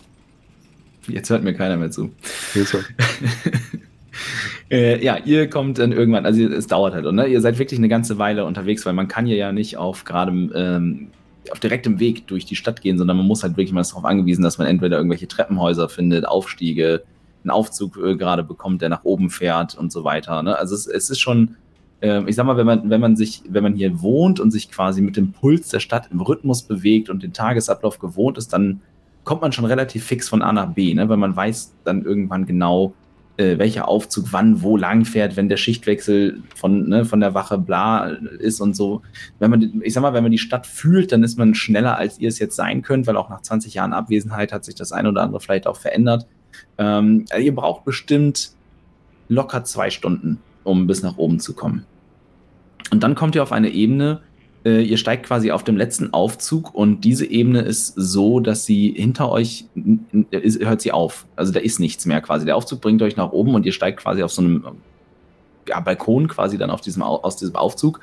Jetzt 1.08 1.30
hört 1.30 1.44
mir 1.44 1.54
keiner 1.54 1.78
mehr 1.78 1.92
zu. 1.92 2.12
Jetzt 2.54 2.78
äh, 4.72 5.04
ja, 5.04 5.18
ihr 5.18 5.50
kommt 5.50 5.80
dann 5.80 5.92
irgendwann, 5.92 6.26
also 6.26 6.42
es 6.44 6.68
dauert 6.68 6.94
halt, 6.94 7.06
und 7.06 7.16
ne? 7.16 7.26
ihr 7.26 7.42
seid 7.42 7.58
wirklich 7.58 7.80
eine 7.80 7.90
ganze 7.90 8.20
Weile 8.20 8.46
unterwegs, 8.46 8.86
weil 8.86 8.94
man 8.94 9.08
kann 9.08 9.26
hier 9.26 9.36
ja 9.36 9.52
nicht 9.52 9.78
auf 9.78 10.06
gerade 10.06 10.32
ähm, 10.32 11.10
auf 11.52 11.60
direktem 11.60 12.00
Weg 12.00 12.28
durch 12.28 12.46
die 12.46 12.56
Stadt 12.56 12.82
gehen, 12.82 12.98
sondern 12.98 13.18
man 13.18 13.26
muss 13.26 13.44
halt 13.44 13.58
wirklich 13.58 13.74
mal 13.74 13.84
darauf 13.84 14.06
angewiesen, 14.06 14.44
dass 14.44 14.60
man 14.60 14.68
entweder 14.68 14.98
irgendwelche 14.98 15.28
Treppenhäuser 15.28 15.90
findet, 15.90 16.26
Aufstiege, 16.28 17.04
einen 17.44 17.52
Aufzug 17.52 17.98
äh, 17.98 18.16
gerade 18.16 18.44
bekommt, 18.44 18.82
der 18.84 18.90
nach 18.90 19.04
oben 19.04 19.32
fährt 19.32 19.76
und 19.76 19.92
so 19.92 20.04
weiter. 20.04 20.42
Ne? 20.44 20.58
Also 20.58 20.76
es, 20.76 20.86
es 20.86 21.10
ist 21.10 21.20
schon 21.20 21.56
ähm, 22.04 22.28
ich 22.28 22.36
sag 22.36 22.46
mal, 22.46 22.58
wenn 22.58 22.66
man, 22.66 22.89
wenn 22.89 23.00
man 23.00 23.16
sich, 23.16 23.44
wenn 23.48 23.63
man 23.63 23.76
hier 23.76 24.02
wohnt 24.02 24.42
und 24.42 24.52
sich 24.52 24.70
quasi 24.70 25.02
mit 25.02 25.16
dem 25.16 25.32
Puls 25.32 25.70
der 25.70 25.80
Stadt 25.80 26.10
im 26.12 26.20
Rhythmus 26.20 26.63
bewegt 26.63 27.10
und 27.10 27.24
den 27.24 27.32
Tagesablauf 27.32 27.98
gewohnt 27.98 28.38
ist, 28.38 28.52
dann 28.52 28.82
kommt 29.24 29.42
man 29.42 29.54
schon 29.54 29.63
relativ 29.63 30.06
fix 30.06 30.28
von 30.28 30.42
A 30.42 30.52
nach 30.52 30.74
B, 30.74 30.94
ne? 30.94 31.08
weil 31.08 31.16
man 31.16 31.34
weiß 31.34 31.74
dann 31.86 32.04
irgendwann 32.04 32.46
genau, 32.46 32.94
äh, 33.38 33.58
welcher 33.58 33.88
Aufzug 33.88 34.28
wann 34.32 34.62
wo 34.62 34.76
lang 34.76 35.06
fährt, 35.06 35.38
wenn 35.38 35.48
der 35.48 35.56
Schichtwechsel 35.56 36.44
von, 36.56 36.89
ne, 36.89 37.06
von 37.06 37.22
der 37.22 37.34
Wache 37.34 37.58
bla 37.58 38.08
ist 38.08 38.60
und 38.60 38.76
so. 38.76 39.02
Wenn 39.39 39.50
man, 39.50 39.82
ich 39.82 39.94
sag 39.94 40.02
mal, 40.02 40.13
wenn 40.13 40.24
man 40.24 40.32
die 40.34 40.38
Stadt 40.38 40.68
fühlt, 40.68 41.13
dann 41.13 41.24
ist 41.24 41.39
man 41.39 41.56
schneller, 41.56 41.98
als 41.98 42.20
ihr 42.20 42.28
es 42.28 42.38
jetzt 42.38 42.58
sein 42.58 42.82
könnt, 42.82 43.08
weil 43.08 43.16
auch 43.16 43.30
nach 43.30 43.42
20 43.42 43.76
Jahren 43.76 43.94
Abwesenheit 43.94 44.52
hat 44.52 44.66
sich 44.66 44.76
das 44.76 44.92
ein 44.92 45.08
oder 45.08 45.22
andere 45.22 45.39
vielleicht 45.39 45.68
auch 45.68 45.78
verändert. 45.78 46.28
Ähm, 46.78 47.24
ihr 47.39 47.56
braucht 47.56 47.86
bestimmt 47.86 48.52
locker 49.30 49.63
zwei 49.63 49.89
Stunden, 49.89 50.39
um 50.66 50.86
bis 50.86 51.02
nach 51.02 51.18
oben 51.18 51.39
zu 51.39 51.54
kommen. 51.54 51.86
Und 52.92 53.04
dann 53.04 53.15
kommt 53.15 53.36
ihr 53.36 53.44
auf 53.44 53.52
eine 53.52 53.69
Ebene, 53.69 54.21
äh, 54.65 54.81
ihr 54.81 54.98
steigt 54.98 55.25
quasi 55.25 55.52
auf 55.52 55.63
dem 55.63 55.77
letzten 55.77 56.13
Aufzug 56.13 56.73
und 56.73 57.02
diese 57.02 57.25
Ebene 57.25 57.62
ist 57.62 57.94
so, 57.96 58.40
dass 58.40 58.65
sie 58.65 58.94
hinter 58.96 59.29
euch 59.29 59.65
ist, 60.31 60.63
hört 60.63 60.81
sie 60.81 60.92
auf. 60.92 61.25
Also 61.36 61.52
da 61.52 61.60
ist 61.60 61.79
nichts 61.79 62.06
mehr 62.06 62.21
quasi. 62.21 62.46
Der 62.46 62.56
Aufzug 62.56 62.81
bringt 62.81 63.02
euch 63.02 63.17
nach 63.17 63.31
oben 63.31 63.56
und 63.56 63.65
ihr 63.65 63.73
steigt 63.73 64.00
quasi 64.00 64.23
auf 64.23 64.31
so 64.31 64.42
einem 64.42 64.65
ja, 65.68 65.80
Balkon 65.80 66.28
quasi 66.28 66.58
dann 66.58 66.70
auf 66.70 66.82
diesem, 66.82 67.02
aus 67.02 67.38
diesem 67.38 67.56
Aufzug. 67.56 68.00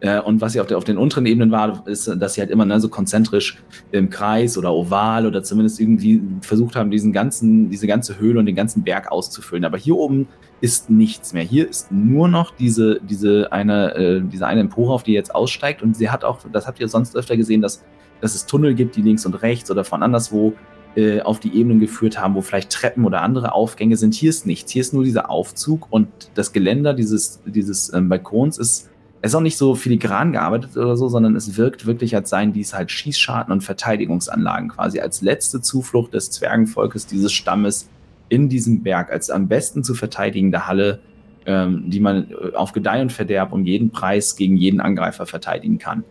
Äh, 0.00 0.20
und 0.20 0.40
was 0.40 0.54
ja 0.54 0.62
auf, 0.62 0.68
der, 0.68 0.78
auf 0.78 0.84
den 0.84 0.98
unteren 0.98 1.26
Ebenen 1.26 1.50
war, 1.50 1.86
ist, 1.86 2.08
dass 2.08 2.34
sie 2.34 2.40
halt 2.40 2.50
immer 2.50 2.64
ne, 2.64 2.80
so 2.80 2.88
konzentrisch 2.88 3.62
im 3.90 4.10
Kreis 4.10 4.56
oder 4.58 4.72
oval 4.72 5.26
oder 5.26 5.42
zumindest 5.42 5.80
irgendwie 5.80 6.22
versucht 6.40 6.76
haben, 6.76 6.90
diesen 6.90 7.12
ganzen, 7.12 7.70
diese 7.70 7.86
ganze 7.86 8.18
Höhle 8.18 8.40
und 8.40 8.46
den 8.46 8.56
ganzen 8.56 8.82
Berg 8.82 9.10
auszufüllen. 9.10 9.64
Aber 9.64 9.78
hier 9.78 9.96
oben 9.96 10.28
ist 10.60 10.90
nichts 10.90 11.32
mehr. 11.32 11.42
Hier 11.42 11.68
ist 11.68 11.90
nur 11.90 12.28
noch 12.28 12.54
diese, 12.54 13.00
diese 13.02 13.52
eine, 13.52 13.94
äh, 13.94 14.22
diese 14.22 14.46
eine 14.46 14.60
Empore, 14.60 14.94
auf 14.94 15.02
die 15.02 15.12
jetzt 15.12 15.34
aussteigt. 15.34 15.82
Und 15.82 15.96
sie 15.96 16.10
hat 16.10 16.24
auch, 16.24 16.38
das 16.52 16.66
habt 16.66 16.80
ihr 16.80 16.88
sonst 16.88 17.16
öfter 17.16 17.36
gesehen, 17.36 17.60
dass, 17.60 17.82
dass 18.20 18.34
es 18.34 18.46
Tunnel 18.46 18.74
gibt, 18.74 18.94
die 18.96 19.02
links 19.02 19.26
und 19.26 19.34
rechts 19.34 19.70
oder 19.70 19.84
von 19.84 20.02
anderswo 20.02 20.54
äh, 20.96 21.20
auf 21.20 21.40
die 21.40 21.54
Ebenen 21.54 21.80
geführt 21.80 22.20
haben, 22.20 22.34
wo 22.34 22.42
vielleicht 22.42 22.70
Treppen 22.70 23.04
oder 23.04 23.22
andere 23.22 23.52
Aufgänge 23.52 23.96
sind. 23.96 24.14
Hier 24.14 24.30
ist 24.30 24.46
nichts. 24.46 24.72
Hier 24.72 24.80
ist 24.80 24.92
nur 24.92 25.04
dieser 25.04 25.30
Aufzug 25.30 25.86
und 25.90 26.08
das 26.34 26.52
Geländer 26.52 26.94
dieses, 26.94 27.40
dieses 27.46 27.92
ähm, 27.92 28.08
Balkons 28.08 28.58
ist, 28.58 28.90
ist 29.22 29.34
auch 29.34 29.40
nicht 29.40 29.56
so 29.56 29.74
filigran 29.74 30.32
gearbeitet 30.32 30.76
oder 30.76 30.96
so, 30.96 31.08
sondern 31.08 31.36
es 31.36 31.56
wirkt 31.56 31.86
wirklich, 31.86 32.14
als 32.16 32.30
seien 32.30 32.52
dies 32.52 32.74
halt 32.74 32.90
Schießscharten 32.90 33.52
und 33.52 33.62
Verteidigungsanlagen 33.62 34.68
quasi 34.68 35.00
als 35.00 35.22
letzte 35.22 35.60
Zuflucht 35.60 36.12
des 36.12 36.30
Zwergenvolkes 36.30 37.06
dieses 37.06 37.32
Stammes 37.32 37.88
in 38.28 38.48
diesem 38.48 38.82
Berg, 38.82 39.12
als 39.12 39.30
am 39.30 39.46
besten 39.46 39.84
zu 39.84 39.94
verteidigende 39.94 40.66
Halle, 40.66 41.00
ähm, 41.46 41.88
die 41.88 42.00
man 42.00 42.30
äh, 42.30 42.54
auf 42.54 42.72
Gedeih 42.72 43.00
und 43.00 43.12
Verderb 43.12 43.52
um 43.52 43.64
jeden 43.64 43.90
Preis 43.90 44.36
gegen 44.36 44.56
jeden 44.56 44.80
Angreifer 44.80 45.26
verteidigen 45.26 45.78
kann. 45.78 46.04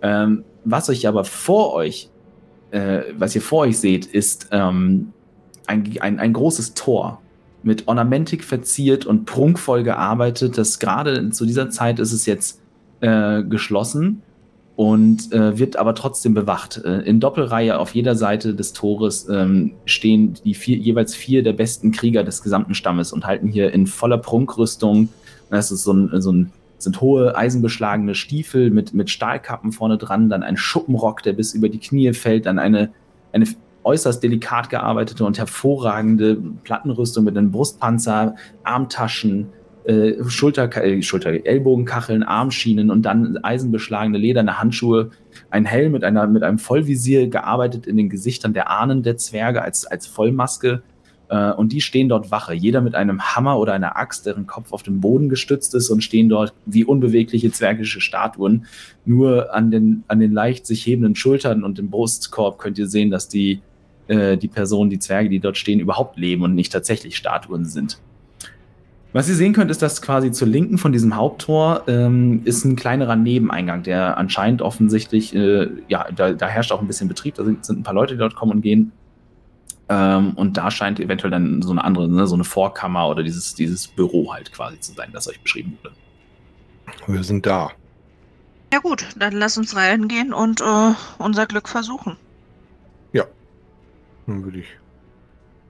Ähm, 0.00 0.44
was 0.64 0.88
euch 0.88 1.06
aber 1.08 1.24
vor 1.24 1.74
euch 1.74 2.10
äh, 2.74 3.14
was 3.16 3.34
ihr 3.34 3.40
vor 3.40 3.60
euch 3.60 3.78
seht, 3.78 4.06
ist 4.06 4.48
ähm, 4.50 5.12
ein, 5.66 5.88
ein, 6.00 6.18
ein 6.18 6.32
großes 6.32 6.74
Tor 6.74 7.20
mit 7.62 7.86
Ornamentik 7.88 8.42
verziert 8.42 9.06
und 9.06 9.24
prunkvoll 9.26 9.84
gearbeitet. 9.84 10.58
Das 10.58 10.80
gerade 10.80 11.30
zu 11.30 11.46
dieser 11.46 11.70
Zeit 11.70 12.00
ist 12.00 12.12
es 12.12 12.26
jetzt 12.26 12.60
äh, 13.00 13.44
geschlossen 13.44 14.22
und 14.74 15.32
äh, 15.32 15.56
wird 15.56 15.76
aber 15.76 15.94
trotzdem 15.94 16.34
bewacht. 16.34 16.82
Äh, 16.84 17.02
in 17.02 17.20
Doppelreihe 17.20 17.78
auf 17.78 17.94
jeder 17.94 18.16
Seite 18.16 18.54
des 18.54 18.72
Tores 18.72 19.28
ähm, 19.28 19.74
stehen 19.84 20.34
die 20.44 20.54
vier, 20.54 20.76
jeweils 20.76 21.14
vier 21.14 21.44
der 21.44 21.52
besten 21.52 21.92
Krieger 21.92 22.24
des 22.24 22.42
gesamten 22.42 22.74
Stammes 22.74 23.12
und 23.12 23.24
halten 23.24 23.46
hier 23.46 23.72
in 23.72 23.86
voller 23.86 24.18
Prunkrüstung. 24.18 25.08
Das 25.48 25.70
ist 25.70 25.84
so 25.84 25.92
ein, 25.92 26.20
so 26.20 26.32
ein 26.32 26.52
sind 26.84 27.00
hohe 27.00 27.36
eisenbeschlagene 27.36 28.14
Stiefel 28.14 28.70
mit, 28.70 28.94
mit 28.94 29.10
Stahlkappen 29.10 29.72
vorne 29.72 29.98
dran, 29.98 30.28
dann 30.28 30.42
ein 30.42 30.56
Schuppenrock, 30.56 31.22
der 31.22 31.32
bis 31.32 31.54
über 31.54 31.68
die 31.68 31.78
Knie 31.78 32.12
fällt, 32.12 32.46
dann 32.46 32.58
eine, 32.58 32.92
eine 33.32 33.46
äußerst 33.82 34.22
delikat 34.22 34.70
gearbeitete 34.70 35.24
und 35.24 35.38
hervorragende 35.38 36.36
Plattenrüstung 36.62 37.24
mit 37.24 37.36
einem 37.36 37.50
Brustpanzer, 37.50 38.36
Armtaschen, 38.62 39.48
äh, 39.84 40.14
Schulter, 40.28 40.74
äh, 40.82 41.02
Schulter, 41.02 41.44
Ellbogenkacheln, 41.44 42.22
Armschienen 42.22 42.90
und 42.90 43.02
dann 43.02 43.38
eisenbeschlagene 43.42 44.16
lederne 44.16 44.58
Handschuhe, 44.58 45.10
ein 45.50 45.66
Helm 45.66 45.92
mit, 45.92 46.04
einer, 46.04 46.26
mit 46.26 46.42
einem 46.42 46.58
Vollvisier 46.58 47.28
gearbeitet 47.28 47.86
in 47.86 47.96
den 47.96 48.08
Gesichtern 48.08 48.54
der 48.54 48.70
Ahnen 48.70 49.02
der 49.02 49.18
Zwerge 49.18 49.60
als, 49.62 49.84
als 49.84 50.06
Vollmaske 50.06 50.82
und 51.28 51.72
die 51.72 51.80
stehen 51.80 52.08
dort 52.08 52.30
Wache, 52.30 52.54
jeder 52.54 52.80
mit 52.80 52.94
einem 52.94 53.20
Hammer 53.20 53.58
oder 53.58 53.72
einer 53.72 53.96
Axt, 53.96 54.26
deren 54.26 54.46
Kopf 54.46 54.72
auf 54.72 54.82
dem 54.82 55.00
Boden 55.00 55.28
gestützt 55.28 55.74
ist 55.74 55.90
und 55.90 56.04
stehen 56.04 56.28
dort 56.28 56.52
wie 56.66 56.84
unbewegliche 56.84 57.50
zwergische 57.50 58.00
Statuen. 58.00 58.66
Nur 59.04 59.54
an 59.54 59.70
den, 59.70 60.04
an 60.08 60.20
den 60.20 60.32
leicht 60.32 60.66
sich 60.66 60.86
hebenden 60.86 61.16
Schultern 61.16 61.64
und 61.64 61.78
dem 61.78 61.90
Brustkorb 61.90 62.58
könnt 62.58 62.78
ihr 62.78 62.86
sehen, 62.86 63.10
dass 63.10 63.28
die, 63.28 63.60
äh, 64.08 64.36
die 64.36 64.48
Personen, 64.48 64.90
die 64.90 64.98
Zwerge, 64.98 65.28
die 65.28 65.40
dort 65.40 65.56
stehen, 65.56 65.80
überhaupt 65.80 66.18
leben 66.18 66.42
und 66.42 66.54
nicht 66.54 66.72
tatsächlich 66.72 67.16
Statuen 67.16 67.64
sind. 67.64 67.98
Was 69.14 69.28
ihr 69.28 69.36
sehen 69.36 69.52
könnt, 69.52 69.70
ist, 69.70 69.80
dass 69.80 70.02
quasi 70.02 70.32
zur 70.32 70.48
Linken 70.48 70.76
von 70.76 70.90
diesem 70.90 71.14
Haupttor 71.14 71.84
ähm, 71.86 72.42
ist 72.44 72.64
ein 72.64 72.74
kleinerer 72.74 73.14
Nebeneingang, 73.14 73.84
der 73.84 74.18
anscheinend 74.18 74.60
offensichtlich, 74.60 75.32
äh, 75.36 75.68
ja, 75.86 76.08
da, 76.14 76.32
da, 76.32 76.48
herrscht 76.48 76.72
auch 76.72 76.80
ein 76.80 76.88
bisschen 76.88 77.06
Betrieb, 77.06 77.36
da 77.36 77.44
sind, 77.44 77.64
sind, 77.64 77.78
ein 77.78 77.82
paar 77.84 77.94
Leute, 77.94 78.14
die 78.14 78.18
dort 78.18 78.34
kommen 78.34 78.50
und 78.50 78.62
gehen. 78.62 78.90
Ähm, 79.88 80.32
und 80.34 80.56
da 80.56 80.70
scheint 80.70 80.98
eventuell 80.98 81.30
dann 81.30 81.60
so 81.60 81.70
eine 81.70 81.84
andere, 81.84 82.08
ne, 82.08 82.26
so 82.26 82.34
eine 82.34 82.44
Vorkammer 82.44 83.08
oder 83.08 83.22
dieses, 83.22 83.54
dieses 83.54 83.86
Büro 83.86 84.32
halt 84.32 84.52
quasi 84.52 84.80
zu 84.80 84.92
sein, 84.92 85.10
das 85.12 85.28
euch 85.28 85.40
beschrieben 85.40 85.78
wurde. 85.82 85.94
Wir 87.06 87.22
sind 87.22 87.44
da. 87.44 87.70
Ja 88.72 88.78
gut, 88.80 89.06
dann 89.16 89.34
lass 89.34 89.58
uns 89.58 89.76
reingehen 89.76 90.32
und 90.32 90.60
äh, 90.60 90.94
unser 91.18 91.46
Glück 91.46 91.68
versuchen. 91.68 92.16
Ja. 93.12 93.26
Dann 94.26 94.44
würde 94.44 94.60
ich 94.60 94.68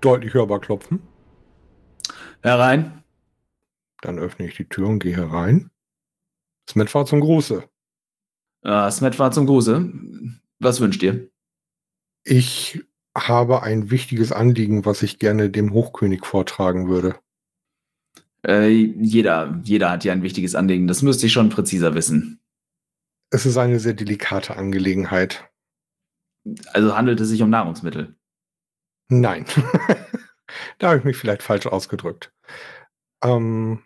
deutlich 0.00 0.32
hörbar 0.34 0.60
klopfen. 0.60 1.02
Herein. 2.42 3.02
Dann 4.00 4.18
öffne 4.18 4.46
ich 4.46 4.56
die 4.56 4.68
Tür 4.68 4.88
und 4.88 5.00
gehe 5.00 5.16
herein. 5.16 5.70
Smet 6.68 6.94
war 6.94 7.06
zum 7.06 7.20
Gruße. 7.20 7.64
Äh, 8.62 8.90
Smet 8.90 9.18
war 9.18 9.32
zum 9.32 9.46
Gruße. 9.46 9.92
Was 10.60 10.80
wünscht 10.80 11.02
ihr? 11.02 11.28
Ich 12.22 12.82
habe 13.16 13.62
ein 13.62 13.90
wichtiges 13.90 14.32
Anliegen, 14.32 14.84
was 14.84 15.02
ich 15.02 15.18
gerne 15.18 15.50
dem 15.50 15.72
Hochkönig 15.72 16.24
vortragen 16.26 16.88
würde. 16.88 17.18
Äh, 18.46 18.68
jeder, 18.68 19.60
jeder 19.64 19.90
hat 19.90 20.04
ja 20.04 20.12
ein 20.12 20.22
wichtiges 20.22 20.54
Anliegen. 20.54 20.86
Das 20.86 21.02
müsste 21.02 21.26
ich 21.26 21.32
schon 21.32 21.48
präziser 21.48 21.94
wissen. 21.94 22.40
Es 23.30 23.46
ist 23.46 23.56
eine 23.56 23.80
sehr 23.80 23.94
delikate 23.94 24.56
Angelegenheit. 24.56 25.48
Also 26.72 26.96
handelt 26.96 27.20
es 27.20 27.28
sich 27.28 27.40
um 27.42 27.50
Nahrungsmittel? 27.50 28.14
Nein. 29.08 29.46
da 30.78 30.88
habe 30.88 30.98
ich 30.98 31.04
mich 31.04 31.16
vielleicht 31.16 31.42
falsch 31.42 31.66
ausgedrückt. 31.66 32.32
Ähm, 33.22 33.82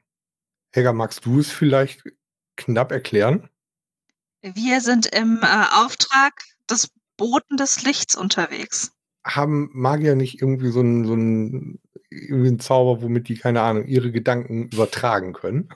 Helga, 0.73 0.93
magst 0.93 1.25
du 1.25 1.39
es 1.39 1.53
vielleicht 1.53 2.03
knapp 2.57 2.91
erklären? 2.91 3.49
Wir 4.43 4.81
sind 4.81 5.07
im 5.07 5.41
äh, 5.43 5.65
Auftrag 5.77 6.43
des 6.69 6.91
Boten 7.17 7.57
des 7.57 7.85
Lichts 7.85 8.17
unterwegs 8.17 8.93
haben 9.29 9.71
Magier 9.73 10.15
nicht 10.17 10.41
irgendwie 10.41 10.71
so 10.71 10.81
einen, 10.81 11.05
so 11.05 11.13
einen, 11.13 11.81
irgendwie 12.11 12.49
einen 12.49 12.61
Zauber, 12.61 13.03
womit 13.03 13.29
die, 13.29 13.37
keine 13.37 13.63
Ahnung, 13.63 13.87
ihre 13.87 14.11
Gedanken 14.11 14.69
übertragen 14.69 15.33
können? 15.33 15.69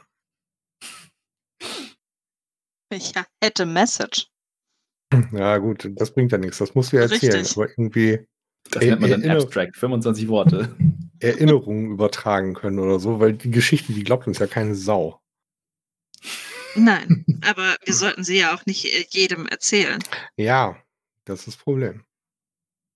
Ich 2.90 3.12
hätte 3.42 3.66
Message. 3.66 4.28
Ja, 5.32 5.59
gut, 5.59 5.90
das 5.92 6.12
bringt 6.12 6.32
ja 6.32 6.38
nichts. 6.38 6.59
Das 6.59 6.74
musst 6.74 6.92
du 6.92 6.96
ja 6.96 7.03
erzählen. 7.03 7.40
Richtig. 7.40 7.57
Aber 7.57 7.68
irgendwie. 7.70 8.26
Das 8.70 8.82
nennt 8.82 9.00
man 9.00 9.11
dann 9.11 9.30
Abstract, 9.30 9.76
25 9.76 10.28
Worte. 10.28 10.74
Erinnerungen 11.20 11.92
übertragen 11.92 12.55
können 12.55 12.78
oder 12.78 12.98
so, 12.98 13.20
weil 13.20 13.32
die 13.34 13.50
Geschichte, 13.50 13.92
die 13.92 14.05
glaubt 14.05 14.26
uns 14.26 14.38
ja 14.38 14.46
keine 14.46 14.74
Sau. 14.74 15.20
Nein, 16.74 17.24
aber 17.42 17.76
wir 17.84 17.94
sollten 17.94 18.24
sie 18.24 18.38
ja 18.38 18.55
auch 18.55 18.64
nicht 18.66 18.84
äh, 18.86 19.05
jedem 19.11 19.46
erzählen. 19.46 19.98
Ja, 20.36 20.76
das 21.24 21.40
ist 21.40 21.48
das 21.48 21.57
Problem. 21.57 22.05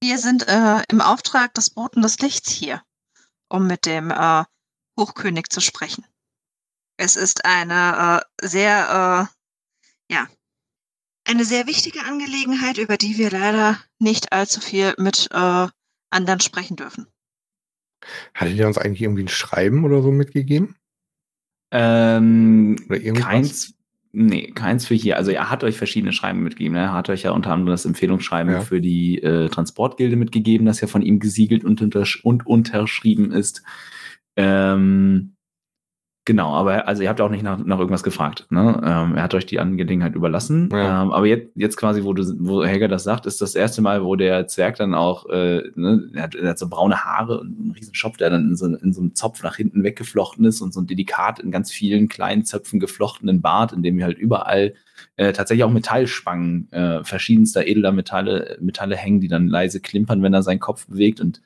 Wir 0.00 0.18
sind 0.18 0.46
äh, 0.48 0.82
im 0.90 1.00
Auftrag 1.00 1.54
des 1.54 1.70
Boten 1.70 2.02
des 2.02 2.18
Lichts 2.18 2.50
hier, 2.50 2.82
um 3.48 3.66
mit 3.66 3.86
dem 3.86 4.10
äh, 4.10 4.44
Hochkönig 4.98 5.48
zu 5.48 5.60
sprechen. 5.60 6.04
Es 6.98 7.16
ist 7.16 7.44
eine 7.44 8.22
äh, 8.40 8.46
sehr, 8.46 9.30
äh, 10.10 10.12
ja, 10.14 10.28
eine 11.24 11.44
sehr 11.44 11.66
wichtige 11.66 12.02
Angelegenheit, 12.04 12.78
über 12.78 12.96
die 12.96 13.18
wir 13.18 13.30
leider 13.30 13.78
nicht 13.98 14.32
allzu 14.32 14.60
viel 14.60 14.94
mit 14.98 15.28
äh, 15.32 15.68
anderen 16.10 16.40
sprechen 16.40 16.76
dürfen. 16.76 17.06
Hattet 18.34 18.56
ihr 18.56 18.66
uns 18.66 18.78
eigentlich 18.78 19.02
irgendwie 19.02 19.24
ein 19.24 19.28
Schreiben 19.28 19.84
oder 19.84 20.02
so 20.02 20.12
mitgegeben? 20.12 20.76
Ähm, 21.72 22.76
oder 22.88 23.00
keins, 23.12 23.74
Nee, 24.18 24.50
keins 24.52 24.86
für 24.86 24.94
hier. 24.94 25.18
Also 25.18 25.30
er 25.30 25.50
hat 25.50 25.62
euch 25.62 25.76
verschiedene 25.76 26.14
Schreiben 26.14 26.42
mitgegeben. 26.42 26.74
Ne? 26.74 26.84
Er 26.84 26.94
hat 26.94 27.10
euch 27.10 27.24
ja 27.24 27.32
unter 27.32 27.52
anderem 27.52 27.70
das 27.70 27.84
Empfehlungsschreiben 27.84 28.50
ja. 28.50 28.60
für 28.62 28.80
die 28.80 29.22
äh, 29.22 29.50
Transportgilde 29.50 30.16
mitgegeben, 30.16 30.64
das 30.64 30.80
ja 30.80 30.88
von 30.88 31.02
ihm 31.02 31.20
gesiegelt 31.20 31.64
und, 31.64 31.82
untersch 31.82 32.24
und 32.24 32.46
unterschrieben 32.46 33.30
ist. 33.30 33.62
Ähm, 34.34 35.35
Genau, 36.26 36.54
aber 36.54 36.88
also 36.88 37.04
ihr 37.04 37.08
habt 37.08 37.20
auch 37.20 37.30
nicht 37.30 37.44
nach, 37.44 37.56
nach 37.64 37.78
irgendwas 37.78 38.02
gefragt. 38.02 38.46
Ne? 38.50 38.80
Ähm, 38.84 39.14
er 39.14 39.22
hat 39.22 39.32
euch 39.34 39.46
die 39.46 39.60
Angelegenheit 39.60 40.16
überlassen. 40.16 40.68
Ja. 40.72 41.04
Ähm, 41.04 41.12
aber 41.12 41.24
jetzt, 41.26 41.52
jetzt 41.54 41.76
quasi, 41.76 42.02
wo, 42.02 42.14
du, 42.14 42.24
wo 42.40 42.64
Helga 42.64 42.88
das 42.88 43.04
sagt, 43.04 43.26
ist 43.26 43.40
das 43.40 43.54
erste 43.54 43.80
Mal, 43.80 44.02
wo 44.02 44.16
der 44.16 44.48
Zwerg 44.48 44.74
dann 44.74 44.92
auch, 44.92 45.28
äh, 45.30 45.62
ne, 45.76 46.10
er, 46.14 46.24
hat, 46.24 46.34
er 46.34 46.50
hat 46.50 46.58
so 46.58 46.68
braune 46.68 47.04
Haare 47.04 47.38
und 47.38 47.56
einen 47.56 47.70
riesen 47.70 47.94
Schopf, 47.94 48.16
der 48.16 48.30
dann 48.30 48.48
in 48.48 48.56
so, 48.56 48.66
in 48.66 48.92
so 48.92 49.02
einem 49.02 49.14
Zopf 49.14 49.44
nach 49.44 49.54
hinten 49.54 49.84
weggeflochten 49.84 50.44
ist 50.44 50.60
und 50.62 50.74
so 50.74 50.80
ein 50.80 50.88
delikat 50.88 51.38
in 51.38 51.52
ganz 51.52 51.70
vielen 51.70 52.08
kleinen 52.08 52.44
Zöpfen 52.44 52.80
geflochtenen 52.80 53.40
Bart, 53.40 53.72
in 53.72 53.84
dem 53.84 54.02
halt 54.02 54.18
überall 54.18 54.74
äh, 55.16 55.32
tatsächlich 55.32 55.62
auch 55.62 55.70
Metallspangen 55.70 56.72
äh, 56.72 57.04
verschiedenster 57.04 57.68
edler 57.68 57.92
Metalle, 57.92 58.58
Metalle 58.60 58.96
hängen, 58.96 59.20
die 59.20 59.28
dann 59.28 59.46
leise 59.46 59.78
klimpern, 59.78 60.24
wenn 60.24 60.34
er 60.34 60.42
seinen 60.42 60.58
Kopf 60.58 60.88
bewegt 60.88 61.20
und 61.20 61.40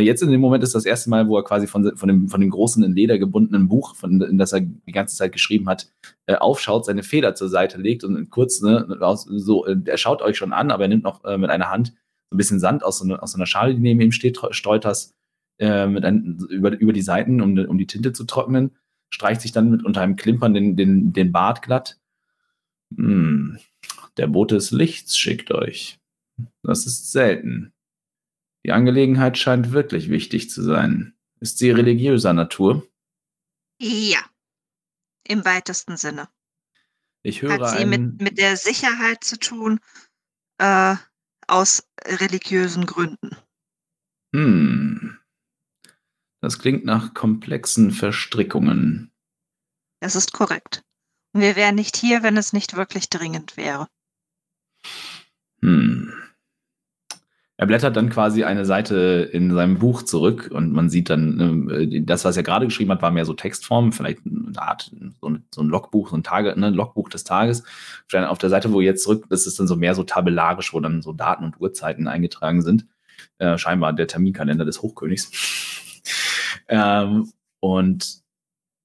jetzt 0.00 0.22
in 0.22 0.30
dem 0.30 0.40
Moment 0.40 0.64
ist 0.64 0.74
das 0.74 0.86
erste 0.86 1.10
Mal, 1.10 1.28
wo 1.28 1.36
er 1.36 1.44
quasi 1.44 1.66
von, 1.66 1.96
von, 1.96 2.08
dem, 2.08 2.28
von 2.28 2.40
dem 2.40 2.50
großen 2.50 2.82
in 2.82 2.94
Leder 2.94 3.18
gebundenen 3.18 3.68
Buch, 3.68 3.94
von, 3.94 4.20
in 4.20 4.38
das 4.38 4.52
er 4.52 4.60
die 4.60 4.92
ganze 4.92 5.16
Zeit 5.16 5.32
geschrieben 5.32 5.68
hat, 5.68 5.88
äh, 6.26 6.34
aufschaut, 6.34 6.84
seine 6.84 7.02
Feder 7.02 7.34
zur 7.34 7.48
Seite 7.48 7.78
legt 7.78 8.04
und 8.04 8.30
kurz, 8.30 8.60
ne, 8.60 8.86
so, 9.26 9.66
äh, 9.66 9.76
er 9.84 9.98
schaut 9.98 10.22
euch 10.22 10.36
schon 10.36 10.52
an, 10.52 10.70
aber 10.70 10.84
er 10.84 10.88
nimmt 10.88 11.04
noch 11.04 11.24
äh, 11.24 11.38
mit 11.38 11.50
einer 11.50 11.70
Hand 11.70 11.88
so 12.30 12.34
ein 12.34 12.38
bisschen 12.38 12.60
Sand 12.60 12.82
aus 12.82 12.98
so, 12.98 13.14
aus 13.16 13.32
so 13.32 13.38
einer 13.38 13.46
Schale, 13.46 13.74
die 13.74 13.80
neben 13.80 14.00
ihm 14.00 14.12
steht, 14.12 14.40
streut 14.50 14.84
das 14.84 15.14
äh, 15.58 15.86
über, 15.86 16.72
über 16.78 16.92
die 16.92 17.02
Seiten, 17.02 17.40
um, 17.40 17.58
um 17.58 17.78
die 17.78 17.86
Tinte 17.86 18.12
zu 18.12 18.24
trocknen, 18.24 18.72
streicht 19.10 19.42
sich 19.42 19.52
dann 19.52 19.70
mit 19.70 19.84
unter 19.84 20.00
einem 20.00 20.16
Klimpern 20.16 20.54
den, 20.54 20.76
den, 20.76 21.12
den 21.12 21.30
Bart 21.30 21.62
glatt. 21.62 22.00
Hm, 22.96 23.58
der 24.16 24.26
Bote 24.26 24.56
des 24.56 24.70
Lichts 24.70 25.16
schickt 25.16 25.52
euch. 25.52 25.98
Das 26.62 26.86
ist 26.86 27.12
selten. 27.12 27.73
Die 28.64 28.72
Angelegenheit 28.72 29.36
scheint 29.36 29.72
wirklich 29.72 30.08
wichtig 30.08 30.50
zu 30.50 30.62
sein. 30.62 31.14
Ist 31.40 31.58
sie 31.58 31.70
religiöser 31.70 32.32
Natur? 32.32 32.86
Ja, 33.78 34.20
im 35.26 35.44
weitesten 35.44 35.96
Sinne. 35.96 36.28
Ich 37.22 37.42
höre 37.42 37.52
Hat 37.52 37.78
sie 37.78 37.86
mit, 37.86 38.20
mit 38.20 38.38
der 38.38 38.56
Sicherheit 38.56 39.24
zu 39.24 39.38
tun, 39.38 39.80
äh, 40.58 40.96
aus 41.46 41.88
religiösen 42.04 42.86
Gründen. 42.86 43.36
Hm. 44.34 45.18
Das 46.40 46.58
klingt 46.58 46.84
nach 46.84 47.14
komplexen 47.14 47.90
Verstrickungen. 47.90 49.10
Das 50.00 50.16
ist 50.16 50.32
korrekt. 50.32 50.84
Und 51.32 51.40
wir 51.40 51.56
wären 51.56 51.74
nicht 51.74 51.96
hier, 51.96 52.22
wenn 52.22 52.36
es 52.36 52.52
nicht 52.52 52.76
wirklich 52.76 53.08
dringend 53.08 53.56
wäre. 53.56 53.88
Hm. 55.60 56.12
Er 57.56 57.66
blättert 57.66 57.96
dann 57.96 58.10
quasi 58.10 58.42
eine 58.42 58.64
Seite 58.64 59.30
in 59.32 59.54
seinem 59.54 59.78
Buch 59.78 60.02
zurück 60.02 60.50
und 60.52 60.72
man 60.72 60.90
sieht 60.90 61.08
dann, 61.08 61.70
äh, 61.70 62.02
das, 62.02 62.24
was 62.24 62.36
er 62.36 62.42
gerade 62.42 62.66
geschrieben 62.66 62.90
hat, 62.90 63.02
war 63.02 63.12
mehr 63.12 63.24
so 63.24 63.32
Textform, 63.32 63.92
vielleicht 63.92 64.20
eine 64.26 64.60
Art, 64.60 64.90
so 65.20 65.28
ein, 65.28 65.68
Logbuch, 65.68 66.10
so 66.10 66.16
ein 66.16 66.24
Tage, 66.24 66.58
ne, 66.58 66.70
Logbuch 66.70 67.08
des 67.08 67.22
Tages. 67.22 67.62
Auf 68.12 68.38
der 68.38 68.50
Seite, 68.50 68.72
wo 68.72 68.80
jetzt 68.80 69.04
zurück 69.04 69.26
ist, 69.30 69.46
ist 69.46 69.60
dann 69.60 69.68
so 69.68 69.76
mehr 69.76 69.94
so 69.94 70.02
tabellarisch, 70.02 70.74
wo 70.74 70.80
dann 70.80 71.00
so 71.00 71.12
Daten 71.12 71.44
und 71.44 71.60
Uhrzeiten 71.60 72.08
eingetragen 72.08 72.62
sind. 72.62 72.86
Äh, 73.38 73.56
scheinbar 73.56 73.92
der 73.92 74.08
Terminkalender 74.08 74.64
des 74.64 74.82
Hochkönigs. 74.82 75.30
ähm, 76.68 77.32
und 77.60 78.20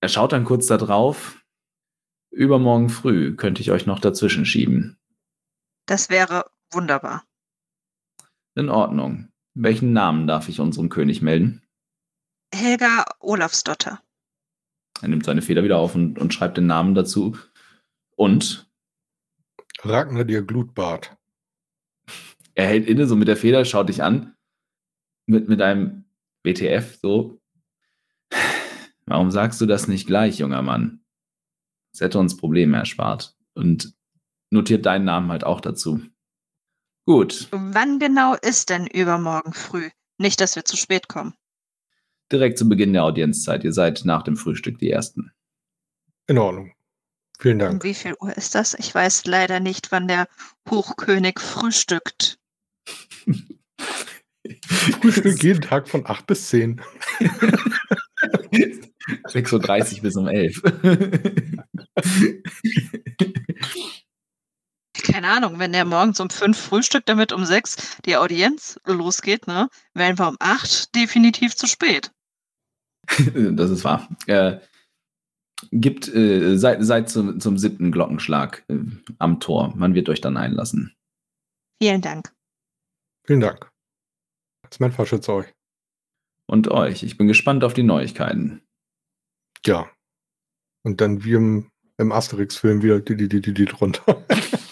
er 0.01 0.09
schaut 0.09 0.32
dann 0.32 0.45
kurz 0.45 0.67
da 0.67 0.78
drauf. 0.78 1.43
Übermorgen 2.32 2.89
früh 2.89 3.36
könnte 3.36 3.61
ich 3.61 3.72
euch 3.72 3.88
noch 3.88 3.99
dazwischen 3.99 4.45
schieben. 4.45 4.97
Das 5.88 6.11
wäre 6.11 6.45
wunderbar. 6.72 7.24
In 8.56 8.70
Ordnung. 8.70 9.30
Welchen 9.54 9.93
Namen 9.93 10.28
darf 10.28 10.50
ich 10.50 10.60
unserem 10.60 10.89
König 10.89 11.22
melden? 11.22 11.62
Helga 12.54 13.06
Olafsdotter. 13.20 14.02
Er 15.02 15.08
nimmt 15.08 15.26
seine 15.26 15.41
Feder 15.41 15.64
wieder 15.64 15.78
auf 15.78 15.95
und, 15.95 16.20
und 16.20 16.34
schreibt 16.34 16.58
den 16.58 16.68
Namen 16.68 16.95
dazu. 16.95 17.38
Und? 18.16 18.70
Ragnar 19.82 20.26
dir 20.26 20.41
Glutbart. 20.41 21.16
Er 22.56 22.68
hält 22.68 22.88
inne, 22.88 23.08
so 23.08 23.16
mit 23.16 23.28
der 23.28 23.38
Feder, 23.38 23.64
schaut 23.64 23.89
dich 23.89 24.04
an. 24.04 24.36
Mit, 25.26 25.47
mit 25.47 25.62
einem 25.62 26.06
WTF, 26.43 27.00
so. 27.02 27.39
Warum 29.06 29.32
sagst 29.32 29.62
du 29.62 29.66
das 29.66 29.88
nicht 29.88 30.08
gleich, 30.08 30.39
junger 30.39 30.62
Mann? 30.62 31.02
Das 31.91 32.02
hätte 32.02 32.20
uns 32.20 32.36
Probleme 32.36 32.78
erspart. 32.78 33.36
Und 33.54 33.93
notiert 34.52 34.86
deinen 34.86 35.06
Namen 35.06 35.32
halt 35.32 35.43
auch 35.43 35.62
dazu. 35.62 36.02
Gut. 37.06 37.47
Wann 37.52 38.00
genau 38.00 38.36
ist 38.36 38.70
denn 38.70 38.88
übermorgen 38.88 39.54
früh? 39.54 39.89
Nicht, 40.18 40.41
dass 40.41 40.56
wir 40.56 40.66
zu 40.66 40.78
spät 40.78 41.08
kommen. 41.08 41.34
Direkt 42.32 42.58
zu 42.60 42.70
Beginn 42.70 42.93
der 42.93 43.04
Audienzzeit. 43.04 43.64
Ihr 43.64 43.74
seid 43.74 44.06
nach 44.06 44.24
dem 44.24 44.38
Frühstück 44.38 44.78
die 44.78 44.91
Ersten. 44.91 45.32
In 46.28 46.38
Ordnung. 46.38 46.74
Vielen 47.39 47.58
Dank. 47.58 47.74
Um 47.76 47.84
wie 47.84 47.93
viel 47.93 48.16
Uhr 48.20 48.36
ist 48.38 48.54
das? 48.54 48.74
Ich 48.76 48.93
weiß 48.93 49.26
leider 49.26 49.60
nicht, 49.60 49.91
wann 49.91 50.08
der 50.08 50.28
Hochkönig 50.70 51.39
frühstückt. 51.39 52.38
Frühstück 55.02 55.41
jeden 55.41 55.62
Tag 55.62 55.88
von 55.88 56.06
8 56.06 56.28
bis 56.28 56.50
10. 56.50 56.82
6.30 59.28 59.95
Uhr 59.97 60.02
bis 60.02 60.16
um 60.18 60.28
11. 60.28 60.62
keine 65.04 65.30
Ahnung, 65.30 65.60
wenn 65.60 65.72
der 65.72 65.86
morgens 65.86 66.20
um 66.20 66.30
fünf 66.30 66.58
frühstückt, 66.58 67.10
damit 67.10 67.32
um 67.32 67.45
sechs 67.45 67.97
die 68.06 68.18
Audienz 68.18 68.80
losgeht, 68.86 69.47
ne, 69.47 69.70
wären 69.93 70.18
wir 70.18 70.28
um 70.28 70.38
acht 70.39 70.95
definitiv 70.95 71.56
zu 71.56 71.68
spät. 71.68 72.12
das 73.34 73.70
ist 73.70 73.84
wahr. 73.84 74.08
Äh, 74.28 74.60
gibt, 75.72 76.08
äh, 76.08 76.58
seid, 76.58 76.84
seid 76.84 77.10
zum, 77.10 77.39
zum 77.39 77.58
siebten 77.58 77.91
Glockenschlag 77.91 78.64
äh, 78.70 78.78
am 79.18 79.39
Tor. 79.39 79.74
Man 79.76 79.93
wird 79.93 80.10
euch 80.10 80.22
dann 80.22 80.38
einlassen. 80.38 80.95
Vielen 81.82 82.02
Dank. 82.02 82.34
Vielen 83.26 83.41
Dank. 83.41 83.70
Das 84.64 84.76
ist 84.76 84.80
mein 84.80 84.91
Verschütze 84.91 85.34
euch. 85.34 85.54
Und 86.45 86.70
euch. 86.70 87.04
Ich 87.04 87.18
bin 87.18 87.28
gespannt 87.28 87.64
auf 87.64 87.74
die 87.74 87.84
Neuigkeiten. 87.84 88.62
Ja. 89.66 89.89
Und 90.84 91.02
dann 91.02 91.24
wie 91.24 91.34
im, 91.34 91.72
im 91.97 92.12
Asterix-Film 92.12 92.82
wieder 92.82 93.00
die, 93.00 93.16
die, 93.16 93.30
die, 93.30 93.41
die, 93.41 93.54
die 93.54 93.66
drunter. 93.66 94.26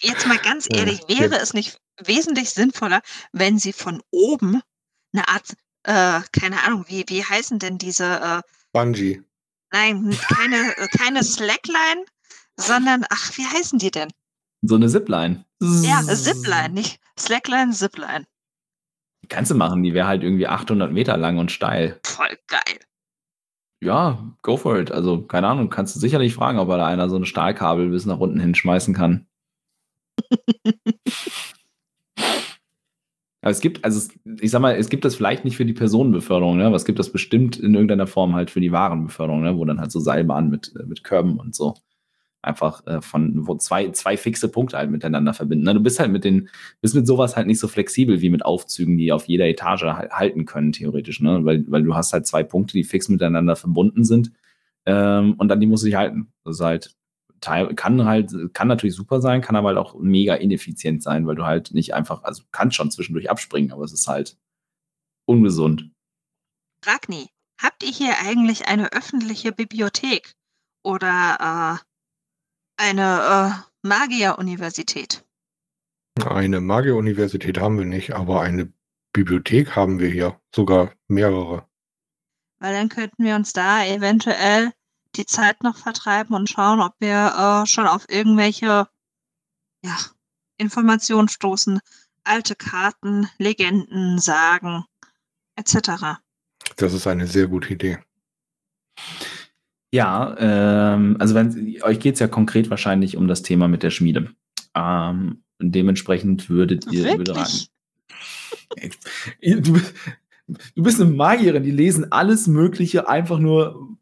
Jetzt 0.00 0.26
mal 0.26 0.38
ganz 0.38 0.66
ehrlich, 0.70 1.00
wäre 1.08 1.36
es 1.36 1.54
nicht 1.54 1.78
wesentlich 2.04 2.50
sinnvoller, 2.50 3.02
wenn 3.32 3.58
sie 3.58 3.72
von 3.72 4.02
oben 4.10 4.60
eine 5.12 5.28
Art, 5.28 5.54
äh, 5.84 6.20
keine 6.32 6.62
Ahnung, 6.64 6.84
wie, 6.88 7.04
wie 7.08 7.24
heißen 7.24 7.58
denn 7.58 7.78
diese 7.78 8.04
äh, 8.04 8.42
Bungee. 8.72 9.22
Nein, 9.72 10.16
keine, 10.28 10.76
äh, 10.76 10.88
keine 10.88 11.22
Slackline, 11.22 12.04
sondern, 12.56 13.04
ach, 13.10 13.36
wie 13.36 13.46
heißen 13.46 13.78
die 13.78 13.90
denn? 13.90 14.10
So 14.62 14.74
eine 14.76 14.88
Zipline. 14.88 15.44
Ja, 15.60 16.02
Zipline, 16.02 16.70
nicht 16.70 17.00
Slackline, 17.18 17.72
Zipline. 17.72 18.26
Die 19.22 19.28
kannst 19.28 19.50
du 19.50 19.54
machen, 19.54 19.82
die 19.82 19.94
wäre 19.94 20.06
halt 20.06 20.22
irgendwie 20.22 20.46
800 20.46 20.92
Meter 20.92 21.16
lang 21.16 21.38
und 21.38 21.52
steil. 21.52 22.00
Voll 22.04 22.38
geil. 22.46 22.80
Ja, 23.82 24.34
go 24.42 24.56
for 24.56 24.78
it. 24.78 24.92
Also, 24.92 25.22
keine 25.22 25.48
Ahnung, 25.48 25.70
kannst 25.70 25.96
du 25.96 26.00
sicherlich 26.00 26.34
fragen, 26.34 26.58
ob 26.58 26.68
da 26.68 26.86
einer 26.86 27.08
so 27.08 27.16
ein 27.16 27.24
Stahlkabel 27.24 27.88
bis 27.88 28.04
nach 28.06 28.18
unten 28.18 28.38
hinschmeißen 28.38 28.94
kann. 28.94 29.26
Aber 33.42 33.50
es 33.52 33.60
gibt, 33.60 33.84
also 33.84 34.12
ich 34.40 34.50
sag 34.50 34.60
mal, 34.60 34.76
es 34.76 34.90
gibt 34.90 35.04
das 35.04 35.14
vielleicht 35.14 35.44
nicht 35.44 35.56
für 35.56 35.64
die 35.64 35.72
Personenbeförderung, 35.72 36.58
ne? 36.58 36.66
aber 36.66 36.76
es 36.76 36.84
gibt 36.84 36.98
das 36.98 37.10
bestimmt 37.10 37.58
in 37.58 37.72
irgendeiner 37.74 38.06
Form 38.06 38.34
halt 38.34 38.50
für 38.50 38.60
die 38.60 38.70
Warenbeförderung, 38.70 39.42
ne? 39.42 39.56
wo 39.56 39.64
dann 39.64 39.80
halt 39.80 39.90
so 39.92 39.98
Seilbahnen 39.98 40.50
mit, 40.50 40.74
äh, 40.78 40.84
mit 40.84 41.04
Körben 41.04 41.38
und 41.40 41.54
so 41.54 41.74
einfach 42.42 42.86
äh, 42.86 43.00
von, 43.02 43.46
wo 43.46 43.54
zwei, 43.56 43.90
zwei 43.90 44.16
fixe 44.16 44.48
Punkte 44.48 44.78
halt 44.78 44.90
miteinander 44.90 45.34
verbinden. 45.34 45.64
Ne? 45.64 45.74
Du 45.74 45.80
bist 45.80 46.00
halt 46.00 46.10
mit 46.10 46.24
den, 46.24 46.48
bist 46.80 46.94
mit 46.94 47.06
sowas 47.06 47.36
halt 47.36 47.46
nicht 47.46 47.60
so 47.60 47.68
flexibel 47.68 48.20
wie 48.20 48.30
mit 48.30 48.44
Aufzügen, 48.44 48.96
die 48.96 49.12
auf 49.12 49.26
jeder 49.26 49.46
Etage 49.46 49.82
halt 49.82 50.12
halten 50.12 50.46
können, 50.46 50.72
theoretisch, 50.72 51.20
ne? 51.20 51.44
Weil, 51.44 51.64
weil 51.68 51.82
du 51.82 51.94
hast 51.94 52.12
halt 52.12 52.26
zwei 52.26 52.42
Punkte, 52.42 52.72
die 52.72 52.84
fix 52.84 53.08
miteinander 53.08 53.56
verbunden 53.56 54.04
sind. 54.04 54.32
Ähm, 54.86 55.34
und 55.34 55.48
dann 55.48 55.60
die 55.60 55.66
musst 55.66 55.82
du 55.82 55.86
dich 55.86 55.96
halten. 55.96 56.32
Das 56.44 56.56
ist 56.56 56.64
halt, 56.64 56.96
kann 57.40 58.04
halt, 58.04 58.32
kann 58.54 58.68
natürlich 58.68 58.94
super 58.94 59.20
sein, 59.20 59.40
kann 59.40 59.56
aber 59.56 59.68
halt 59.68 59.78
auch 59.78 59.98
mega 59.98 60.34
ineffizient 60.34 61.02
sein, 61.02 61.26
weil 61.26 61.36
du 61.36 61.44
halt 61.44 61.72
nicht 61.72 61.94
einfach, 61.94 62.22
also 62.22 62.42
kannst 62.52 62.76
schon 62.76 62.90
zwischendurch 62.90 63.30
abspringen, 63.30 63.72
aber 63.72 63.84
es 63.84 63.92
ist 63.92 64.08
halt 64.08 64.36
ungesund. 65.26 65.90
Ragni, 66.84 67.28
habt 67.60 67.82
ihr 67.82 67.90
hier 67.90 68.14
eigentlich 68.26 68.66
eine 68.66 68.92
öffentliche 68.92 69.52
Bibliothek? 69.52 70.34
Oder 70.82 71.78
äh, 71.78 71.89
eine 72.80 73.62
äh, 73.84 73.86
Magier-Universität. 73.86 75.24
Eine 76.24 76.60
Magier-Universität 76.60 77.58
haben 77.58 77.78
wir 77.78 77.84
nicht, 77.84 78.14
aber 78.14 78.40
eine 78.40 78.72
Bibliothek 79.12 79.76
haben 79.76 79.98
wir 79.98 80.08
hier. 80.08 80.40
Sogar 80.54 80.92
mehrere. 81.06 81.66
Weil 82.58 82.74
dann 82.74 82.88
könnten 82.88 83.24
wir 83.24 83.36
uns 83.36 83.52
da 83.52 83.84
eventuell 83.84 84.72
die 85.16 85.26
Zeit 85.26 85.62
noch 85.62 85.76
vertreiben 85.76 86.34
und 86.34 86.48
schauen, 86.48 86.80
ob 86.80 86.94
wir 87.00 87.62
äh, 87.62 87.66
schon 87.66 87.86
auf 87.86 88.06
irgendwelche 88.08 88.88
ja, 89.84 89.96
Informationen 90.56 91.28
stoßen. 91.28 91.80
Alte 92.24 92.54
Karten, 92.54 93.28
Legenden, 93.38 94.18
Sagen, 94.18 94.84
etc. 95.56 96.20
Das 96.76 96.92
ist 96.92 97.06
eine 97.06 97.26
sehr 97.26 97.46
gute 97.46 97.72
Idee. 97.72 97.98
Ja, 99.92 100.36
ähm, 100.38 101.16
also 101.18 101.34
wenn, 101.34 101.76
euch 101.82 101.98
geht 101.98 102.14
es 102.14 102.20
ja 102.20 102.28
konkret 102.28 102.70
wahrscheinlich 102.70 103.16
um 103.16 103.26
das 103.26 103.42
Thema 103.42 103.66
mit 103.66 103.82
der 103.82 103.90
Schmiede. 103.90 104.30
Ähm, 104.74 105.42
dementsprechend 105.60 106.48
würdet 106.48 106.90
ihr 106.92 107.18
würde 107.18 107.34
raten. 107.34 107.66
du, 109.42 109.80
du 110.76 110.82
bist 110.82 111.00
eine 111.00 111.10
Magierin, 111.10 111.64
die 111.64 111.70
lesen 111.70 112.12
alles 112.12 112.46
Mögliche 112.46 113.08
einfach 113.08 113.38
nur, 113.38 113.96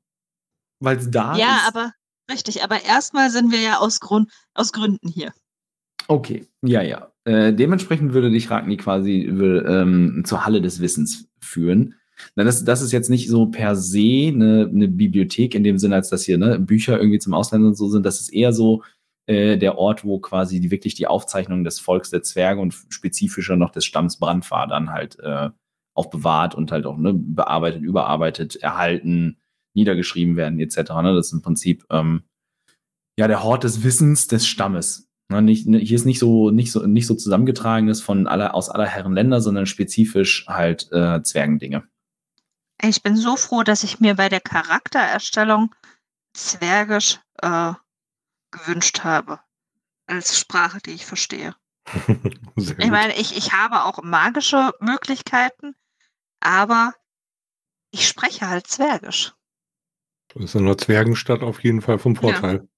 weil 0.80 0.99
es 0.99 1.11
da 1.11 1.36
ja, 1.36 1.36
ist. 1.36 1.41
Ja, 1.41 1.61
aber 1.68 1.93
richtig, 2.30 2.62
aber 2.62 2.84
erstmal 2.84 3.30
sind 3.30 3.51
wir 3.51 3.61
ja 3.61 3.78
aus, 3.78 4.01
Grund, 4.01 4.30
aus 4.55 4.72
Gründen 4.72 5.09
hier. 5.09 5.32
Okay, 6.07 6.47
ja, 6.62 6.82
ja. 6.82 7.12
Äh, 7.24 7.53
dementsprechend 7.53 8.14
würde 8.14 8.30
dich 8.30 8.51
Ragni 8.51 8.76
quasi 8.76 9.28
will, 9.30 9.64
ähm, 9.68 10.22
zur 10.24 10.45
Halle 10.45 10.62
des 10.62 10.80
Wissens 10.80 11.28
führen. 11.39 11.95
Das, 12.35 12.64
das 12.64 12.83
ist 12.83 12.93
jetzt 12.93 13.11
nicht 13.11 13.29
so 13.29 13.47
per 13.47 13.77
se 13.77 14.29
eine, 14.29 14.69
eine 14.73 14.89
Bibliothek 14.89 15.55
in 15.55 15.64
dem 15.64 15.79
Sinne, 15.79 15.97
als 15.97 16.09
dass 16.09 16.25
hier 16.25 16.39
ne, 16.39 16.59
Bücher 16.59 16.99
irgendwie 16.99 17.19
zum 17.19 17.35
Ausländern 17.35 17.71
und 17.71 17.77
so 17.77 17.89
sind. 17.89 18.05
Das 18.05 18.21
ist 18.21 18.31
eher 18.31 18.53
so 18.53 18.83
äh, 19.27 19.59
der 19.59 19.79
Ort, 19.79 20.05
wo 20.05 20.19
quasi 20.19 20.61
die, 20.61 20.71
wirklich 20.71 20.95
die 20.95 21.07
Aufzeichnungen 21.07 21.64
des 21.64 21.81
Volks 21.81 22.11
der 22.11 22.23
Zwerge 22.23 22.61
und 22.61 22.75
spezifischer 22.89 23.57
noch 23.57 23.71
des 23.71 23.85
Stamms 23.85 24.19
Brandfahr 24.19 24.66
dann 24.66 24.91
halt 24.91 25.19
äh, 25.21 25.51
aufbewahrt 25.95 26.55
und 26.55 26.73
halt 26.73 26.87
auch 26.87 26.97
ne, 26.97 27.12
bearbeitet, 27.14 27.83
überarbeitet, 27.83 28.57
erhalten, 28.57 29.39
niedergeschrieben 29.75 30.37
werden 30.37 30.61
etc. 30.61 30.77
Ne? 31.03 31.14
Das 31.14 31.27
ist 31.27 31.33
im 31.33 31.43
Prinzip 31.43 31.85
ähm, 31.91 32.23
ja 33.19 33.29
der 33.29 33.43
Hort 33.43 33.64
des 33.64 33.83
Wissens 33.85 34.29
des 34.29 34.47
Stammes. 34.47 35.09
Ne, 35.31 35.43
nicht, 35.43 35.66
ne, 35.66 35.79
hier 35.79 35.97
ist 35.97 36.07
nicht 36.07 36.21
so, 36.21 36.51
nicht 36.51 36.73
so, 36.73 36.87
nicht 36.87 37.07
so 37.07 37.14
zusammengetragenes 37.14 38.01
von 38.01 38.27
aller, 38.27 38.55
aus 38.55 38.71
aller 38.71 38.87
Herren 38.87 39.12
Länder, 39.12 39.41
sondern 39.41 39.66
spezifisch 39.66 40.47
halt 40.49 40.91
äh, 40.93 41.23
Zwergendinge. 41.23 41.85
Ich 42.83 43.03
bin 43.03 43.16
so 43.16 43.37
froh, 43.37 43.62
dass 43.62 43.83
ich 43.83 44.01
mir 44.01 44.14
bei 44.14 44.29
der 44.29 44.41
Charaktererstellung 44.41 45.74
Zwergisch 46.35 47.18
äh, 47.43 47.72
gewünscht 48.51 49.03
habe. 49.03 49.41
Als 50.07 50.39
Sprache, 50.39 50.79
die 50.79 50.93
ich 50.93 51.07
verstehe. 51.07 51.55
Ich 52.57 52.91
meine, 52.91 53.14
ich, 53.16 53.37
ich 53.37 53.53
habe 53.53 53.85
auch 53.85 54.03
magische 54.03 54.72
Möglichkeiten, 54.81 55.76
aber 56.41 56.93
ich 57.93 58.09
spreche 58.09 58.49
halt 58.49 58.66
Zwergisch. 58.66 59.33
Das 60.35 60.43
ist 60.43 60.55
in 60.57 60.66
der 60.66 60.76
Zwergenstadt 60.76 61.43
auf 61.43 61.62
jeden 61.62 61.81
Fall 61.81 62.01
vom 62.01 62.16
Vorteil. 62.16 62.68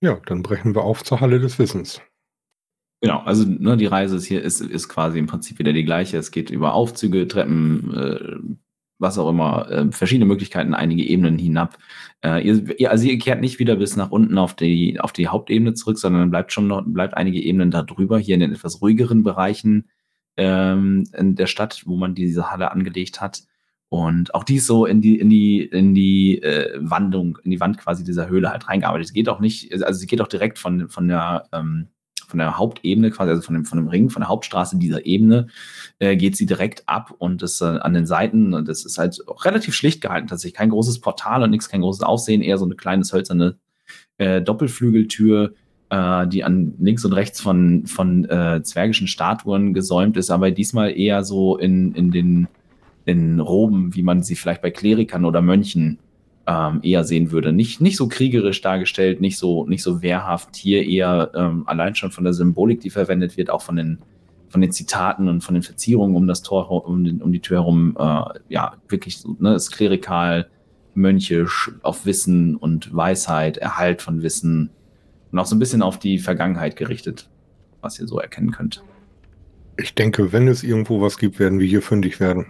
Ja, 0.00 0.14
dann 0.26 0.44
brechen 0.44 0.76
wir 0.76 0.82
auf 0.82 1.02
zur 1.02 1.20
Halle 1.20 1.40
des 1.40 1.58
Wissens. 1.58 2.00
Genau, 3.02 3.20
also 3.20 3.44
ne, 3.46 3.76
die 3.76 3.86
Reise 3.86 4.16
ist 4.16 4.26
hier 4.26 4.42
ist, 4.42 4.60
ist 4.60 4.88
quasi 4.88 5.18
im 5.18 5.26
Prinzip 5.26 5.58
wieder 5.58 5.72
die 5.72 5.84
gleiche. 5.84 6.16
Es 6.16 6.30
geht 6.30 6.50
über 6.50 6.74
Aufzüge, 6.74 7.26
Treppen, 7.26 7.94
äh, 7.94 8.56
was 9.00 9.18
auch 9.18 9.28
immer, 9.28 9.68
äh, 9.70 9.90
verschiedene 9.90 10.26
Möglichkeiten, 10.26 10.74
einige 10.74 11.02
Ebenen 11.02 11.38
hinab. 11.38 11.78
Äh, 12.22 12.46
ihr, 12.46 12.78
ihr, 12.78 12.90
also 12.90 13.06
ihr 13.06 13.18
kehrt 13.18 13.40
nicht 13.40 13.58
wieder 13.58 13.76
bis 13.76 13.96
nach 13.96 14.10
unten 14.10 14.38
auf 14.38 14.54
die, 14.54 15.00
auf 15.00 15.12
die 15.12 15.28
Hauptebene 15.28 15.74
zurück, 15.74 15.98
sondern 15.98 16.30
bleibt 16.30 16.52
schon 16.52 16.66
noch, 16.66 16.84
bleibt 16.86 17.16
einige 17.16 17.40
Ebenen 17.40 17.70
da 17.70 17.82
drüber, 17.82 18.18
hier 18.18 18.34
in 18.34 18.40
den 18.40 18.52
etwas 18.52 18.82
ruhigeren 18.82 19.22
Bereichen 19.22 19.88
ähm, 20.36 21.08
in 21.16 21.34
der 21.34 21.46
Stadt, 21.46 21.82
wo 21.86 21.96
man 21.96 22.14
diese 22.14 22.50
Halle 22.50 22.70
angelegt 22.70 23.20
hat. 23.20 23.42
Und 23.88 24.34
auch 24.34 24.44
die 24.44 24.56
ist 24.56 24.66
so 24.66 24.86
in 24.86 25.00
die, 25.00 25.18
in 25.18 25.28
die, 25.28 25.64
in 25.64 25.94
die 25.94 26.40
äh, 26.42 26.78
Wandung, 26.80 27.38
in 27.42 27.50
die 27.50 27.58
Wand 27.58 27.78
quasi 27.78 28.04
dieser 28.04 28.28
Höhle 28.28 28.50
halt 28.50 28.68
reingearbeitet. 28.68 29.08
Sie 29.08 29.14
geht 29.14 29.28
auch 29.28 29.40
nicht, 29.40 29.72
also 29.82 29.98
sie 29.98 30.06
geht 30.06 30.20
auch 30.20 30.28
direkt 30.28 30.58
von, 30.58 30.88
von 30.88 31.08
der, 31.08 31.48
ähm, 31.52 31.88
von 32.30 32.38
der 32.38 32.58
Hauptebene, 32.58 33.10
quasi, 33.10 33.30
also 33.30 33.42
von 33.42 33.54
dem, 33.54 33.64
von 33.64 33.78
dem 33.78 33.88
Ring, 33.88 34.10
von 34.10 34.22
der 34.22 34.28
Hauptstraße 34.28 34.78
dieser 34.78 35.04
Ebene, 35.04 35.48
äh, 35.98 36.16
geht 36.16 36.36
sie 36.36 36.46
direkt 36.46 36.88
ab 36.88 37.14
und 37.18 37.42
das 37.42 37.60
äh, 37.60 37.64
an 37.64 37.94
den 37.94 38.06
Seiten, 38.06 38.54
und 38.54 38.68
das 38.68 38.84
ist 38.84 38.98
halt 38.98 39.18
relativ 39.44 39.74
schlicht 39.74 40.00
gehalten, 40.00 40.28
tatsächlich. 40.28 40.56
Kein 40.56 40.70
großes 40.70 41.00
Portal 41.00 41.42
und 41.42 41.50
nichts, 41.50 41.68
kein 41.68 41.82
großes 41.82 42.02
Aussehen, 42.02 42.42
eher 42.42 42.58
so 42.58 42.64
eine 42.64 42.76
kleine 42.76 43.04
hölzerne 43.10 43.58
äh, 44.18 44.40
Doppelflügeltür, 44.40 45.54
äh, 45.90 46.26
die 46.28 46.44
an 46.44 46.74
links 46.78 47.04
und 47.04 47.12
rechts 47.12 47.40
von, 47.40 47.86
von 47.86 48.24
äh, 48.26 48.62
zwergischen 48.62 49.08
Statuen 49.08 49.74
gesäumt 49.74 50.16
ist, 50.16 50.30
aber 50.30 50.50
diesmal 50.50 50.96
eher 50.96 51.24
so 51.24 51.56
in, 51.56 51.94
in 51.94 52.10
den 52.10 52.48
in 53.06 53.40
Roben, 53.40 53.94
wie 53.94 54.02
man 54.02 54.22
sie 54.22 54.36
vielleicht 54.36 54.62
bei 54.62 54.70
Klerikern 54.70 55.24
oder 55.24 55.42
Mönchen 55.42 55.98
ähm, 56.50 56.80
eher 56.82 57.04
sehen 57.04 57.30
würde. 57.30 57.52
Nicht, 57.52 57.80
nicht 57.80 57.96
so 57.96 58.08
kriegerisch 58.08 58.60
dargestellt, 58.60 59.20
nicht 59.20 59.38
so, 59.38 59.66
nicht 59.66 59.84
so 59.84 60.02
wehrhaft. 60.02 60.56
Hier 60.56 60.84
eher 60.84 61.30
ähm, 61.34 61.62
allein 61.66 61.94
schon 61.94 62.10
von 62.10 62.24
der 62.24 62.32
Symbolik, 62.32 62.80
die 62.80 62.90
verwendet 62.90 63.36
wird, 63.36 63.50
auch 63.50 63.62
von 63.62 63.76
den, 63.76 63.98
von 64.48 64.60
den 64.60 64.72
Zitaten 64.72 65.28
und 65.28 65.42
von 65.42 65.54
den 65.54 65.62
Verzierungen 65.62 66.16
um 66.16 66.26
das 66.26 66.42
Tor, 66.42 66.68
um, 66.86 67.04
den, 67.04 67.22
um 67.22 67.30
die 67.30 67.40
Tür 67.40 67.58
herum, 67.58 67.96
äh, 67.96 68.24
ja, 68.48 68.74
wirklich 68.88 69.22
ne, 69.38 69.54
ist 69.54 69.70
klerikal, 69.70 70.50
mönchisch, 70.94 71.70
auf 71.82 72.04
Wissen 72.04 72.56
und 72.56 72.94
Weisheit, 72.94 73.56
Erhalt 73.56 74.02
von 74.02 74.22
Wissen 74.22 74.70
und 75.30 75.38
auch 75.38 75.46
so 75.46 75.54
ein 75.54 75.60
bisschen 75.60 75.82
auf 75.82 76.00
die 76.00 76.18
Vergangenheit 76.18 76.74
gerichtet, 76.74 77.30
was 77.80 78.00
ihr 78.00 78.08
so 78.08 78.18
erkennen 78.18 78.50
könnt. 78.50 78.82
Ich 79.76 79.94
denke, 79.94 80.32
wenn 80.32 80.48
es 80.48 80.64
irgendwo 80.64 81.00
was 81.00 81.16
gibt, 81.16 81.38
werden 81.38 81.60
wir 81.60 81.66
hier 81.68 81.80
fündig 81.80 82.18
werden. 82.18 82.46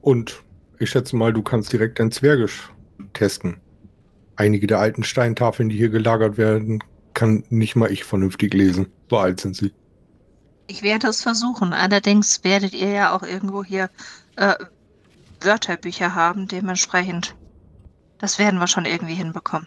Und 0.00 0.42
ich 0.80 0.90
schätze 0.90 1.14
mal, 1.14 1.32
du 1.32 1.42
kannst 1.42 1.72
direkt 1.72 2.00
dein 2.00 2.10
Zwergisch 2.10 2.68
testen. 3.12 3.58
Einige 4.36 4.66
der 4.66 4.78
alten 4.78 5.02
Steintafeln, 5.02 5.68
die 5.68 5.76
hier 5.76 5.88
gelagert 5.88 6.38
werden, 6.38 6.82
kann 7.14 7.44
nicht 7.50 7.74
mal 7.74 7.90
ich 7.90 8.04
vernünftig 8.04 8.54
lesen. 8.54 8.86
So 9.10 9.18
alt 9.18 9.40
sind 9.40 9.56
sie. 9.56 9.72
Ich 10.68 10.82
werde 10.82 11.08
es 11.08 11.22
versuchen. 11.22 11.72
Allerdings 11.72 12.44
werdet 12.44 12.74
ihr 12.74 12.90
ja 12.90 13.16
auch 13.16 13.22
irgendwo 13.22 13.64
hier 13.64 13.90
äh, 14.36 14.54
Wörterbücher 15.40 16.14
haben, 16.14 16.46
dementsprechend. 16.46 17.34
Das 18.18 18.38
werden 18.38 18.60
wir 18.60 18.66
schon 18.66 18.84
irgendwie 18.84 19.14
hinbekommen. 19.14 19.66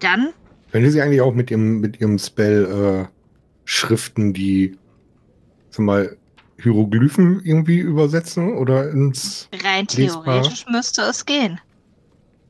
Dann, 0.00 0.30
Wenn 0.72 0.88
sie 0.90 1.00
eigentlich 1.00 1.20
auch 1.20 1.34
mit 1.34 1.50
ihrem, 1.50 1.80
mit 1.80 2.00
ihrem 2.00 2.18
Spell 2.18 3.08
äh, 3.08 3.08
Schriften, 3.64 4.32
die, 4.32 4.76
sag 5.70 5.84
mal, 5.86 6.16
Hieroglyphen 6.60 7.40
irgendwie 7.44 7.78
übersetzen 7.78 8.56
oder 8.56 8.90
ins. 8.90 9.48
rein 9.64 9.86
theoretisch 9.86 10.66
müsste 10.70 11.02
es 11.02 11.26
gehen. 11.26 11.60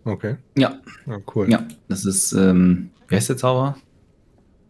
Okay. 0.05 0.37
Ja, 0.57 0.79
Ja, 1.07 1.19
cool. 1.35 1.51
ja, 1.51 1.67
das 1.89 2.05
ist, 2.05 2.33
ähm, 2.33 2.91
wer 3.09 3.19
ist 3.19 3.29
der 3.29 3.37
Zauber? 3.37 3.77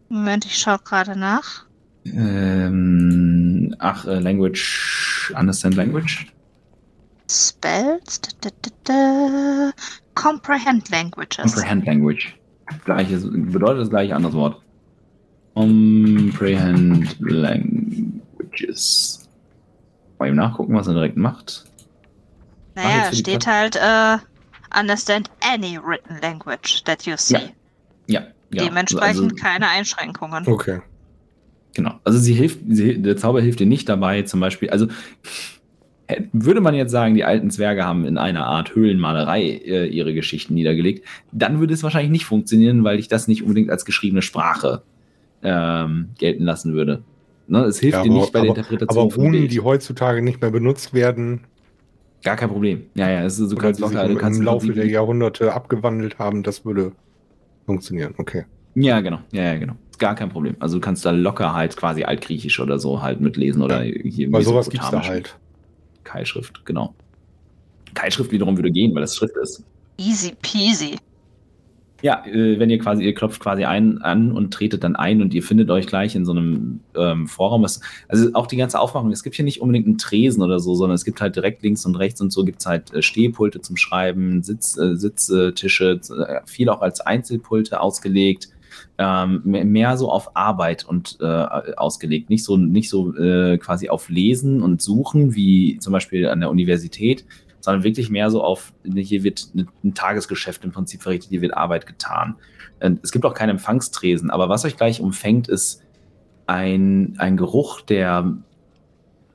Moment, 0.09 0.45
ich 0.45 0.57
schaue 0.57 0.79
gerade 0.79 1.17
nach. 1.17 1.65
Ähm, 2.05 3.75
ach, 3.79 4.05
äh, 4.05 4.19
Language, 4.19 5.33
Understand 5.37 5.75
Language? 5.75 6.27
Spells. 7.29 8.21
Da, 8.21 8.29
da, 8.41 8.49
da, 8.61 8.69
da. 8.83 9.71
Comprehend 10.13 10.89
Languages. 10.91 11.53
Comprehend 11.55 11.85
Language. 11.85 12.35
Gleiches, 12.85 13.23
bedeutet 13.29 13.81
das 13.81 13.89
gleiche 13.89 14.15
anderes 14.15 14.35
Wort. 14.35 14.61
Comprehend 15.55 17.19
Languages. 17.19 19.27
Mal 20.19 20.27
eben 20.27 20.37
nachgucken, 20.37 20.75
was 20.75 20.87
er 20.87 20.93
direkt 20.93 21.17
macht. 21.17 21.65
Ach, 22.75 22.83
Naja, 22.83 23.11
steht 23.13 23.47
halt, 23.47 23.75
äh, 23.75 24.17
understand 24.79 25.29
any 25.41 25.77
written 25.77 26.17
language 26.21 26.83
that 26.85 27.05
you 27.05 27.15
see. 27.17 27.35
Ja, 27.35 27.41
Ja, 28.07 28.21
ja. 28.51 28.63
Dementsprechend 28.65 29.31
also, 29.31 29.35
keine 29.35 29.67
Einschränkungen. 29.67 30.47
Okay. 30.47 30.79
Genau. 31.73 31.99
Also 32.03 32.19
sie 32.19 32.33
hilft, 32.33 32.59
sie, 32.69 33.01
der 33.01 33.17
Zauber 33.17 33.41
hilft 33.41 33.59
dir 33.59 33.65
nicht 33.65 33.89
dabei, 33.89 34.21
zum 34.21 34.39
Beispiel, 34.39 34.69
also 34.69 34.87
würde 36.31 36.61
man 36.61 36.75
jetzt 36.75 36.91
sagen, 36.91 37.15
die 37.15 37.23
alten 37.23 37.49
Zwerge 37.49 37.83
haben 37.83 38.05
in 38.05 38.17
einer 38.19 38.45
Art 38.45 38.75
Höhlenmalerei 38.75 39.41
äh, 39.43 39.87
ihre 39.87 40.13
Geschichten 40.13 40.53
niedergelegt, 40.53 41.05
dann 41.31 41.59
würde 41.59 41.73
es 41.73 41.81
wahrscheinlich 41.81 42.11
nicht 42.11 42.25
funktionieren, 42.25 42.83
weil 42.83 42.99
ich 42.99 43.07
das 43.07 43.27
nicht 43.27 43.41
unbedingt 43.41 43.71
als 43.71 43.85
geschriebene 43.85 44.21
Sprache 44.21 44.83
ähm, 45.41 46.09
gelten 46.19 46.43
lassen 46.43 46.73
würde. 46.73 47.01
Ne, 47.47 47.63
es 47.65 47.79
hilft 47.79 47.97
Ja, 47.97 48.03
dir 48.03 48.11
aber- 48.11 48.19
nicht 48.21 48.33
bei 48.33 48.41
der 48.41 48.51
aber- 48.51 48.59
Interpretation 48.59 49.05
Aber 49.11 49.15
Runen, 49.15 49.47
die 49.47 49.59
heutzutage 49.59 50.21
nicht 50.21 50.41
mehr 50.41 50.51
benutzt 50.51 50.93
werden, 50.93 51.41
Gar 52.25 52.37
kein 52.37 52.49
Problem. 52.49 52.87
Ja, 52.95 53.07
ja, 53.07 53.23
es 53.23 53.37
ist, 53.37 53.51
du 53.51 53.55
oder 53.55 53.65
kannst 53.65 53.79
die 53.79 53.83
sich 53.83 53.93
locker, 53.93 54.07
du 54.07 54.13
im, 54.13 54.17
kannst 54.17 54.39
im 54.39 54.45
Laufe 54.45 54.73
der 54.73 54.87
Jahrhunderte 54.87 55.53
abgewandelt 55.53 56.17
haben, 56.17 56.41
das 56.41 56.65
würde 56.65 56.91
funktionieren. 57.67 58.15
Okay. 58.17 58.45
Ja, 58.73 58.99
genau. 58.99 59.19
Ja, 59.31 59.43
ja, 59.43 59.57
genau. 59.59 59.75
Ist 59.91 59.99
gar 59.99 60.15
kein 60.15 60.29
Problem. 60.29 60.55
Also 60.57 60.77
du 60.77 60.81
kannst 60.81 61.05
da 61.05 61.11
locker 61.11 61.53
halt 61.53 61.77
quasi 61.77 62.03
altgriechisch 62.03 62.59
oder 62.59 62.79
so 62.79 63.03
halt 63.03 63.21
mitlesen 63.21 63.61
oder 63.61 63.83
hier 63.83 64.33
Weil 64.33 64.41
sowas 64.41 64.71
gibt's 64.71 64.89
da 64.89 65.05
halt. 65.05 65.37
Keilschrift, 66.03 66.65
genau. 66.65 66.95
Keilschrift 67.93 68.31
wiederum 68.31 68.57
würde 68.57 68.71
gehen, 68.71 68.95
weil 68.95 69.01
das 69.01 69.15
Schrift 69.15 69.35
ist. 69.37 69.63
Easy 69.99 70.33
peasy. 70.41 70.97
Ja, 72.05 72.23
äh, 72.27 72.59
wenn 72.59 72.69
ihr 72.69 72.77
quasi, 72.77 73.03
ihr 73.03 73.15
klopft 73.15 73.41
quasi 73.41 73.65
ein, 73.65 73.97
an 73.97 74.31
und 74.31 74.53
tretet 74.53 74.83
dann 74.83 74.95
ein 74.95 75.23
und 75.23 75.33
ihr 75.33 75.41
findet 75.41 75.71
euch 75.71 75.87
gleich 75.87 76.15
in 76.15 76.23
so 76.23 76.33
einem 76.33 76.81
ähm, 76.95 77.27
Vorraum. 77.27 77.63
Was, 77.63 77.81
also 78.07 78.29
auch 78.35 78.45
die 78.45 78.57
ganze 78.57 78.79
Aufmachung, 78.79 79.09
es 79.09 79.23
gibt 79.23 79.35
hier 79.35 79.43
nicht 79.43 79.59
unbedingt 79.59 79.87
einen 79.87 79.97
Tresen 79.97 80.43
oder 80.43 80.59
so, 80.59 80.75
sondern 80.75 80.93
es 80.93 81.03
gibt 81.03 81.19
halt 81.19 81.35
direkt 81.35 81.63
links 81.63 81.83
und 81.83 81.95
rechts 81.95 82.21
und 82.21 82.31
so 82.31 82.45
gibt 82.45 82.59
es 82.59 82.67
halt 82.67 82.93
äh, 82.93 83.01
Stehpulte 83.01 83.59
zum 83.59 83.75
Schreiben, 83.75 84.43
Sitz, 84.43 84.77
äh, 84.77 84.95
Sitztische, 84.95 85.99
äh, 86.15 86.41
viel 86.45 86.69
auch 86.69 86.81
als 86.81 87.01
Einzelpulte 87.01 87.81
ausgelegt. 87.81 88.49
Ähm, 88.99 89.41
mehr, 89.43 89.65
mehr 89.65 89.97
so 89.97 90.11
auf 90.11 90.35
Arbeit 90.35 90.85
und 90.85 91.17
äh, 91.21 91.25
ausgelegt, 91.25 92.29
nicht 92.29 92.43
so, 92.43 92.55
nicht 92.55 92.89
so 92.89 93.15
äh, 93.15 93.57
quasi 93.57 93.89
auf 93.89 94.09
Lesen 94.09 94.61
und 94.61 94.79
Suchen 94.79 95.33
wie 95.33 95.79
zum 95.79 95.91
Beispiel 95.91 96.27
an 96.27 96.39
der 96.39 96.51
Universität, 96.51 97.25
sondern 97.65 97.83
wirklich 97.83 98.09
mehr 98.09 98.29
so 98.29 98.43
auf, 98.43 98.71
hier 98.83 99.23
wird 99.23 99.49
ein 99.83 99.93
Tagesgeschäft 99.93 100.63
im 100.63 100.71
Prinzip 100.71 101.01
verrichtet, 101.01 101.31
hier 101.31 101.41
wird 101.41 101.57
Arbeit 101.57 101.85
getan. 101.85 102.35
Und 102.79 102.99
Es 103.03 103.11
gibt 103.11 103.25
auch 103.25 103.33
keinen 103.33 103.51
Empfangstresen, 103.51 104.29
aber 104.29 104.47
was 104.47 104.63
euch 104.63 104.77
gleich 104.77 105.01
umfängt, 105.01 105.47
ist 105.49 105.81
ein, 106.47 107.15
ein 107.17 107.37
Geruch, 107.37 107.81
der 107.81 108.37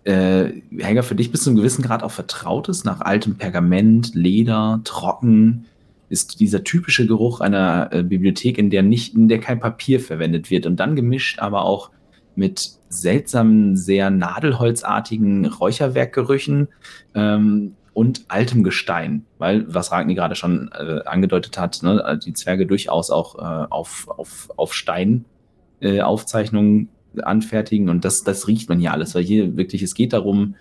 äh, 0.05 0.53
Helga 0.79 1.03
für 1.03 1.15
dich 1.15 1.31
bis 1.31 1.43
zu 1.43 1.51
einem 1.51 1.59
gewissen 1.59 1.83
Grad 1.83 2.03
auch 2.03 2.11
vertraut 2.11 2.69
ist, 2.69 2.85
nach 2.85 3.01
altem 3.01 3.37
Pergament, 3.37 4.15
Leder, 4.15 4.81
trocken, 4.85 5.67
ist 6.09 6.41
dieser 6.41 6.65
typische 6.65 7.07
Geruch 7.07 7.41
einer 7.41 7.93
äh, 7.93 8.03
Bibliothek, 8.03 8.59
in 8.59 8.71
der 8.71 8.83
nicht, 8.83 9.15
in 9.15 9.29
der 9.29 9.41
kein 9.41 9.61
Papier 9.61 10.01
verwendet 10.01 10.51
wird 10.51 10.67
und 10.67 10.79
dann 10.81 10.97
gemischt 10.97 11.39
aber 11.39 11.65
auch 11.65 11.91
mit 12.35 12.73
seltsamen, 12.89 13.77
sehr 13.77 14.11
nadelholzartigen 14.11 15.47
Räucherwerkgerüchen 15.47 16.69
ähm, 17.15 17.75
und 17.93 18.25
altem 18.29 18.63
Gestein, 18.63 19.27
weil, 19.39 19.67
was 19.73 19.93
Ragni 19.93 20.15
gerade 20.15 20.35
schon 20.35 20.71
äh, 20.73 21.01
angedeutet 21.05 21.59
hat, 21.59 21.83
ne, 21.83 22.19
die 22.25 22.33
Zwerge 22.33 22.67
durchaus 22.67 23.11
auch 23.11 23.37
äh, 23.37 23.67
auf, 23.71 24.09
auf, 24.09 24.49
auf 24.57 24.75
Stein 24.75 25.25
äh, 25.81 26.01
anfertigen 26.01 27.89
und 27.89 28.05
das, 28.05 28.23
das 28.23 28.47
riecht 28.47 28.69
man 28.69 28.79
hier 28.79 28.93
alles, 28.93 29.15
weil 29.15 29.25
hier 29.25 29.57
wirklich, 29.57 29.83
es 29.83 29.95
geht 29.95 30.13
darum, 30.13 30.55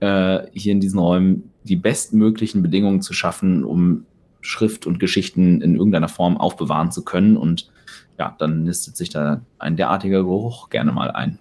äh, 0.00 0.46
hier 0.52 0.72
in 0.72 0.80
diesen 0.80 0.98
Räumen 0.98 1.50
die 1.64 1.76
bestmöglichen 1.76 2.62
Bedingungen 2.62 3.02
zu 3.02 3.12
schaffen, 3.12 3.64
um 3.64 4.06
Schrift 4.40 4.86
und 4.86 5.00
Geschichten 5.00 5.60
in 5.60 5.74
irgendeiner 5.74 6.08
Form 6.08 6.36
aufbewahren 6.36 6.92
zu 6.92 7.04
können 7.04 7.36
und 7.36 7.70
ja, 8.18 8.34
dann 8.38 8.62
nistet 8.62 8.96
sich 8.96 9.10
da 9.10 9.42
ein 9.58 9.76
derartiger 9.76 10.22
Geruch 10.22 10.70
gerne 10.70 10.92
mal 10.92 11.10
ein. 11.10 11.38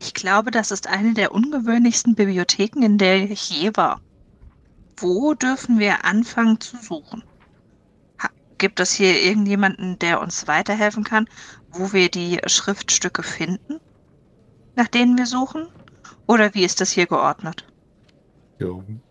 Ich 0.00 0.14
glaube, 0.14 0.50
das 0.50 0.70
ist 0.70 0.88
eine 0.88 1.14
der 1.14 1.32
ungewöhnlichsten 1.32 2.14
Bibliotheken, 2.14 2.82
in 2.82 2.98
der 2.98 3.30
ich 3.30 3.50
je 3.50 3.70
war. 3.74 4.00
Wo 4.96 5.34
dürfen 5.34 5.78
wir 5.78 6.04
anfangen 6.04 6.60
zu 6.60 6.76
suchen? 6.76 7.22
Gibt 8.58 8.78
es 8.78 8.92
hier 8.92 9.20
irgendjemanden, 9.20 9.98
der 9.98 10.20
uns 10.20 10.46
weiterhelfen 10.46 11.02
kann, 11.02 11.28
wo 11.70 11.92
wir 11.92 12.08
die 12.10 12.38
Schriftstücke 12.46 13.22
finden? 13.24 13.80
nach 14.76 14.88
denen 14.88 15.18
wir 15.18 15.26
suchen? 15.26 15.66
Oder 16.26 16.54
wie 16.54 16.64
ist 16.64 16.80
das 16.80 16.92
hier 16.92 17.06
geordnet? 17.06 17.66
Ja, 18.58 18.68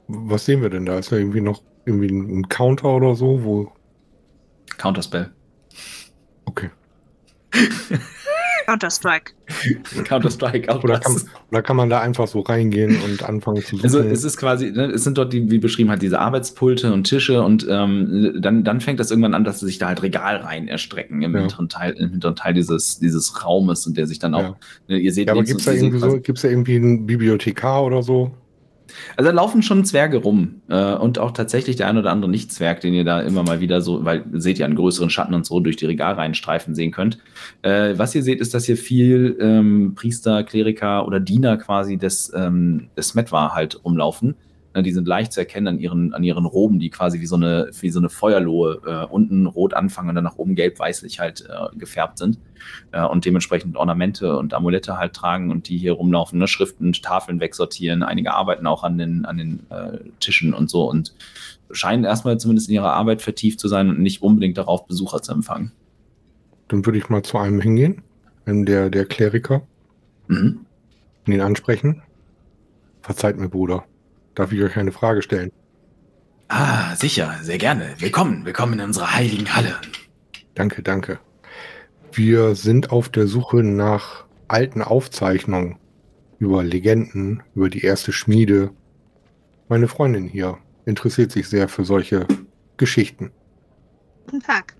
was 0.07 0.45
sehen 0.45 0.61
wir 0.61 0.69
denn 0.69 0.85
da? 0.85 0.97
Ist 0.97 1.11
da 1.11 1.17
irgendwie 1.17 1.41
noch 1.41 1.61
irgendwie 1.85 2.09
ein 2.09 2.47
Counter 2.49 2.89
oder 2.89 3.15
so, 3.15 3.43
wo. 3.43 3.71
Counterspell. 4.77 5.31
Okay. 6.45 6.69
Counter-Strike. 8.71 9.33
Counter-Strike, 10.05 10.71
auch 10.73 10.83
Oder 10.83 10.99
das. 10.99 11.03
kann, 11.25 11.31
oder 11.51 11.61
kann 11.61 11.75
man 11.75 11.89
da 11.89 11.99
einfach 11.99 12.27
so 12.27 12.39
reingehen 12.39 12.95
und 13.01 13.21
anfangen 13.23 13.61
zu 13.61 13.75
suchen? 13.75 13.83
Also 13.83 13.99
es 13.99 14.23
ist 14.23 14.37
quasi, 14.37 14.71
ne, 14.71 14.85
es 14.85 15.03
sind 15.03 15.17
dort 15.17 15.33
die, 15.33 15.51
wie 15.51 15.57
beschrieben 15.57 15.89
halt 15.89 16.01
diese 16.01 16.19
Arbeitspulte 16.19 16.93
und 16.93 17.03
Tische 17.03 17.43
und 17.43 17.67
ähm, 17.69 18.35
dann, 18.39 18.63
dann 18.63 18.79
fängt 18.79 18.99
das 19.01 19.11
irgendwann 19.11 19.33
an, 19.33 19.43
dass 19.43 19.59
sich 19.59 19.77
da 19.77 19.87
halt 19.87 20.01
Regalreihen 20.03 20.67
erstrecken 20.69 21.21
im 21.21 21.33
Ja. 21.33 21.41
hinteren 21.41 21.67
Teil, 21.67 21.91
im 21.93 22.11
hinteren 22.11 22.35
Teil 22.35 22.53
dieses, 22.53 22.99
dieses 22.99 23.43
Raumes 23.43 23.85
und 23.87 23.97
der 23.97 24.07
sich 24.07 24.19
dann 24.19 24.33
auch, 24.33 24.41
Ja. 24.41 24.55
ne, 24.87 24.97
ihr 24.99 25.11
seht 25.11 25.27
ja, 25.27 25.33
aber 25.33 25.43
gibt 25.43 25.59
es 25.59 25.65
da, 25.65 25.73
irgendwie 25.73 25.99
so, 25.99 26.19
gibt's 26.21 26.41
da 26.43 26.47
irgendwie 26.47 26.75
einen 26.77 27.05
Bibliothekar 27.05 27.83
oder 27.83 28.03
so? 28.03 28.31
Also 29.17 29.29
da 29.29 29.35
laufen 29.35 29.61
schon 29.61 29.85
Zwerge 29.85 30.17
rum 30.17 30.61
äh, 30.69 30.93
und 30.93 31.19
auch 31.19 31.31
tatsächlich 31.31 31.75
der 31.75 31.87
ein 31.87 31.97
oder 31.97 32.11
andere 32.11 32.29
Nicht-Zwerg, 32.31 32.81
den 32.81 32.93
ihr 32.93 33.03
da 33.03 33.21
immer 33.21 33.43
mal 33.43 33.59
wieder 33.59 33.81
so, 33.81 34.05
weil 34.05 34.25
seht 34.33 34.59
ihr 34.59 34.65
einen 34.65 34.75
größeren 34.75 35.09
Schatten 35.09 35.33
und 35.33 35.45
so 35.45 35.59
durch 35.59 35.77
die 35.77 35.85
Regalreihen 35.85 36.33
streifen 36.33 36.75
sehen 36.75 36.91
könnt. 36.91 37.17
Äh, 37.61 37.93
was 37.97 38.15
ihr 38.15 38.23
seht, 38.23 38.41
ist, 38.41 38.53
dass 38.53 38.65
hier 38.65 38.77
viel 38.77 39.37
ähm, 39.39 39.93
Priester, 39.95 40.43
Kleriker 40.43 41.05
oder 41.07 41.19
Diener 41.19 41.57
quasi 41.57 41.97
des, 41.97 42.31
ähm, 42.35 42.87
des 42.97 43.15
Metwa 43.15 43.53
halt 43.53 43.83
rumlaufen. 43.83 44.35
Ne, 44.73 44.83
die 44.83 44.93
sind 44.93 45.05
leicht 45.07 45.33
zu 45.33 45.41
erkennen 45.41 45.67
an 45.67 45.79
ihren, 45.79 46.13
an 46.13 46.23
ihren 46.23 46.45
Roben, 46.45 46.79
die 46.79 46.89
quasi 46.89 47.19
wie 47.19 47.25
so 47.25 47.35
eine, 47.35 47.69
wie 47.81 47.89
so 47.89 47.99
eine 47.99 48.07
Feuerlohe 48.07 48.79
äh, 48.85 49.05
unten 49.11 49.45
rot 49.45 49.73
anfangen 49.73 50.09
und 50.09 50.15
dann 50.15 50.23
nach 50.23 50.37
oben 50.37 50.55
gelb-weißlich 50.55 51.19
halt 51.19 51.45
äh, 51.49 51.75
gefärbt 51.77 52.17
sind 52.17 52.39
äh, 52.93 53.05
und 53.05 53.25
dementsprechend 53.25 53.75
Ornamente 53.75 54.37
und 54.37 54.53
Amulette 54.53 54.97
halt 54.97 55.13
tragen 55.13 55.51
und 55.51 55.67
die 55.67 55.77
hier 55.77 55.91
rumlaufen, 55.93 56.39
ne, 56.39 56.47
Schriften, 56.47 56.93
Tafeln 56.93 57.41
wegsortieren. 57.41 58.01
Einige 58.01 58.33
arbeiten 58.33 58.65
auch 58.65 58.83
an 58.83 58.97
den, 58.97 59.25
an 59.25 59.37
den 59.37 59.65
äh, 59.69 59.99
Tischen 60.21 60.53
und 60.53 60.69
so 60.69 60.89
und 60.89 61.13
scheinen 61.71 62.05
erstmal 62.05 62.39
zumindest 62.39 62.69
in 62.69 62.75
ihrer 62.75 62.93
Arbeit 62.93 63.21
vertieft 63.21 63.59
zu 63.59 63.67
sein 63.67 63.89
und 63.89 63.99
nicht 63.99 64.21
unbedingt 64.21 64.57
darauf, 64.57 64.87
Besucher 64.87 65.21
zu 65.21 65.33
empfangen. 65.33 65.73
Dann 66.69 66.85
würde 66.85 66.97
ich 66.97 67.09
mal 67.09 67.23
zu 67.23 67.37
einem 67.37 67.59
hingehen, 67.59 68.03
einem 68.45 68.65
der, 68.65 68.89
der 68.89 69.05
Kleriker, 69.05 69.63
Mhm. 70.27 70.65
und 71.27 71.33
ihn 71.33 71.41
ansprechen. 71.41 72.03
Verzeiht 73.01 73.37
mir, 73.37 73.49
Bruder. 73.49 73.83
Darf 74.35 74.51
ich 74.51 74.61
euch 74.61 74.77
eine 74.77 74.91
Frage 74.91 75.21
stellen? 75.21 75.51
Ah, 76.47 76.95
sicher, 76.95 77.37
sehr 77.41 77.57
gerne. 77.57 77.95
Willkommen, 77.99 78.45
willkommen 78.45 78.73
in 78.73 78.81
unserer 78.81 79.13
heiligen 79.13 79.53
Halle. 79.53 79.75
Danke, 80.55 80.81
danke. 80.81 81.19
Wir 82.13 82.55
sind 82.55 82.91
auf 82.91 83.09
der 83.09 83.27
Suche 83.27 83.63
nach 83.63 84.25
alten 84.47 84.81
Aufzeichnungen 84.81 85.77
über 86.39 86.63
Legenden, 86.63 87.43
über 87.55 87.69
die 87.69 87.83
erste 87.83 88.11
Schmiede. 88.11 88.71
Meine 89.69 89.87
Freundin 89.87 90.27
hier 90.27 90.57
interessiert 90.85 91.31
sich 91.31 91.47
sehr 91.47 91.67
für 91.67 91.85
solche 91.85 92.27
Geschichten. 92.77 93.31
Guten 94.25 94.41
Tag. 94.41 94.75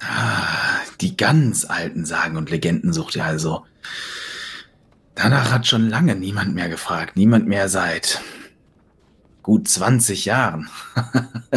Ah, 0.00 0.80
die 1.00 1.16
ganz 1.16 1.64
alten 1.64 2.04
Sagen 2.04 2.36
und 2.36 2.50
Legenden 2.50 2.92
sucht 2.92 3.16
ihr 3.16 3.24
also. 3.24 3.64
Danach 5.14 5.52
hat 5.52 5.66
schon 5.66 5.88
lange 5.88 6.16
niemand 6.16 6.54
mehr 6.54 6.68
gefragt. 6.68 7.16
Niemand 7.16 7.46
mehr 7.46 7.68
seit 7.68 8.20
gut 9.42 9.68
20 9.68 10.24
Jahren. 10.24 10.68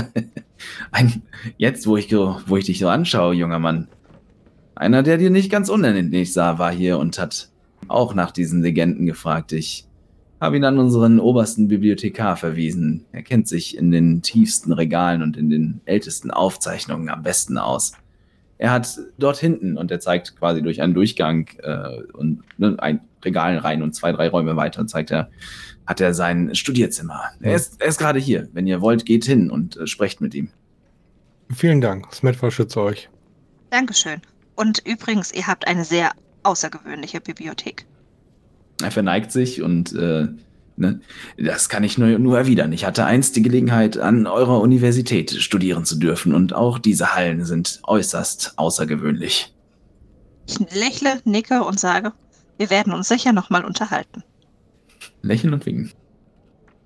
Ein, 0.92 1.24
jetzt, 1.58 1.88
wo 1.88 1.98
ich, 1.98 2.12
wo 2.12 2.58
ich 2.58 2.66
dich 2.66 2.80
so 2.80 2.88
anschaue, 2.88 3.36
junger 3.36 3.60
Mann. 3.60 3.88
Einer, 4.76 5.04
der 5.04 5.18
dir 5.18 5.30
nicht 5.30 5.52
ganz 5.52 5.70
unähnlich 5.70 6.34
sah, 6.34 6.58
war 6.58 6.72
hier 6.72 6.98
und 6.98 7.20
hat 7.20 7.50
auch 7.88 8.14
nach 8.14 8.32
diesen 8.32 8.62
Legenden 8.62 9.06
gefragt. 9.06 9.54
Ich 9.54 9.86
habe 10.42 10.58
ihn 10.58 10.66
an 10.66 10.80
unseren 10.80 11.20
obersten 11.20 11.68
Bibliothekar 11.68 12.36
verwiesen. 12.36 13.06
Er 13.12 13.24
kennt 13.24 13.48
sich 13.48 13.78
in 13.78 13.92
den 13.92 14.22
tiefsten 14.22 14.74
Regalen 14.74 15.22
und 15.22 15.38
in 15.38 15.50
den 15.50 15.82
ältesten 15.86 16.32
Aufzeichnungen 16.32 17.10
am 17.10 17.24
besten 17.24 17.58
aus. 17.58 17.94
Er 18.58 18.72
hat 18.72 19.00
dort 19.18 19.38
hinten, 19.38 19.78
und 19.78 19.92
er 19.92 20.00
zeigt 20.00 20.38
quasi 20.38 20.62
durch 20.62 20.82
einen 20.82 20.94
Durchgang 20.94 21.50
äh, 21.62 22.02
und 22.14 22.44
ne, 22.58 22.76
ein 22.80 23.02
Regal 23.24 23.58
rein 23.58 23.82
und 23.82 23.96
zwei, 23.96 24.12
drei 24.12 24.30
Räume 24.30 24.56
weiter, 24.56 24.88
zeigt 24.88 25.12
er, 25.12 25.30
hat 25.86 26.02
er 26.02 26.14
sein 26.14 26.56
Studierzimmer. 26.56 27.22
Er 27.42 27.56
ist, 27.56 27.82
er 27.82 27.88
ist 27.88 27.98
gerade 27.98 28.20
hier. 28.20 28.48
Wenn 28.54 28.68
ihr 28.68 28.82
wollt, 28.82 29.06
geht 29.06 29.26
hin 29.26 29.50
und 29.50 29.78
äh, 29.78 29.88
sprecht 29.88 30.22
mit 30.22 30.34
ihm. 30.34 30.50
Vielen 31.54 31.82
Dank. 31.82 32.14
Smetwa 32.14 32.50
schütze 32.50 32.82
euch. 32.82 33.10
Dankeschön. 33.70 34.22
Und 34.56 34.82
übrigens, 34.86 35.32
ihr 35.34 35.48
habt 35.48 35.68
eine 35.68 35.84
sehr 35.84 36.12
außergewöhnliche 36.44 37.22
Bibliothek. 37.22 37.86
Er 38.82 38.92
verneigt 38.92 39.32
sich 39.32 39.62
und 39.62 39.94
äh, 39.94 40.28
ne, 40.78 41.02
das 41.38 41.70
kann 41.70 41.84
ich 41.84 41.98
nur, 41.98 42.20
nur 42.20 42.38
erwidern. 42.38 42.72
Ich 42.74 42.86
hatte 42.86 43.06
einst 43.06 43.36
die 43.36 43.42
Gelegenheit, 43.42 43.98
an 43.98 44.28
eurer 44.28 44.60
Universität 44.62 45.32
studieren 45.32 45.86
zu 45.86 45.98
dürfen 45.98 46.34
und 46.34 46.54
auch 46.54 46.80
diese 46.80 47.16
Hallen 47.16 47.46
sind 47.46 47.82
äußerst 47.84 48.54
außergewöhnlich. 48.58 49.54
Ich 50.48 50.60
lächle, 50.74 51.22
nicke 51.26 51.64
und 51.64 51.80
sage, 51.80 52.14
wir 52.58 52.70
werden 52.70 52.94
uns 52.94 53.08
sicher 53.08 53.34
nochmal 53.34 53.66
unterhalten. 53.66 54.24
Lächeln 55.26 55.54
und 55.54 55.66
winken. 55.66 55.92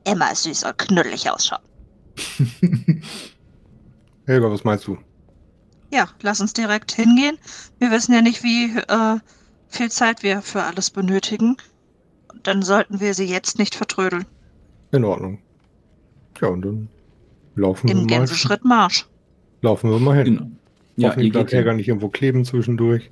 Immer 0.05 0.33
süß 0.33 0.63
und 0.63 0.77
knuddelig 0.77 1.29
ausschauen. 1.29 1.61
Helga, 4.25 4.49
was 4.49 4.63
meinst 4.63 4.87
du? 4.87 4.97
Ja, 5.91 6.07
lass 6.21 6.39
uns 6.39 6.53
direkt 6.53 6.91
hingehen. 6.91 7.37
Wir 7.79 7.91
wissen 7.91 8.13
ja 8.13 8.21
nicht, 8.21 8.43
wie 8.43 8.77
äh, 8.77 9.19
viel 9.67 9.91
Zeit 9.91 10.23
wir 10.23 10.41
für 10.41 10.63
alles 10.63 10.89
benötigen. 10.89 11.57
Dann 12.43 12.61
sollten 12.61 13.01
wir 13.01 13.13
sie 13.13 13.25
jetzt 13.25 13.59
nicht 13.59 13.75
vertrödeln. 13.75 14.25
In 14.91 15.03
Ordnung. 15.03 15.39
Ja, 16.39 16.47
und 16.47 16.61
dann 16.61 16.87
laufen 17.55 17.89
wir 17.89 17.95
In 17.95 18.01
mal. 18.01 18.07
Gänseschritt 18.07 18.63
Marsch. 18.63 19.07
Laufen 19.61 19.89
wir 19.89 19.99
mal 19.99 20.15
hin. 20.15 20.37
Genau. 20.37 20.51
Ja, 20.95 21.09
Hoffentlich 21.09 21.33
bleibt. 21.33 21.51
Helga 21.51 21.73
nicht 21.73 21.87
irgendwo 21.89 22.07
kleben 22.09 22.45
zwischendurch. 22.45 23.11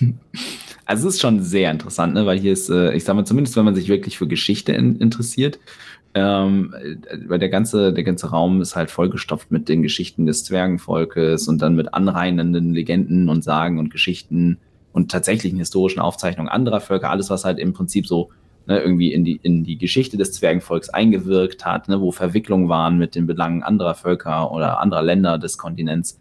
Also 0.90 1.06
es 1.06 1.14
ist 1.14 1.20
schon 1.20 1.40
sehr 1.40 1.70
interessant, 1.70 2.14
ne? 2.14 2.26
weil 2.26 2.40
hier 2.40 2.52
ist, 2.52 2.68
äh, 2.68 2.92
ich 2.94 3.04
sag 3.04 3.14
mal, 3.14 3.24
zumindest 3.24 3.56
wenn 3.56 3.64
man 3.64 3.76
sich 3.76 3.86
wirklich 3.86 4.18
für 4.18 4.26
Geschichte 4.26 4.72
in, 4.72 4.96
interessiert, 4.96 5.60
ähm, 6.14 6.74
äh, 6.82 7.16
weil 7.28 7.38
der 7.38 7.48
ganze, 7.48 7.92
der 7.92 8.02
ganze 8.02 8.30
Raum 8.30 8.60
ist 8.60 8.74
halt 8.74 8.90
vollgestopft 8.90 9.52
mit 9.52 9.68
den 9.68 9.82
Geschichten 9.82 10.26
des 10.26 10.42
Zwergenvolkes 10.42 11.46
und 11.46 11.62
dann 11.62 11.76
mit 11.76 11.94
anreinenden 11.94 12.74
Legenden 12.74 13.28
und 13.28 13.44
Sagen 13.44 13.78
und 13.78 13.92
Geschichten 13.92 14.58
und 14.92 15.12
tatsächlichen 15.12 15.60
historischen 15.60 16.00
Aufzeichnungen 16.00 16.50
anderer 16.50 16.80
Völker, 16.80 17.08
alles, 17.08 17.30
was 17.30 17.44
halt 17.44 17.60
im 17.60 17.72
Prinzip 17.72 18.08
so 18.08 18.30
ne, 18.66 18.80
irgendwie 18.80 19.12
in 19.12 19.24
die, 19.24 19.38
in 19.44 19.62
die 19.62 19.78
Geschichte 19.78 20.16
des 20.16 20.32
Zwergenvolks 20.32 20.88
eingewirkt 20.88 21.64
hat, 21.64 21.88
ne, 21.88 22.00
wo 22.00 22.10
Verwicklungen 22.10 22.68
waren 22.68 22.98
mit 22.98 23.14
den 23.14 23.28
Belangen 23.28 23.62
anderer 23.62 23.94
Völker 23.94 24.50
oder 24.50 24.80
anderer 24.80 25.02
Länder 25.02 25.38
des 25.38 25.56
Kontinents. 25.56 26.18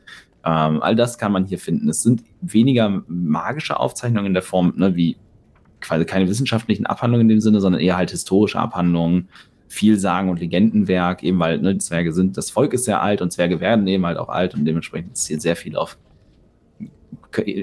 Ähm, 0.49 0.81
all 0.81 0.95
das 0.95 1.19
kann 1.19 1.31
man 1.31 1.45
hier 1.45 1.59
finden. 1.59 1.89
Es 1.89 2.01
sind 2.01 2.23
weniger 2.41 3.03
magische 3.07 3.79
Aufzeichnungen 3.79 4.27
in 4.27 4.33
der 4.33 4.41
Form, 4.41 4.73
ne, 4.75 4.95
wie 4.95 5.17
quasi 5.79 6.05
keine 6.05 6.27
wissenschaftlichen 6.27 6.87
Abhandlungen 6.87 7.25
in 7.25 7.35
dem 7.35 7.39
Sinne, 7.39 7.61
sondern 7.61 7.81
eher 7.81 7.97
halt 7.97 8.09
historische 8.09 8.57
Abhandlungen, 8.59 9.29
viel 9.67 9.99
Sagen- 9.99 10.29
und 10.29 10.39
Legendenwerk, 10.39 11.21
eben 11.21 11.37
weil 11.37 11.59
ne, 11.59 11.73
die 11.73 11.79
Zwerge 11.79 12.13
sind, 12.13 12.35
das 12.35 12.49
Volk 12.49 12.73
ist 12.73 12.85
sehr 12.85 13.01
alt 13.01 13.21
und 13.21 13.31
Zwerge 13.31 13.59
werden 13.59 13.85
eben 13.87 14.05
halt 14.05 14.17
auch 14.17 14.29
alt 14.29 14.55
und 14.55 14.65
dementsprechend 14.65 15.13
ist 15.13 15.27
hier 15.27 15.39
sehr 15.39 15.55
viel 15.55 15.75
auf, 15.75 15.97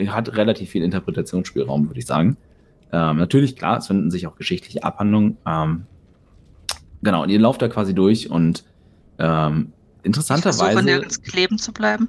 hat 0.06 0.36
relativ 0.36 0.70
viel 0.70 0.84
Interpretationsspielraum, 0.84 1.88
würde 1.88 1.98
ich 1.98 2.06
sagen. 2.06 2.36
Ähm, 2.92 3.16
natürlich, 3.16 3.56
klar, 3.56 3.78
es 3.78 3.88
finden 3.88 4.12
sich 4.12 4.28
auch 4.28 4.36
geschichtliche 4.36 4.84
Abhandlungen. 4.84 5.38
Ähm, 5.44 5.86
genau, 7.02 7.24
und 7.24 7.30
ihr 7.30 7.40
lauft 7.40 7.62
da 7.62 7.68
quasi 7.68 7.94
durch 7.96 8.30
und 8.30 8.64
ähm, 9.18 9.72
Ich 9.98 10.06
interessanterweise. 10.06 10.58
versuche 10.60 10.84
nirgends 10.84 11.20
kleben 11.20 11.58
zu 11.58 11.72
bleiben. 11.72 12.08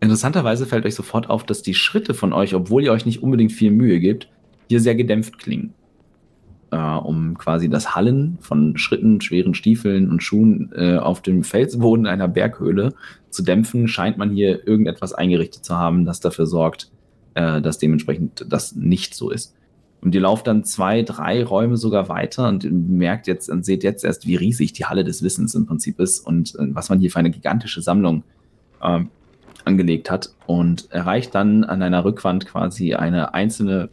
Interessanterweise 0.00 0.66
fällt 0.66 0.84
euch 0.84 0.94
sofort 0.94 1.30
auf, 1.30 1.44
dass 1.44 1.62
die 1.62 1.74
Schritte 1.74 2.14
von 2.14 2.32
euch, 2.32 2.54
obwohl 2.54 2.84
ihr 2.84 2.92
euch 2.92 3.06
nicht 3.06 3.22
unbedingt 3.22 3.52
viel 3.52 3.70
Mühe 3.70 3.98
gebt, 3.98 4.28
hier 4.68 4.80
sehr 4.80 4.94
gedämpft 4.94 5.38
klingen. 5.38 5.74
Äh, 6.70 6.76
um 6.76 7.38
quasi 7.38 7.68
das 7.68 7.94
Hallen 7.94 8.38
von 8.40 8.76
Schritten, 8.76 9.20
schweren 9.20 9.54
Stiefeln 9.54 10.10
und 10.10 10.22
Schuhen 10.22 10.72
äh, 10.74 10.96
auf 10.96 11.22
dem 11.22 11.44
Felsboden 11.44 12.06
einer 12.06 12.28
Berghöhle 12.28 12.92
zu 13.30 13.42
dämpfen, 13.42 13.88
scheint 13.88 14.18
man 14.18 14.30
hier 14.30 14.66
irgendetwas 14.66 15.12
eingerichtet 15.12 15.64
zu 15.64 15.76
haben, 15.76 16.04
das 16.04 16.20
dafür 16.20 16.46
sorgt, 16.46 16.90
äh, 17.34 17.62
dass 17.62 17.78
dementsprechend 17.78 18.46
das 18.48 18.74
nicht 18.74 19.14
so 19.14 19.30
ist. 19.30 19.54
Und 20.00 20.14
ihr 20.14 20.20
lauft 20.20 20.46
dann 20.46 20.64
zwei, 20.64 21.02
drei 21.02 21.42
Räume 21.42 21.76
sogar 21.76 22.08
weiter 22.08 22.48
und 22.48 22.64
merkt 22.90 23.26
jetzt 23.26 23.50
und 23.50 23.64
seht 23.64 23.82
jetzt 23.82 24.04
erst, 24.04 24.26
wie 24.26 24.36
riesig 24.36 24.72
die 24.72 24.84
Halle 24.84 25.04
des 25.04 25.22
Wissens 25.22 25.54
im 25.54 25.66
Prinzip 25.66 25.98
ist 25.98 26.20
und 26.20 26.54
äh, 26.56 26.68
was 26.74 26.88
man 26.88 27.00
hier 27.00 27.10
für 27.10 27.18
eine 27.18 27.30
gigantische 27.30 27.82
Sammlung 27.82 28.22
ähm, 28.82 29.10
angelegt 29.64 30.10
hat 30.10 30.30
und 30.46 30.90
erreicht 30.92 31.34
dann 31.34 31.64
an 31.64 31.82
einer 31.82 32.04
Rückwand 32.04 32.46
quasi 32.46 32.94
eine 32.94 33.34
einzelne 33.34 33.88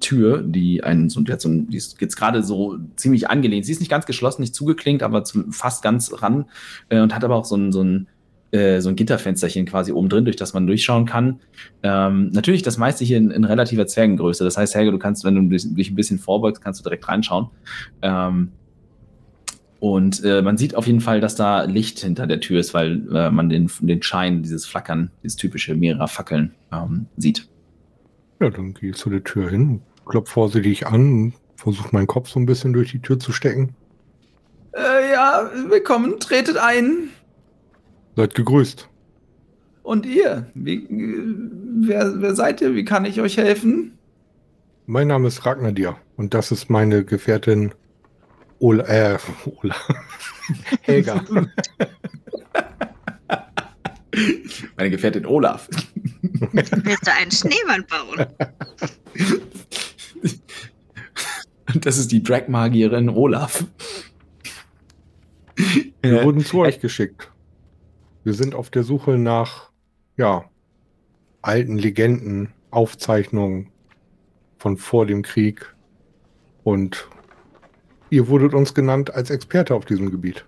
Tür, 0.00 0.42
die 0.42 0.82
einen 0.82 1.08
so, 1.08 1.20
die 1.20 1.32
so 1.38 1.48
die 1.48 1.76
ist 1.76 2.00
jetzt 2.00 2.16
gerade 2.16 2.42
so 2.42 2.78
ziemlich 2.96 3.30
angelehnt. 3.30 3.66
Sie 3.66 3.72
ist 3.72 3.80
nicht 3.80 3.90
ganz 3.90 4.06
geschlossen, 4.06 4.42
nicht 4.42 4.54
zugeklinkt, 4.54 5.02
aber 5.02 5.22
zum, 5.22 5.52
fast 5.52 5.82
ganz 5.82 6.22
ran 6.22 6.46
äh, 6.88 7.00
und 7.00 7.14
hat 7.14 7.22
aber 7.22 7.36
auch 7.36 7.44
so 7.44 7.56
ein, 7.56 7.72
so 7.72 7.82
ein 7.82 8.08
äh, 8.56 8.80
so 8.80 8.88
ein 8.88 8.96
Gitterfensterchen 8.96 9.66
quasi 9.66 9.92
oben 9.92 10.08
drin, 10.08 10.24
durch 10.24 10.36
das 10.36 10.54
man 10.54 10.66
durchschauen 10.66 11.06
kann. 11.06 11.40
Ähm, 11.82 12.30
natürlich 12.32 12.62
das 12.62 12.78
meiste 12.78 13.04
hier 13.04 13.18
in, 13.18 13.30
in, 13.30 13.44
relativer 13.44 13.86
Zwergengröße. 13.86 14.44
Das 14.44 14.56
heißt, 14.56 14.74
Helge, 14.74 14.92
du 14.92 14.98
kannst, 14.98 15.24
wenn 15.24 15.34
du 15.34 15.56
dich 15.56 15.90
ein 15.90 15.94
bisschen 15.94 16.18
vorbeugst, 16.18 16.62
kannst 16.62 16.80
du 16.80 16.84
direkt 16.84 17.06
reinschauen. 17.08 17.48
Ähm, 18.02 18.52
und 19.78 20.24
äh, 20.24 20.42
man 20.42 20.56
sieht 20.56 20.74
auf 20.74 20.86
jeden 20.86 21.00
Fall, 21.00 21.20
dass 21.20 21.36
da 21.36 21.64
Licht 21.64 22.00
hinter 22.00 22.26
der 22.26 22.40
Tür 22.40 22.60
ist, 22.60 22.72
weil 22.72 23.06
äh, 23.14 23.30
man 23.30 23.48
den, 23.48 23.70
den 23.80 24.02
Schein, 24.02 24.42
dieses 24.42 24.66
Flackern, 24.66 25.10
dieses 25.22 25.36
typische 25.36 25.74
mehrerer 25.74 26.08
Fackeln 26.08 26.54
ähm, 26.72 27.06
sieht. 27.16 27.48
Ja, 28.40 28.50
dann 28.50 28.74
gehe 28.74 28.90
ich 28.90 28.96
zu 28.96 29.10
der 29.10 29.22
Tür 29.22 29.50
hin, 29.50 29.82
klopfe 30.06 30.32
vorsichtig 30.32 30.86
an, 30.86 31.34
versuche 31.56 31.88
meinen 31.92 32.06
Kopf 32.06 32.28
so 32.28 32.40
ein 32.40 32.46
bisschen 32.46 32.72
durch 32.72 32.90
die 32.90 33.00
Tür 33.00 33.18
zu 33.18 33.32
stecken. 33.32 33.74
Äh, 34.72 35.12
ja, 35.12 35.50
willkommen, 35.68 36.20
tretet 36.20 36.58
ein. 36.58 37.10
Seid 38.16 38.34
gegrüßt. 38.34 38.88
Und 39.82 40.06
ihr? 40.06 40.50
Wie, 40.54 40.86
wer, 40.90 42.20
wer 42.20 42.34
seid 42.34 42.62
ihr? 42.62 42.74
Wie 42.74 42.84
kann 42.84 43.04
ich 43.04 43.20
euch 43.20 43.36
helfen? 43.36 43.92
Mein 44.86 45.08
Name 45.08 45.28
ist 45.28 45.44
Ragnar 45.44 45.72
Dir 45.72 45.96
und 46.16 46.32
das 46.32 46.50
ist 46.50 46.70
meine 46.70 47.04
Gefährtin 47.04 47.74
Ola. 48.58 48.84
Äh, 48.84 49.18
Ola. 49.62 49.76
Helga. 50.80 51.22
meine 54.76 54.90
Gefährtin 54.90 55.26
Olaf. 55.26 55.68
Willst 56.52 57.06
du 57.06 57.12
einen 57.12 57.30
Schneemann 57.30 57.84
bauen? 57.86 58.26
Das 61.80 61.98
ist 61.98 62.12
die 62.12 62.22
Drag-Magierin 62.22 63.10
Olaf. 63.10 63.64
Wir 66.00 66.24
wurden 66.24 66.42
zu 66.42 66.60
euch 66.60 66.80
geschickt. 66.80 67.30
Wir 68.26 68.34
sind 68.34 68.56
auf 68.56 68.70
der 68.70 68.82
Suche 68.82 69.18
nach, 69.18 69.70
ja, 70.16 70.46
alten 71.42 71.78
Legenden, 71.78 72.48
Aufzeichnungen 72.72 73.68
von 74.58 74.78
vor 74.78 75.06
dem 75.06 75.22
Krieg. 75.22 75.72
Und 76.64 77.08
ihr 78.10 78.26
wurdet 78.26 78.52
uns 78.52 78.74
genannt 78.74 79.14
als 79.14 79.30
Experte 79.30 79.76
auf 79.76 79.84
diesem 79.84 80.10
Gebiet. 80.10 80.44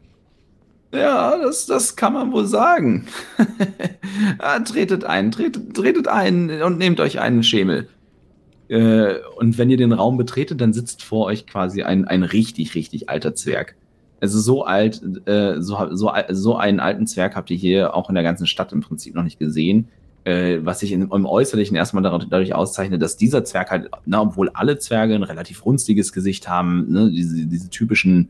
Ja, 0.93 1.39
das, 1.39 1.67
das 1.67 1.95
kann 1.95 2.15
man 2.15 2.33
wohl 2.33 2.49
sagen. 2.49 3.07
ja, 4.41 4.59
tretet 4.65 5.05
ein, 5.05 5.31
tretet, 5.31 5.77
tretet 5.77 6.09
ein 6.09 6.61
und 6.61 6.79
nehmt 6.79 6.99
euch 6.99 7.21
einen 7.21 7.45
Schemel. 7.45 7.89
Äh, 8.67 9.19
und 9.37 9.57
wenn 9.57 9.71
ihr 9.71 9.77
den 9.77 9.93
Raum 9.93 10.17
betretet, 10.17 10.61
dann 10.61 10.73
sitzt 10.73 11.05
vor 11.05 11.27
euch 11.27 11.47
quasi 11.47 11.85
ein, 11.85 12.07
ein 12.07 12.25
richtig, 12.25 12.75
richtig 12.75 13.09
alter 13.09 13.37
Zwerg. 13.37 13.77
Also 14.21 14.41
so 14.41 14.65
alt, 14.65 15.01
äh, 15.27 15.61
so, 15.61 15.77
so, 15.93 16.13
so 16.31 16.57
einen 16.57 16.81
alten 16.81 17.07
Zwerg 17.07 17.37
habt 17.37 17.51
ihr 17.51 17.57
hier 17.57 17.95
auch 17.95 18.09
in 18.09 18.15
der 18.15 18.25
ganzen 18.25 18.47
Stadt 18.47 18.73
im 18.73 18.81
Prinzip 18.81 19.15
noch 19.15 19.23
nicht 19.23 19.39
gesehen. 19.39 19.89
Äh, 20.25 20.59
was 20.63 20.81
sich 20.81 20.93
im 20.93 21.27
Äußerlichen 21.27 21.77
erstmal 21.77 22.03
dadurch 22.03 22.55
auszeichnet, 22.55 23.01
dass 23.01 23.17
dieser 23.17 23.45
Zwerg 23.45 23.71
halt, 23.71 23.91
na, 24.05 24.21
obwohl 24.21 24.51
alle 24.51 24.79
Zwerge 24.79 25.15
ein 25.15 25.23
relativ 25.23 25.65
runzliges 25.65 26.13
Gesicht 26.13 26.49
haben, 26.49 26.91
ne, 26.91 27.11
diese, 27.11 27.47
diese 27.47 27.71
typischen, 27.71 28.29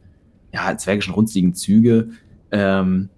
ja, 0.53 0.76
zwergischen 0.76 1.14
runzligen 1.14 1.55
Züge, 1.55 2.11
ähm, 2.53 3.09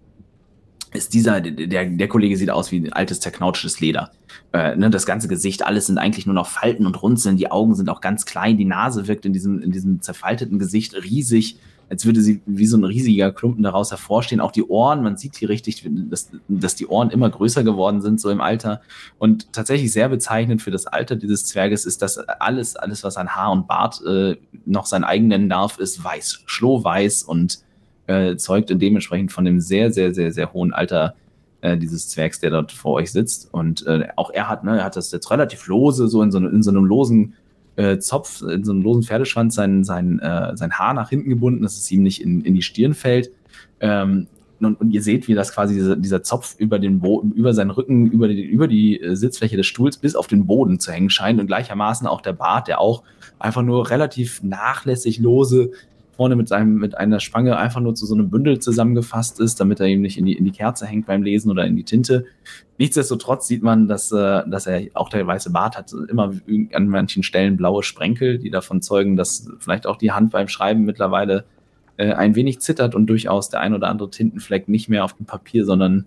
ist 0.92 1.14
dieser, 1.14 1.40
der, 1.40 1.86
der 1.86 2.08
Kollege 2.08 2.36
sieht 2.36 2.50
aus 2.50 2.72
wie 2.72 2.92
altes 2.92 3.20
zerknautsches 3.20 3.80
Leder. 3.80 4.10
Äh, 4.52 4.76
ne, 4.76 4.90
das 4.90 5.06
ganze 5.06 5.28
Gesicht, 5.28 5.64
alles 5.64 5.86
sind 5.86 5.98
eigentlich 5.98 6.26
nur 6.26 6.34
noch 6.34 6.46
Falten 6.46 6.86
und 6.86 7.00
Runzeln, 7.02 7.36
die 7.36 7.50
Augen 7.50 7.74
sind 7.74 7.88
auch 7.88 8.00
ganz 8.00 8.24
klein, 8.24 8.56
die 8.56 8.64
Nase 8.64 9.06
wirkt 9.06 9.26
in 9.26 9.32
diesem, 9.32 9.60
in 9.60 9.72
diesem 9.72 10.00
zerfalteten 10.00 10.58
Gesicht 10.58 10.94
riesig 10.94 11.58
als 11.90 12.06
würde 12.06 12.22
sie 12.22 12.40
wie 12.46 12.66
so 12.66 12.76
ein 12.76 12.84
riesiger 12.84 13.32
Klumpen 13.32 13.64
daraus 13.64 13.90
hervorstehen. 13.90 14.40
Auch 14.40 14.52
die 14.52 14.62
Ohren, 14.62 15.02
man 15.02 15.16
sieht 15.16 15.36
hier 15.36 15.48
richtig, 15.48 15.84
dass, 16.08 16.30
dass 16.48 16.76
die 16.76 16.86
Ohren 16.86 17.10
immer 17.10 17.28
größer 17.28 17.64
geworden 17.64 18.00
sind, 18.00 18.20
so 18.20 18.30
im 18.30 18.40
Alter. 18.40 18.80
Und 19.18 19.52
tatsächlich 19.52 19.92
sehr 19.92 20.08
bezeichnend 20.08 20.62
für 20.62 20.70
das 20.70 20.86
Alter 20.86 21.16
dieses 21.16 21.46
Zwerges 21.46 21.84
ist, 21.84 22.00
dass 22.00 22.18
alles, 22.18 22.76
alles, 22.76 23.02
was 23.02 23.16
an 23.16 23.30
Haar 23.30 23.50
und 23.50 23.66
Bart 23.66 24.00
äh, 24.06 24.36
noch 24.64 24.86
sein 24.86 25.02
eigen 25.02 25.26
nennen 25.26 25.48
darf, 25.48 25.78
ist 25.78 26.02
weiß, 26.02 26.44
schlohweiß 26.46 27.24
und 27.24 27.58
äh, 28.06 28.36
zeugt 28.36 28.70
dementsprechend 28.70 29.32
von 29.32 29.44
dem 29.44 29.60
sehr, 29.60 29.92
sehr, 29.92 30.14
sehr, 30.14 30.32
sehr 30.32 30.52
hohen 30.52 30.72
Alter 30.72 31.14
äh, 31.60 31.76
dieses 31.76 32.08
Zwergs, 32.08 32.38
der 32.38 32.50
dort 32.50 32.70
vor 32.70 32.94
euch 32.94 33.10
sitzt. 33.10 33.52
Und 33.52 33.84
äh, 33.86 34.06
auch 34.14 34.30
er 34.30 34.48
hat, 34.48 34.62
ne, 34.62 34.78
er 34.78 34.84
hat 34.84 34.94
das 34.94 35.10
jetzt 35.10 35.30
relativ 35.30 35.66
lose, 35.66 36.06
so 36.06 36.22
in 36.22 36.30
so, 36.30 36.38
in 36.38 36.62
so 36.62 36.70
einem 36.70 36.84
losen 36.84 37.34
äh, 37.80 37.98
Zopf, 37.98 38.42
in 38.42 38.62
so 38.64 38.72
einem 38.72 38.82
losen 38.82 39.02
Pferdeschwanz, 39.02 39.54
sein, 39.54 39.84
sein, 39.84 40.18
äh, 40.18 40.56
sein 40.56 40.72
Haar 40.72 40.92
nach 40.92 41.08
hinten 41.08 41.30
gebunden, 41.30 41.62
dass 41.62 41.78
es 41.78 41.90
ihm 41.90 42.02
nicht 42.02 42.20
in, 42.20 42.42
in 42.42 42.54
die 42.54 42.62
Stirn 42.62 42.94
fällt. 42.94 43.30
Ähm, 43.80 44.26
und, 44.60 44.78
und, 44.78 44.90
ihr 44.90 45.02
seht, 45.02 45.26
wie 45.26 45.34
das 45.34 45.54
quasi 45.54 45.74
dieser, 45.74 45.96
dieser 45.96 46.22
Zopf 46.22 46.54
über 46.58 46.78
den 46.78 47.00
Boden, 47.00 47.32
über 47.32 47.54
seinen 47.54 47.70
Rücken, 47.70 48.10
über 48.10 48.28
die, 48.28 48.42
über 48.42 48.68
die 48.68 49.00
äh, 49.00 49.16
Sitzfläche 49.16 49.56
des 49.56 49.66
Stuhls 49.66 49.96
bis 49.96 50.14
auf 50.14 50.26
den 50.26 50.46
Boden 50.46 50.78
zu 50.78 50.92
hängen 50.92 51.08
scheint 51.08 51.40
und 51.40 51.46
gleichermaßen 51.46 52.06
auch 52.06 52.20
der 52.20 52.34
Bart, 52.34 52.68
der 52.68 52.78
auch 52.78 53.02
einfach 53.38 53.62
nur 53.62 53.88
relativ 53.88 54.42
nachlässig 54.42 55.18
lose 55.18 55.70
vorne 56.20 56.36
mit, 56.36 56.48
seinem, 56.48 56.74
mit 56.74 56.98
einer 56.98 57.18
Spange 57.18 57.56
einfach 57.56 57.80
nur 57.80 57.94
zu 57.94 58.04
so 58.04 58.12
einem 58.12 58.28
Bündel 58.28 58.58
zusammengefasst 58.58 59.40
ist, 59.40 59.58
damit 59.58 59.80
er 59.80 59.86
ihm 59.86 60.02
nicht 60.02 60.18
in 60.18 60.26
die, 60.26 60.34
in 60.34 60.44
die 60.44 60.50
Kerze 60.50 60.84
hängt 60.84 61.06
beim 61.06 61.22
Lesen 61.22 61.50
oder 61.50 61.64
in 61.64 61.76
die 61.76 61.84
Tinte. 61.84 62.26
Nichtsdestotrotz 62.76 63.48
sieht 63.48 63.62
man, 63.62 63.88
dass, 63.88 64.12
äh, 64.12 64.42
dass 64.46 64.66
er 64.66 64.82
auch 64.92 65.08
der 65.08 65.26
weiße 65.26 65.50
Bart 65.50 65.78
hat, 65.78 65.94
immer 66.10 66.34
an 66.74 66.88
manchen 66.88 67.22
Stellen 67.22 67.56
blaue 67.56 67.82
Sprenkel, 67.82 68.36
die 68.36 68.50
davon 68.50 68.82
zeugen, 68.82 69.16
dass 69.16 69.48
vielleicht 69.60 69.86
auch 69.86 69.96
die 69.96 70.12
Hand 70.12 70.30
beim 70.30 70.48
Schreiben 70.48 70.84
mittlerweile 70.84 71.46
äh, 71.96 72.12
ein 72.12 72.34
wenig 72.34 72.60
zittert 72.60 72.94
und 72.94 73.06
durchaus 73.06 73.48
der 73.48 73.60
ein 73.60 73.72
oder 73.72 73.88
andere 73.88 74.10
Tintenfleck 74.10 74.68
nicht 74.68 74.90
mehr 74.90 75.06
auf 75.06 75.14
dem 75.14 75.24
Papier, 75.24 75.64
sondern 75.64 76.04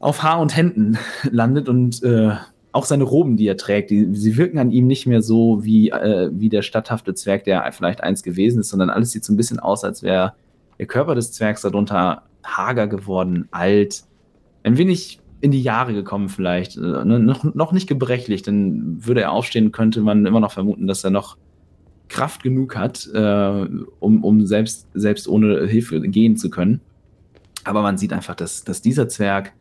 auf 0.00 0.24
Haar 0.24 0.40
und 0.40 0.56
Händen 0.56 0.98
landet 1.30 1.68
und 1.68 2.02
äh, 2.02 2.32
auch 2.76 2.84
seine 2.84 3.04
Roben, 3.04 3.36
die 3.36 3.46
er 3.46 3.56
trägt, 3.56 3.90
die, 3.90 4.14
sie 4.14 4.36
wirken 4.36 4.58
an 4.58 4.70
ihm 4.70 4.86
nicht 4.86 5.06
mehr 5.06 5.22
so 5.22 5.64
wie, 5.64 5.88
äh, 5.88 6.30
wie 6.32 6.50
der 6.50 6.60
statthafte 6.60 7.14
Zwerg, 7.14 7.44
der 7.44 7.72
vielleicht 7.72 8.02
einst 8.02 8.22
gewesen 8.22 8.60
ist, 8.60 8.68
sondern 8.68 8.90
alles 8.90 9.12
sieht 9.12 9.24
so 9.24 9.32
ein 9.32 9.36
bisschen 9.36 9.58
aus, 9.58 9.82
als 9.82 10.02
wäre 10.02 10.34
der 10.78 10.86
Körper 10.86 11.14
des 11.14 11.32
Zwergs 11.32 11.62
darunter 11.62 12.24
hager 12.44 12.86
geworden, 12.86 13.48
alt, 13.50 14.04
ein 14.62 14.76
wenig 14.76 15.20
in 15.40 15.52
die 15.52 15.62
Jahre 15.62 15.94
gekommen 15.94 16.28
vielleicht, 16.28 16.76
äh, 16.76 16.80
ne, 16.80 17.18
noch, 17.18 17.44
noch 17.44 17.72
nicht 17.72 17.86
gebrechlich, 17.86 18.42
denn 18.42 18.98
würde 19.00 19.22
er 19.22 19.32
aufstehen, 19.32 19.72
könnte 19.72 20.02
man 20.02 20.26
immer 20.26 20.40
noch 20.40 20.52
vermuten, 20.52 20.86
dass 20.86 21.02
er 21.02 21.10
noch 21.10 21.38
Kraft 22.08 22.42
genug 22.42 22.76
hat, 22.76 23.08
äh, 23.12 23.66
um, 24.00 24.22
um 24.22 24.46
selbst, 24.46 24.86
selbst 24.92 25.28
ohne 25.28 25.66
Hilfe 25.66 26.00
gehen 26.02 26.36
zu 26.36 26.50
können. 26.50 26.82
Aber 27.64 27.80
man 27.80 27.96
sieht 27.96 28.12
einfach, 28.12 28.34
dass, 28.34 28.64
dass 28.64 28.82
dieser 28.82 29.08
Zwerg 29.08 29.54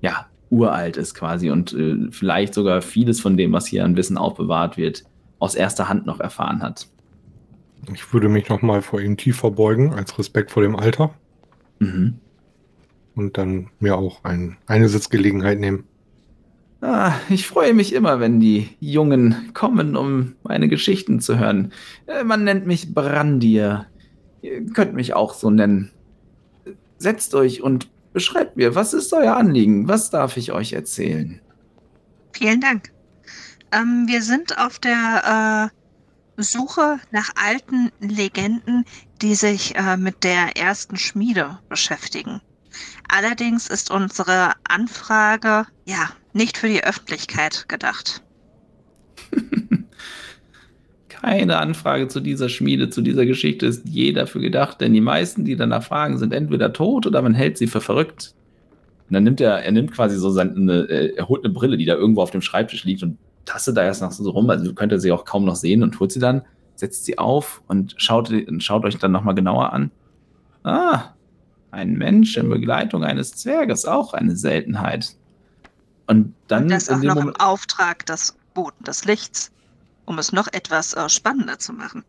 ja 0.00 0.26
uralt 0.50 0.96
ist 0.96 1.14
quasi 1.14 1.50
und 1.50 1.72
äh, 1.72 2.10
vielleicht 2.10 2.54
sogar 2.54 2.82
vieles 2.82 3.20
von 3.20 3.36
dem, 3.36 3.52
was 3.52 3.66
hier 3.66 3.84
an 3.84 3.96
Wissen 3.96 4.18
aufbewahrt 4.18 4.76
wird, 4.76 5.04
aus 5.38 5.54
erster 5.54 5.88
Hand 5.88 6.06
noch 6.06 6.20
erfahren 6.20 6.62
hat. 6.62 6.88
Ich 7.94 8.12
würde 8.12 8.28
mich 8.28 8.48
noch 8.48 8.60
mal 8.60 8.82
vor 8.82 9.00
ihm 9.00 9.16
tiefer 9.16 9.50
beugen, 9.50 9.94
als 9.94 10.18
Respekt 10.18 10.50
vor 10.50 10.62
dem 10.62 10.76
Alter. 10.76 11.14
Mhm. 11.78 12.18
Und 13.14 13.38
dann 13.38 13.68
mir 13.78 13.96
auch 13.96 14.22
ein, 14.24 14.56
eine 14.66 14.88
Sitzgelegenheit 14.88 15.58
nehmen. 15.58 15.84
Ah, 16.82 17.12
ich 17.28 17.46
freue 17.46 17.74
mich 17.74 17.92
immer, 17.92 18.20
wenn 18.20 18.40
die 18.40 18.70
Jungen 18.80 19.50
kommen, 19.52 19.96
um 19.96 20.34
meine 20.42 20.68
Geschichten 20.68 21.20
zu 21.20 21.38
hören. 21.38 21.72
Äh, 22.06 22.24
man 22.24 22.44
nennt 22.44 22.66
mich 22.66 22.94
Brandir. 22.94 23.86
Ihr 24.42 24.64
könnt 24.66 24.94
mich 24.94 25.12
auch 25.14 25.34
so 25.34 25.50
nennen. 25.50 25.90
Setzt 26.96 27.34
euch 27.34 27.62
und 27.62 27.88
Beschreibt 28.12 28.56
mir, 28.56 28.74
was 28.74 28.92
ist 28.92 29.12
euer 29.12 29.36
Anliegen? 29.36 29.86
Was 29.88 30.10
darf 30.10 30.36
ich 30.36 30.52
euch 30.52 30.72
erzählen? 30.72 31.40
Vielen 32.32 32.60
Dank. 32.60 32.92
Ähm, 33.72 34.06
wir 34.08 34.22
sind 34.22 34.58
auf 34.58 34.78
der 34.78 35.70
äh, 36.36 36.42
Suche 36.42 36.98
nach 37.12 37.30
alten 37.36 37.92
Legenden, 38.00 38.84
die 39.22 39.34
sich 39.34 39.76
äh, 39.76 39.96
mit 39.96 40.24
der 40.24 40.56
ersten 40.56 40.96
Schmiede 40.96 41.58
beschäftigen. 41.68 42.40
Allerdings 43.08 43.68
ist 43.68 43.90
unsere 43.90 44.52
Anfrage 44.64 45.66
ja 45.84 46.10
nicht 46.32 46.56
für 46.56 46.68
die 46.68 46.82
Öffentlichkeit 46.82 47.68
gedacht. 47.68 48.22
keine 51.20 51.58
Anfrage 51.58 52.08
zu 52.08 52.20
dieser 52.20 52.48
Schmiede, 52.48 52.88
zu 52.90 53.02
dieser 53.02 53.26
Geschichte 53.26 53.66
ist 53.66 53.86
je 53.86 54.12
dafür 54.12 54.40
gedacht, 54.40 54.80
denn 54.80 54.92
die 54.92 55.00
meisten, 55.00 55.44
die 55.44 55.56
danach 55.56 55.82
fragen, 55.82 56.18
sind 56.18 56.32
entweder 56.32 56.72
tot 56.72 57.06
oder 57.06 57.20
man 57.20 57.34
hält 57.34 57.58
sie 57.58 57.66
für 57.66 57.80
verrückt. 57.80 58.34
Und 59.08 59.14
dann 59.14 59.24
nimmt 59.24 59.40
er, 59.40 59.62
er 59.62 59.72
nimmt 59.72 59.92
quasi 59.92 60.16
so 60.16 60.30
seine, 60.30 60.88
äh, 60.88 61.14
er 61.16 61.28
holt 61.28 61.44
eine 61.44 61.52
Brille, 61.52 61.76
die 61.76 61.84
da 61.84 61.94
irgendwo 61.94 62.22
auf 62.22 62.30
dem 62.30 62.42
Schreibtisch 62.42 62.84
liegt 62.84 63.02
und 63.02 63.18
tastet 63.44 63.76
da 63.76 63.82
erst 63.82 64.02
noch 64.02 64.12
so 64.12 64.30
rum, 64.30 64.48
also 64.48 64.72
könnt 64.72 64.92
ihr 64.92 65.00
sie 65.00 65.12
auch 65.12 65.24
kaum 65.24 65.44
noch 65.44 65.56
sehen 65.56 65.82
und 65.82 65.98
holt 66.00 66.12
sie 66.12 66.20
dann, 66.20 66.42
setzt 66.76 67.04
sie 67.04 67.18
auf 67.18 67.62
und 67.66 67.94
schaut, 67.98 68.32
schaut 68.58 68.84
euch 68.84 68.96
dann 68.96 69.12
nochmal 69.12 69.34
genauer 69.34 69.72
an. 69.72 69.90
Ah, 70.62 71.14
ein 71.70 71.94
Mensch 71.94 72.36
in 72.36 72.48
Begleitung 72.48 73.04
eines 73.04 73.32
Zwerges, 73.32 73.84
auch 73.84 74.14
eine 74.14 74.36
Seltenheit. 74.36 75.16
Und 76.06 76.34
dann. 76.48 76.64
Und 76.64 76.70
das 76.70 76.88
auch 76.88 76.98
noch 76.98 77.14
Moment, 77.14 77.36
im 77.36 77.40
Auftrag 77.40 78.06
des 78.06 78.36
Boten 78.54 78.84
des 78.84 79.04
Lichts 79.04 79.52
um 80.10 80.18
es 80.18 80.32
noch 80.32 80.48
etwas 80.52 80.92
äh, 80.94 81.08
spannender 81.08 81.60
zu 81.60 81.72
machen. 81.72 82.02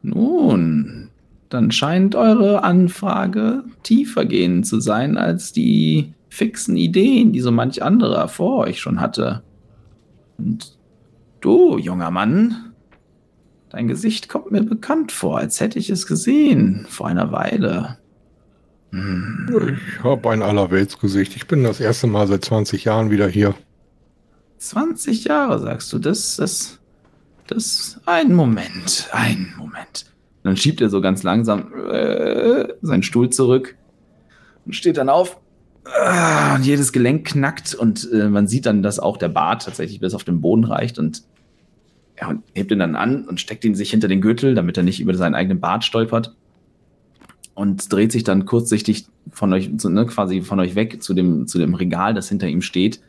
Nun, 0.00 1.10
dann 1.50 1.70
scheint 1.70 2.14
eure 2.14 2.64
Anfrage 2.64 3.64
tiefer 3.82 4.24
gehend 4.24 4.66
zu 4.66 4.80
sein 4.80 5.18
als 5.18 5.52
die 5.52 6.14
fixen 6.30 6.74
Ideen, 6.74 7.34
die 7.34 7.40
so 7.40 7.52
manch 7.52 7.82
anderer 7.82 8.28
vor 8.28 8.60
euch 8.60 8.80
schon 8.80 8.98
hatte. 8.98 9.42
Und 10.38 10.78
du, 11.42 11.76
junger 11.76 12.10
Mann, 12.10 12.72
dein 13.68 13.88
Gesicht 13.88 14.30
kommt 14.30 14.50
mir 14.50 14.62
bekannt 14.62 15.12
vor, 15.12 15.36
als 15.36 15.60
hätte 15.60 15.78
ich 15.78 15.90
es 15.90 16.06
gesehen 16.06 16.86
vor 16.88 17.08
einer 17.08 17.30
Weile. 17.30 17.98
Hm. 18.92 19.50
Ich 19.76 20.02
habe 20.02 20.30
ein 20.30 20.42
Allerweltsgesicht. 20.42 21.36
Ich 21.36 21.46
bin 21.46 21.62
das 21.62 21.78
erste 21.78 22.06
Mal 22.06 22.26
seit 22.26 22.42
20 22.42 22.86
Jahren 22.86 23.10
wieder 23.10 23.28
hier. 23.28 23.54
20 24.56 25.24
Jahre, 25.24 25.58
sagst 25.58 25.92
du, 25.92 25.98
das, 25.98 26.36
das, 26.36 26.78
das, 27.52 28.00
ein 28.06 28.34
Moment, 28.34 29.08
ein 29.12 29.54
Moment. 29.56 30.06
Und 30.42 30.50
dann 30.50 30.56
schiebt 30.56 30.80
er 30.80 30.90
so 30.90 31.00
ganz 31.00 31.22
langsam 31.22 31.72
äh, 31.90 32.68
seinen 32.82 33.02
Stuhl 33.02 33.30
zurück 33.30 33.76
und 34.64 34.74
steht 34.74 34.96
dann 34.96 35.08
auf. 35.08 35.38
Äh, 35.84 36.54
und 36.54 36.64
jedes 36.64 36.92
Gelenk 36.92 37.26
knackt 37.28 37.74
und 37.74 38.08
äh, 38.12 38.28
man 38.28 38.46
sieht 38.46 38.66
dann, 38.66 38.82
dass 38.82 38.98
auch 38.98 39.16
der 39.16 39.28
Bart 39.28 39.64
tatsächlich 39.64 40.00
bis 40.00 40.14
auf 40.14 40.24
den 40.24 40.40
Boden 40.40 40.64
reicht 40.64 40.98
und 40.98 41.24
und 42.28 42.44
hebt 42.54 42.70
ihn 42.70 42.78
dann 42.78 42.94
an 42.94 43.24
und 43.26 43.40
steckt 43.40 43.64
ihn 43.64 43.74
sich 43.74 43.90
hinter 43.90 44.06
den 44.06 44.20
Gürtel, 44.20 44.54
damit 44.54 44.76
er 44.76 44.84
nicht 44.84 45.00
über 45.00 45.12
seinen 45.14 45.34
eigenen 45.34 45.58
Bart 45.58 45.82
stolpert. 45.82 46.36
Und 47.54 47.92
dreht 47.92 48.12
sich 48.12 48.22
dann 48.22 48.44
kurzsichtig 48.44 49.06
von 49.32 49.52
euch, 49.52 49.68
ne, 49.68 50.06
quasi 50.06 50.42
von 50.42 50.60
euch 50.60 50.76
weg 50.76 51.02
zu 51.02 51.14
dem, 51.14 51.48
zu 51.48 51.58
dem 51.58 51.74
Regal, 51.74 52.14
das 52.14 52.28
hinter 52.28 52.46
ihm 52.46 52.62
steht 52.62 53.00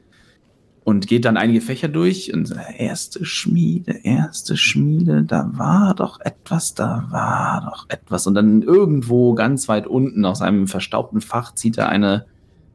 und 0.84 1.08
geht 1.08 1.26
dann 1.26 1.38
einige 1.38 1.62
Fächer 1.62 1.88
durch 1.88 2.34
und 2.34 2.54
erste 2.78 3.24
Schmiede, 3.26 4.00
erste 4.04 4.58
Schmiede, 4.58 5.24
da 5.24 5.50
war 5.54 5.96
doch 5.96 6.20
etwas, 6.20 6.74
da 6.74 7.08
war 7.10 7.70
doch 7.70 7.86
etwas. 7.90 8.28
Und 8.28 8.36
dann 8.36 8.62
irgendwo 8.62 9.34
ganz 9.34 9.70
weit 9.70 9.88
unten 9.88 10.26
aus 10.26 10.42
einem 10.42 10.68
verstaubten 10.68 11.22
Fach 11.22 11.56
zieht 11.56 11.78
er 11.78 11.90
eine, 11.90 12.26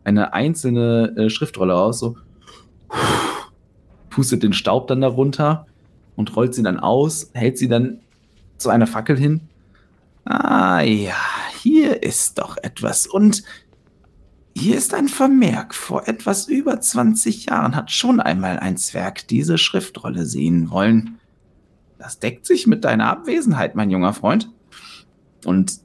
eine 0.04 0.32
einzelne 0.32 1.14
äh, 1.16 1.30
Schriftrolle 1.30 1.74
raus, 1.74 1.98
so 1.98 2.16
pustet 4.08 4.42
den 4.42 4.54
Staub 4.54 4.88
dann 4.88 5.02
darunter 5.02 5.66
und 6.16 6.34
rollt 6.34 6.54
sie 6.54 6.62
dann 6.62 6.80
aus, 6.80 7.30
hält 7.34 7.58
sie 7.58 7.68
dann 7.68 8.00
zu 8.56 8.70
einer 8.70 8.86
Fackel 8.86 9.18
hin. 9.18 9.42
Ah 10.24 10.80
ja, 10.80 11.14
hier 11.60 12.02
ist 12.02 12.38
doch 12.38 12.56
etwas. 12.56 13.06
Und 13.06 13.44
hier 14.58 14.76
ist 14.76 14.94
ein 14.94 15.08
Vermerk. 15.08 15.74
Vor 15.74 16.08
etwas 16.08 16.48
über 16.48 16.80
20 16.80 17.46
Jahren 17.46 17.76
hat 17.76 17.90
schon 17.90 18.20
einmal 18.20 18.58
ein 18.58 18.76
Zwerg 18.76 19.26
diese 19.28 19.58
Schriftrolle 19.58 20.26
sehen 20.26 20.70
wollen. 20.70 21.18
Das 21.98 22.18
deckt 22.18 22.46
sich 22.46 22.66
mit 22.66 22.84
deiner 22.84 23.06
Abwesenheit, 23.08 23.74
mein 23.74 23.90
junger 23.90 24.12
Freund. 24.12 24.50
Und 25.44 25.78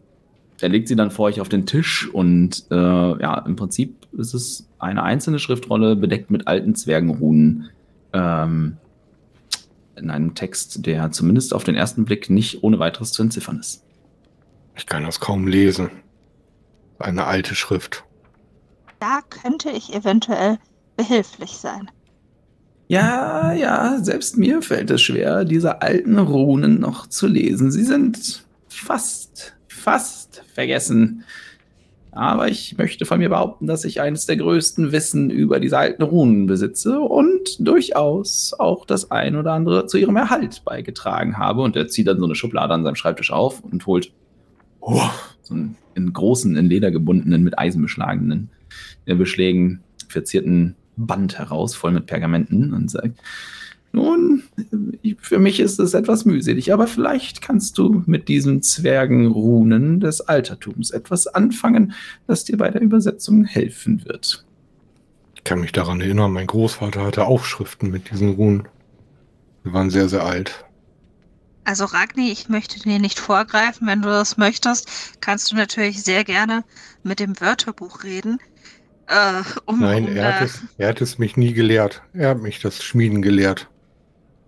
er 0.62 0.70
legt 0.70 0.88
sie 0.88 0.96
dann 0.96 1.12
vor 1.12 1.26
euch 1.26 1.42
auf 1.42 1.50
den 1.50 1.66
Tisch 1.66 2.10
und 2.10 2.66
äh, 2.72 2.76
ja, 2.76 3.38
im 3.46 3.56
Prinzip 3.56 4.08
ist 4.14 4.34
es 4.34 4.68
eine 4.80 5.04
einzelne 5.04 5.40
Schriftrolle 5.40 5.96
bedeckt 5.96 6.32
mit 6.32 6.48
alten 6.48 6.76
Zwergenrunen. 6.76 7.70
Ähm, 8.14 8.78
in 9.96 10.10
einem 10.10 10.34
Text, 10.34 10.86
der 10.86 11.12
zumindest 11.12 11.54
auf 11.54 11.64
den 11.64 11.76
ersten 11.76 12.06
Blick 12.06 12.30
nicht 12.30 12.64
ohne 12.64 12.80
weiteres 12.80 13.12
zu 13.12 13.22
entziffern 13.22 13.60
ist. 13.60 13.84
Ich 14.76 14.88
kann 14.88 15.04
das 15.04 15.20
kaum 15.20 15.48
lesen. 15.48 15.92
Eine 16.98 17.26
alte 17.26 17.54
Schrift 17.54 18.04
da 19.04 19.20
könnte 19.30 19.70
ich 19.70 19.94
eventuell 19.94 20.60
behilflich 20.96 21.52
sein. 21.52 21.92
Ja, 22.88 23.52
ja, 23.52 23.98
selbst 24.02 24.38
mir 24.38 24.62
fällt 24.62 24.92
es 24.92 25.02
schwer, 25.02 25.44
diese 25.44 25.82
alten 25.82 26.18
Runen 26.18 26.80
noch 26.80 27.08
zu 27.08 27.28
lesen. 27.28 27.70
Sie 27.70 27.84
sind 27.84 28.46
fast, 28.70 29.56
fast 29.68 30.44
vergessen. 30.54 31.26
Aber 32.12 32.48
ich 32.48 32.78
möchte 32.78 33.06
von 33.06 33.20
mir 33.20 33.28
behaupten, 33.28 33.68
dass 33.68 33.84
ich 33.84 34.00
eines 34.00 34.26
der 34.26 34.38
größten 34.38 34.94
Wissen 34.94 35.30
über 35.30 35.60
diese 35.60 35.78
alten 35.80 36.04
Runen 36.04 36.46
besitze 36.46 37.00
und 37.02 37.58
durchaus 37.60 38.54
auch 38.58 38.86
das 38.86 39.12
ein 39.12 39.36
oder 39.36 39.52
andere 39.52 39.88
zu 39.88 39.98
ihrem 39.98 40.16
Erhalt 40.16 40.64
beigetragen 40.64 41.38
habe. 41.38 41.62
Und 41.62 41.76
er 41.76 41.90
zieht 41.90 42.08
dann 42.08 42.20
so 42.20 42.26
eine 42.26 42.36
Schublade 42.36 42.74
an 42.74 42.84
seinem 42.84 42.96
Schreibtisch 42.96 43.32
auf 43.32 43.62
und 43.62 43.86
holt 43.86 44.14
oh, 44.80 45.10
so 45.42 45.56
einen 45.56 45.76
in 45.96 46.14
großen, 46.14 46.56
in 46.56 46.68
Leder 46.68 46.92
gebundenen, 46.92 47.44
mit 47.44 47.60
Eisen 47.60 47.82
beschlagenen 47.82 48.50
Beschlägen 49.06 49.82
verzierten 50.08 50.76
Band 50.96 51.38
heraus, 51.40 51.76
voll 51.76 51.92
mit 51.92 52.06
Pergamenten 52.06 52.74
und 52.74 52.90
sagt, 52.90 53.20
nun, 53.96 54.42
für 55.20 55.38
mich 55.38 55.60
ist 55.60 55.80
es 55.80 55.94
etwas 55.94 56.26
mühselig, 56.26 56.74
aber 56.74 56.88
vielleicht 56.88 57.42
kannst 57.42 57.78
du 57.78 58.02
mit 58.08 58.28
diesen 58.28 58.64
Zwergenrunen 58.64 60.00
des 60.00 60.22
Altertums 60.22 60.90
etwas 60.90 61.28
anfangen, 61.28 61.94
das 62.26 62.44
dir 62.44 62.58
bei 62.58 62.72
der 62.72 62.82
Übersetzung 62.82 63.46
helfen 63.46 64.04
wird. 64.06 64.46
Ich 65.36 65.44
kann 65.44 65.60
mich 65.60 65.74
daran 65.74 66.02
erinnern, 66.02 66.32
mein 66.32 66.48
Großvater 66.48 67.04
hatte 67.04 67.26
Aufschriften 67.26 67.92
mit 67.92 68.10
diesen 68.10 68.32
Runen. 68.32 68.68
Die 69.64 69.74
waren 69.74 69.92
sehr, 69.92 70.10
sehr 70.10 70.26
alt. 70.26 70.66
Also 71.66 71.86
Ragni, 71.86 72.32
ich 72.32 72.50
möchte 72.50 72.80
dir 72.80 73.00
nicht 73.00 73.20
vorgreifen. 73.20 73.88
Wenn 73.88 74.02
du 74.02 74.10
das 74.10 74.38
möchtest, 74.38 74.90
kannst 75.22 75.52
du 75.52 75.56
natürlich 75.56 76.04
sehr 76.04 76.24
gerne 76.24 76.64
mit 77.04 77.20
dem 77.20 77.40
Wörterbuch 77.40 78.04
reden. 78.04 78.40
Äh, 79.08 79.44
um, 79.66 79.80
Nein, 79.80 80.08
um, 80.08 80.16
er, 80.16 80.36
hat 80.36 80.42
es, 80.44 80.62
er 80.78 80.90
hat 80.90 81.02
es 81.02 81.18
mich 81.18 81.38
nie 81.38 81.54
gelehrt. 81.54 82.02
Er 82.14 82.30
hat 82.30 82.42
mich 82.42 82.60
das 82.60 82.84
Schmieden 82.84 83.22
gelehrt. 83.22 83.68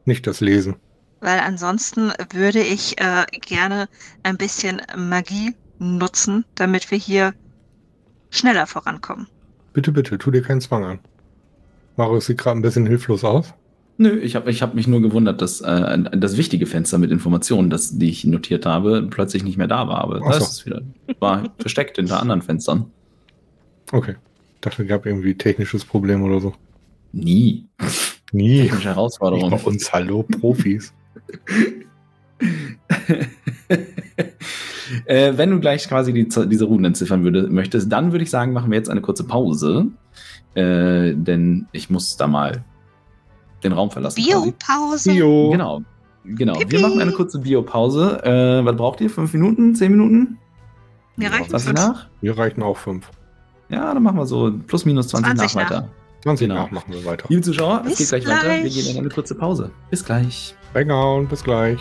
Nicht 0.06 0.28
das 0.28 0.40
Lesen. 0.40 0.76
Weil 1.20 1.40
ansonsten 1.40 2.12
würde 2.32 2.62
ich 2.62 3.00
äh, 3.00 3.26
gerne 3.42 3.88
ein 4.24 4.38
bisschen 4.38 4.82
Magie 4.96 5.56
nutzen, 5.80 6.46
damit 6.56 6.92
wir 6.92 6.98
hier 6.98 7.34
schneller 8.30 8.68
vorankommen. 8.68 9.28
Bitte, 9.74 9.92
bitte, 9.92 10.18
tu 10.18 10.32
dir 10.32 10.42
keinen 10.42 10.62
Zwang 10.62 10.86
an. 10.86 11.00
Marius 11.98 12.28
sieht 12.28 12.38
gerade 12.38 12.60
ein 12.60 12.62
bisschen 12.62 12.86
hilflos 12.86 13.24
aus. 13.24 13.54
Nö, 13.98 14.20
ich 14.20 14.36
habe 14.36 14.52
ich 14.52 14.62
hab 14.62 14.74
mich 14.76 14.88
nur 14.88 15.02
gewundert, 15.02 15.42
dass 15.42 15.62
äh, 15.62 15.98
das 16.12 16.36
wichtige 16.36 16.66
Fenster 16.66 16.98
mit 16.98 17.12
Informationen, 17.12 17.70
das, 17.70 17.98
die 17.98 18.10
ich 18.10 18.26
notiert 18.26 18.66
habe, 18.66 19.08
plötzlich 19.10 19.44
nicht 19.44 19.58
mehr 19.58 19.68
da 19.68 19.88
war. 19.88 20.02
Aber 20.02 20.20
Ach 20.24 20.32
da 20.32 20.38
ist 20.38 20.52
es 20.52 20.66
wieder. 20.66 20.82
War 21.20 21.44
versteckt 21.58 21.96
hinter 21.96 22.20
anderen 22.20 22.42
Fenstern. 22.42 22.92
Okay 23.92 24.16
dachte, 24.66 24.84
es 24.84 24.90
gab 24.90 25.06
irgendwie 25.06 25.36
technisches 25.36 25.86
Problem 25.86 26.24
oder 26.24 26.40
so. 26.40 26.54
Nie. 27.12 27.68
Nie. 28.32 28.64
Technische 28.64 28.90
Herausforderung. 28.90 29.50
Bei 29.52 29.58
uns, 29.58 29.94
hallo, 29.94 30.24
Profis. 30.24 30.94
äh, 35.06 35.34
wenn 35.36 35.52
du 35.52 35.60
gleich 35.60 35.88
quasi 35.88 36.14
die, 36.14 36.28
diese 36.28 36.66
Runen 36.66 36.86
entziffern 36.86 37.24
würde, 37.24 37.48
möchtest, 37.48 37.92
dann 37.92 38.12
würde 38.12 38.24
ich 38.24 38.30
sagen, 38.30 38.54
machen 38.54 38.72
wir 38.72 38.78
jetzt 38.78 38.90
eine 38.90 39.02
kurze 39.02 39.24
Pause. 39.24 39.88
Äh, 40.56 41.14
denn 41.16 41.68
ich 41.72 41.90
muss 41.90 42.18
da 42.18 42.28
mal 42.28 42.64
den 43.64 43.74
Raum 43.74 43.92
verlassen. 43.92 44.24
Biopause. 44.24 45.12
Bio. 45.12 45.50
Genau. 45.52 45.82
Genau. 46.24 46.54
Pipi. 46.54 46.72
Wir 46.72 46.82
machen 46.82 47.02
eine 47.02 47.12
kurze 47.12 47.40
Biopause. 47.40 48.24
Äh, 48.24 48.66
was 48.66 48.76
braucht 48.76 49.02
ihr? 49.02 49.10
Fünf 49.10 49.34
Minuten? 49.34 49.76
Zehn 49.76 49.92
Minuten? 49.92 50.38
Mir 51.18 51.32
reichen 51.32 51.60
fünf. 51.60 51.74
Nach? 51.74 52.08
Mir 52.22 52.38
reichen 52.38 52.64
auch 52.64 52.78
fünf. 52.78 53.10
Ja, 53.70 53.94
dann 53.94 54.04
machen 54.04 54.18
wir 54.18 54.26
so 54.26 54.52
plus 54.68 54.86
minus 54.86 55.08
20, 55.10 55.36
20 55.36 55.56
nach, 55.56 55.64
nach 55.64 55.72
weiter. 55.72 55.90
20 56.24 56.48
genau. 56.48 56.64
nach 56.64 56.72
machen 56.72 56.94
wir 56.94 57.06
weiter. 57.06 57.26
Liebe 57.30 57.42
Zuschauer, 57.42 57.82
bis 57.84 58.00
es 58.00 58.12
geht 58.12 58.24
gleich, 58.24 58.24
gleich, 58.24 58.52
weiter. 58.52 58.64
Wir 58.64 58.70
gehen 58.70 58.92
in 58.92 58.98
eine 59.00 59.10
kurze 59.10 59.36
Pause. 59.36 59.72
Bis 59.90 60.04
gleich. 60.04 60.56
Reingehauen, 60.74 61.28
bis 61.28 61.44
gleich. 61.44 61.80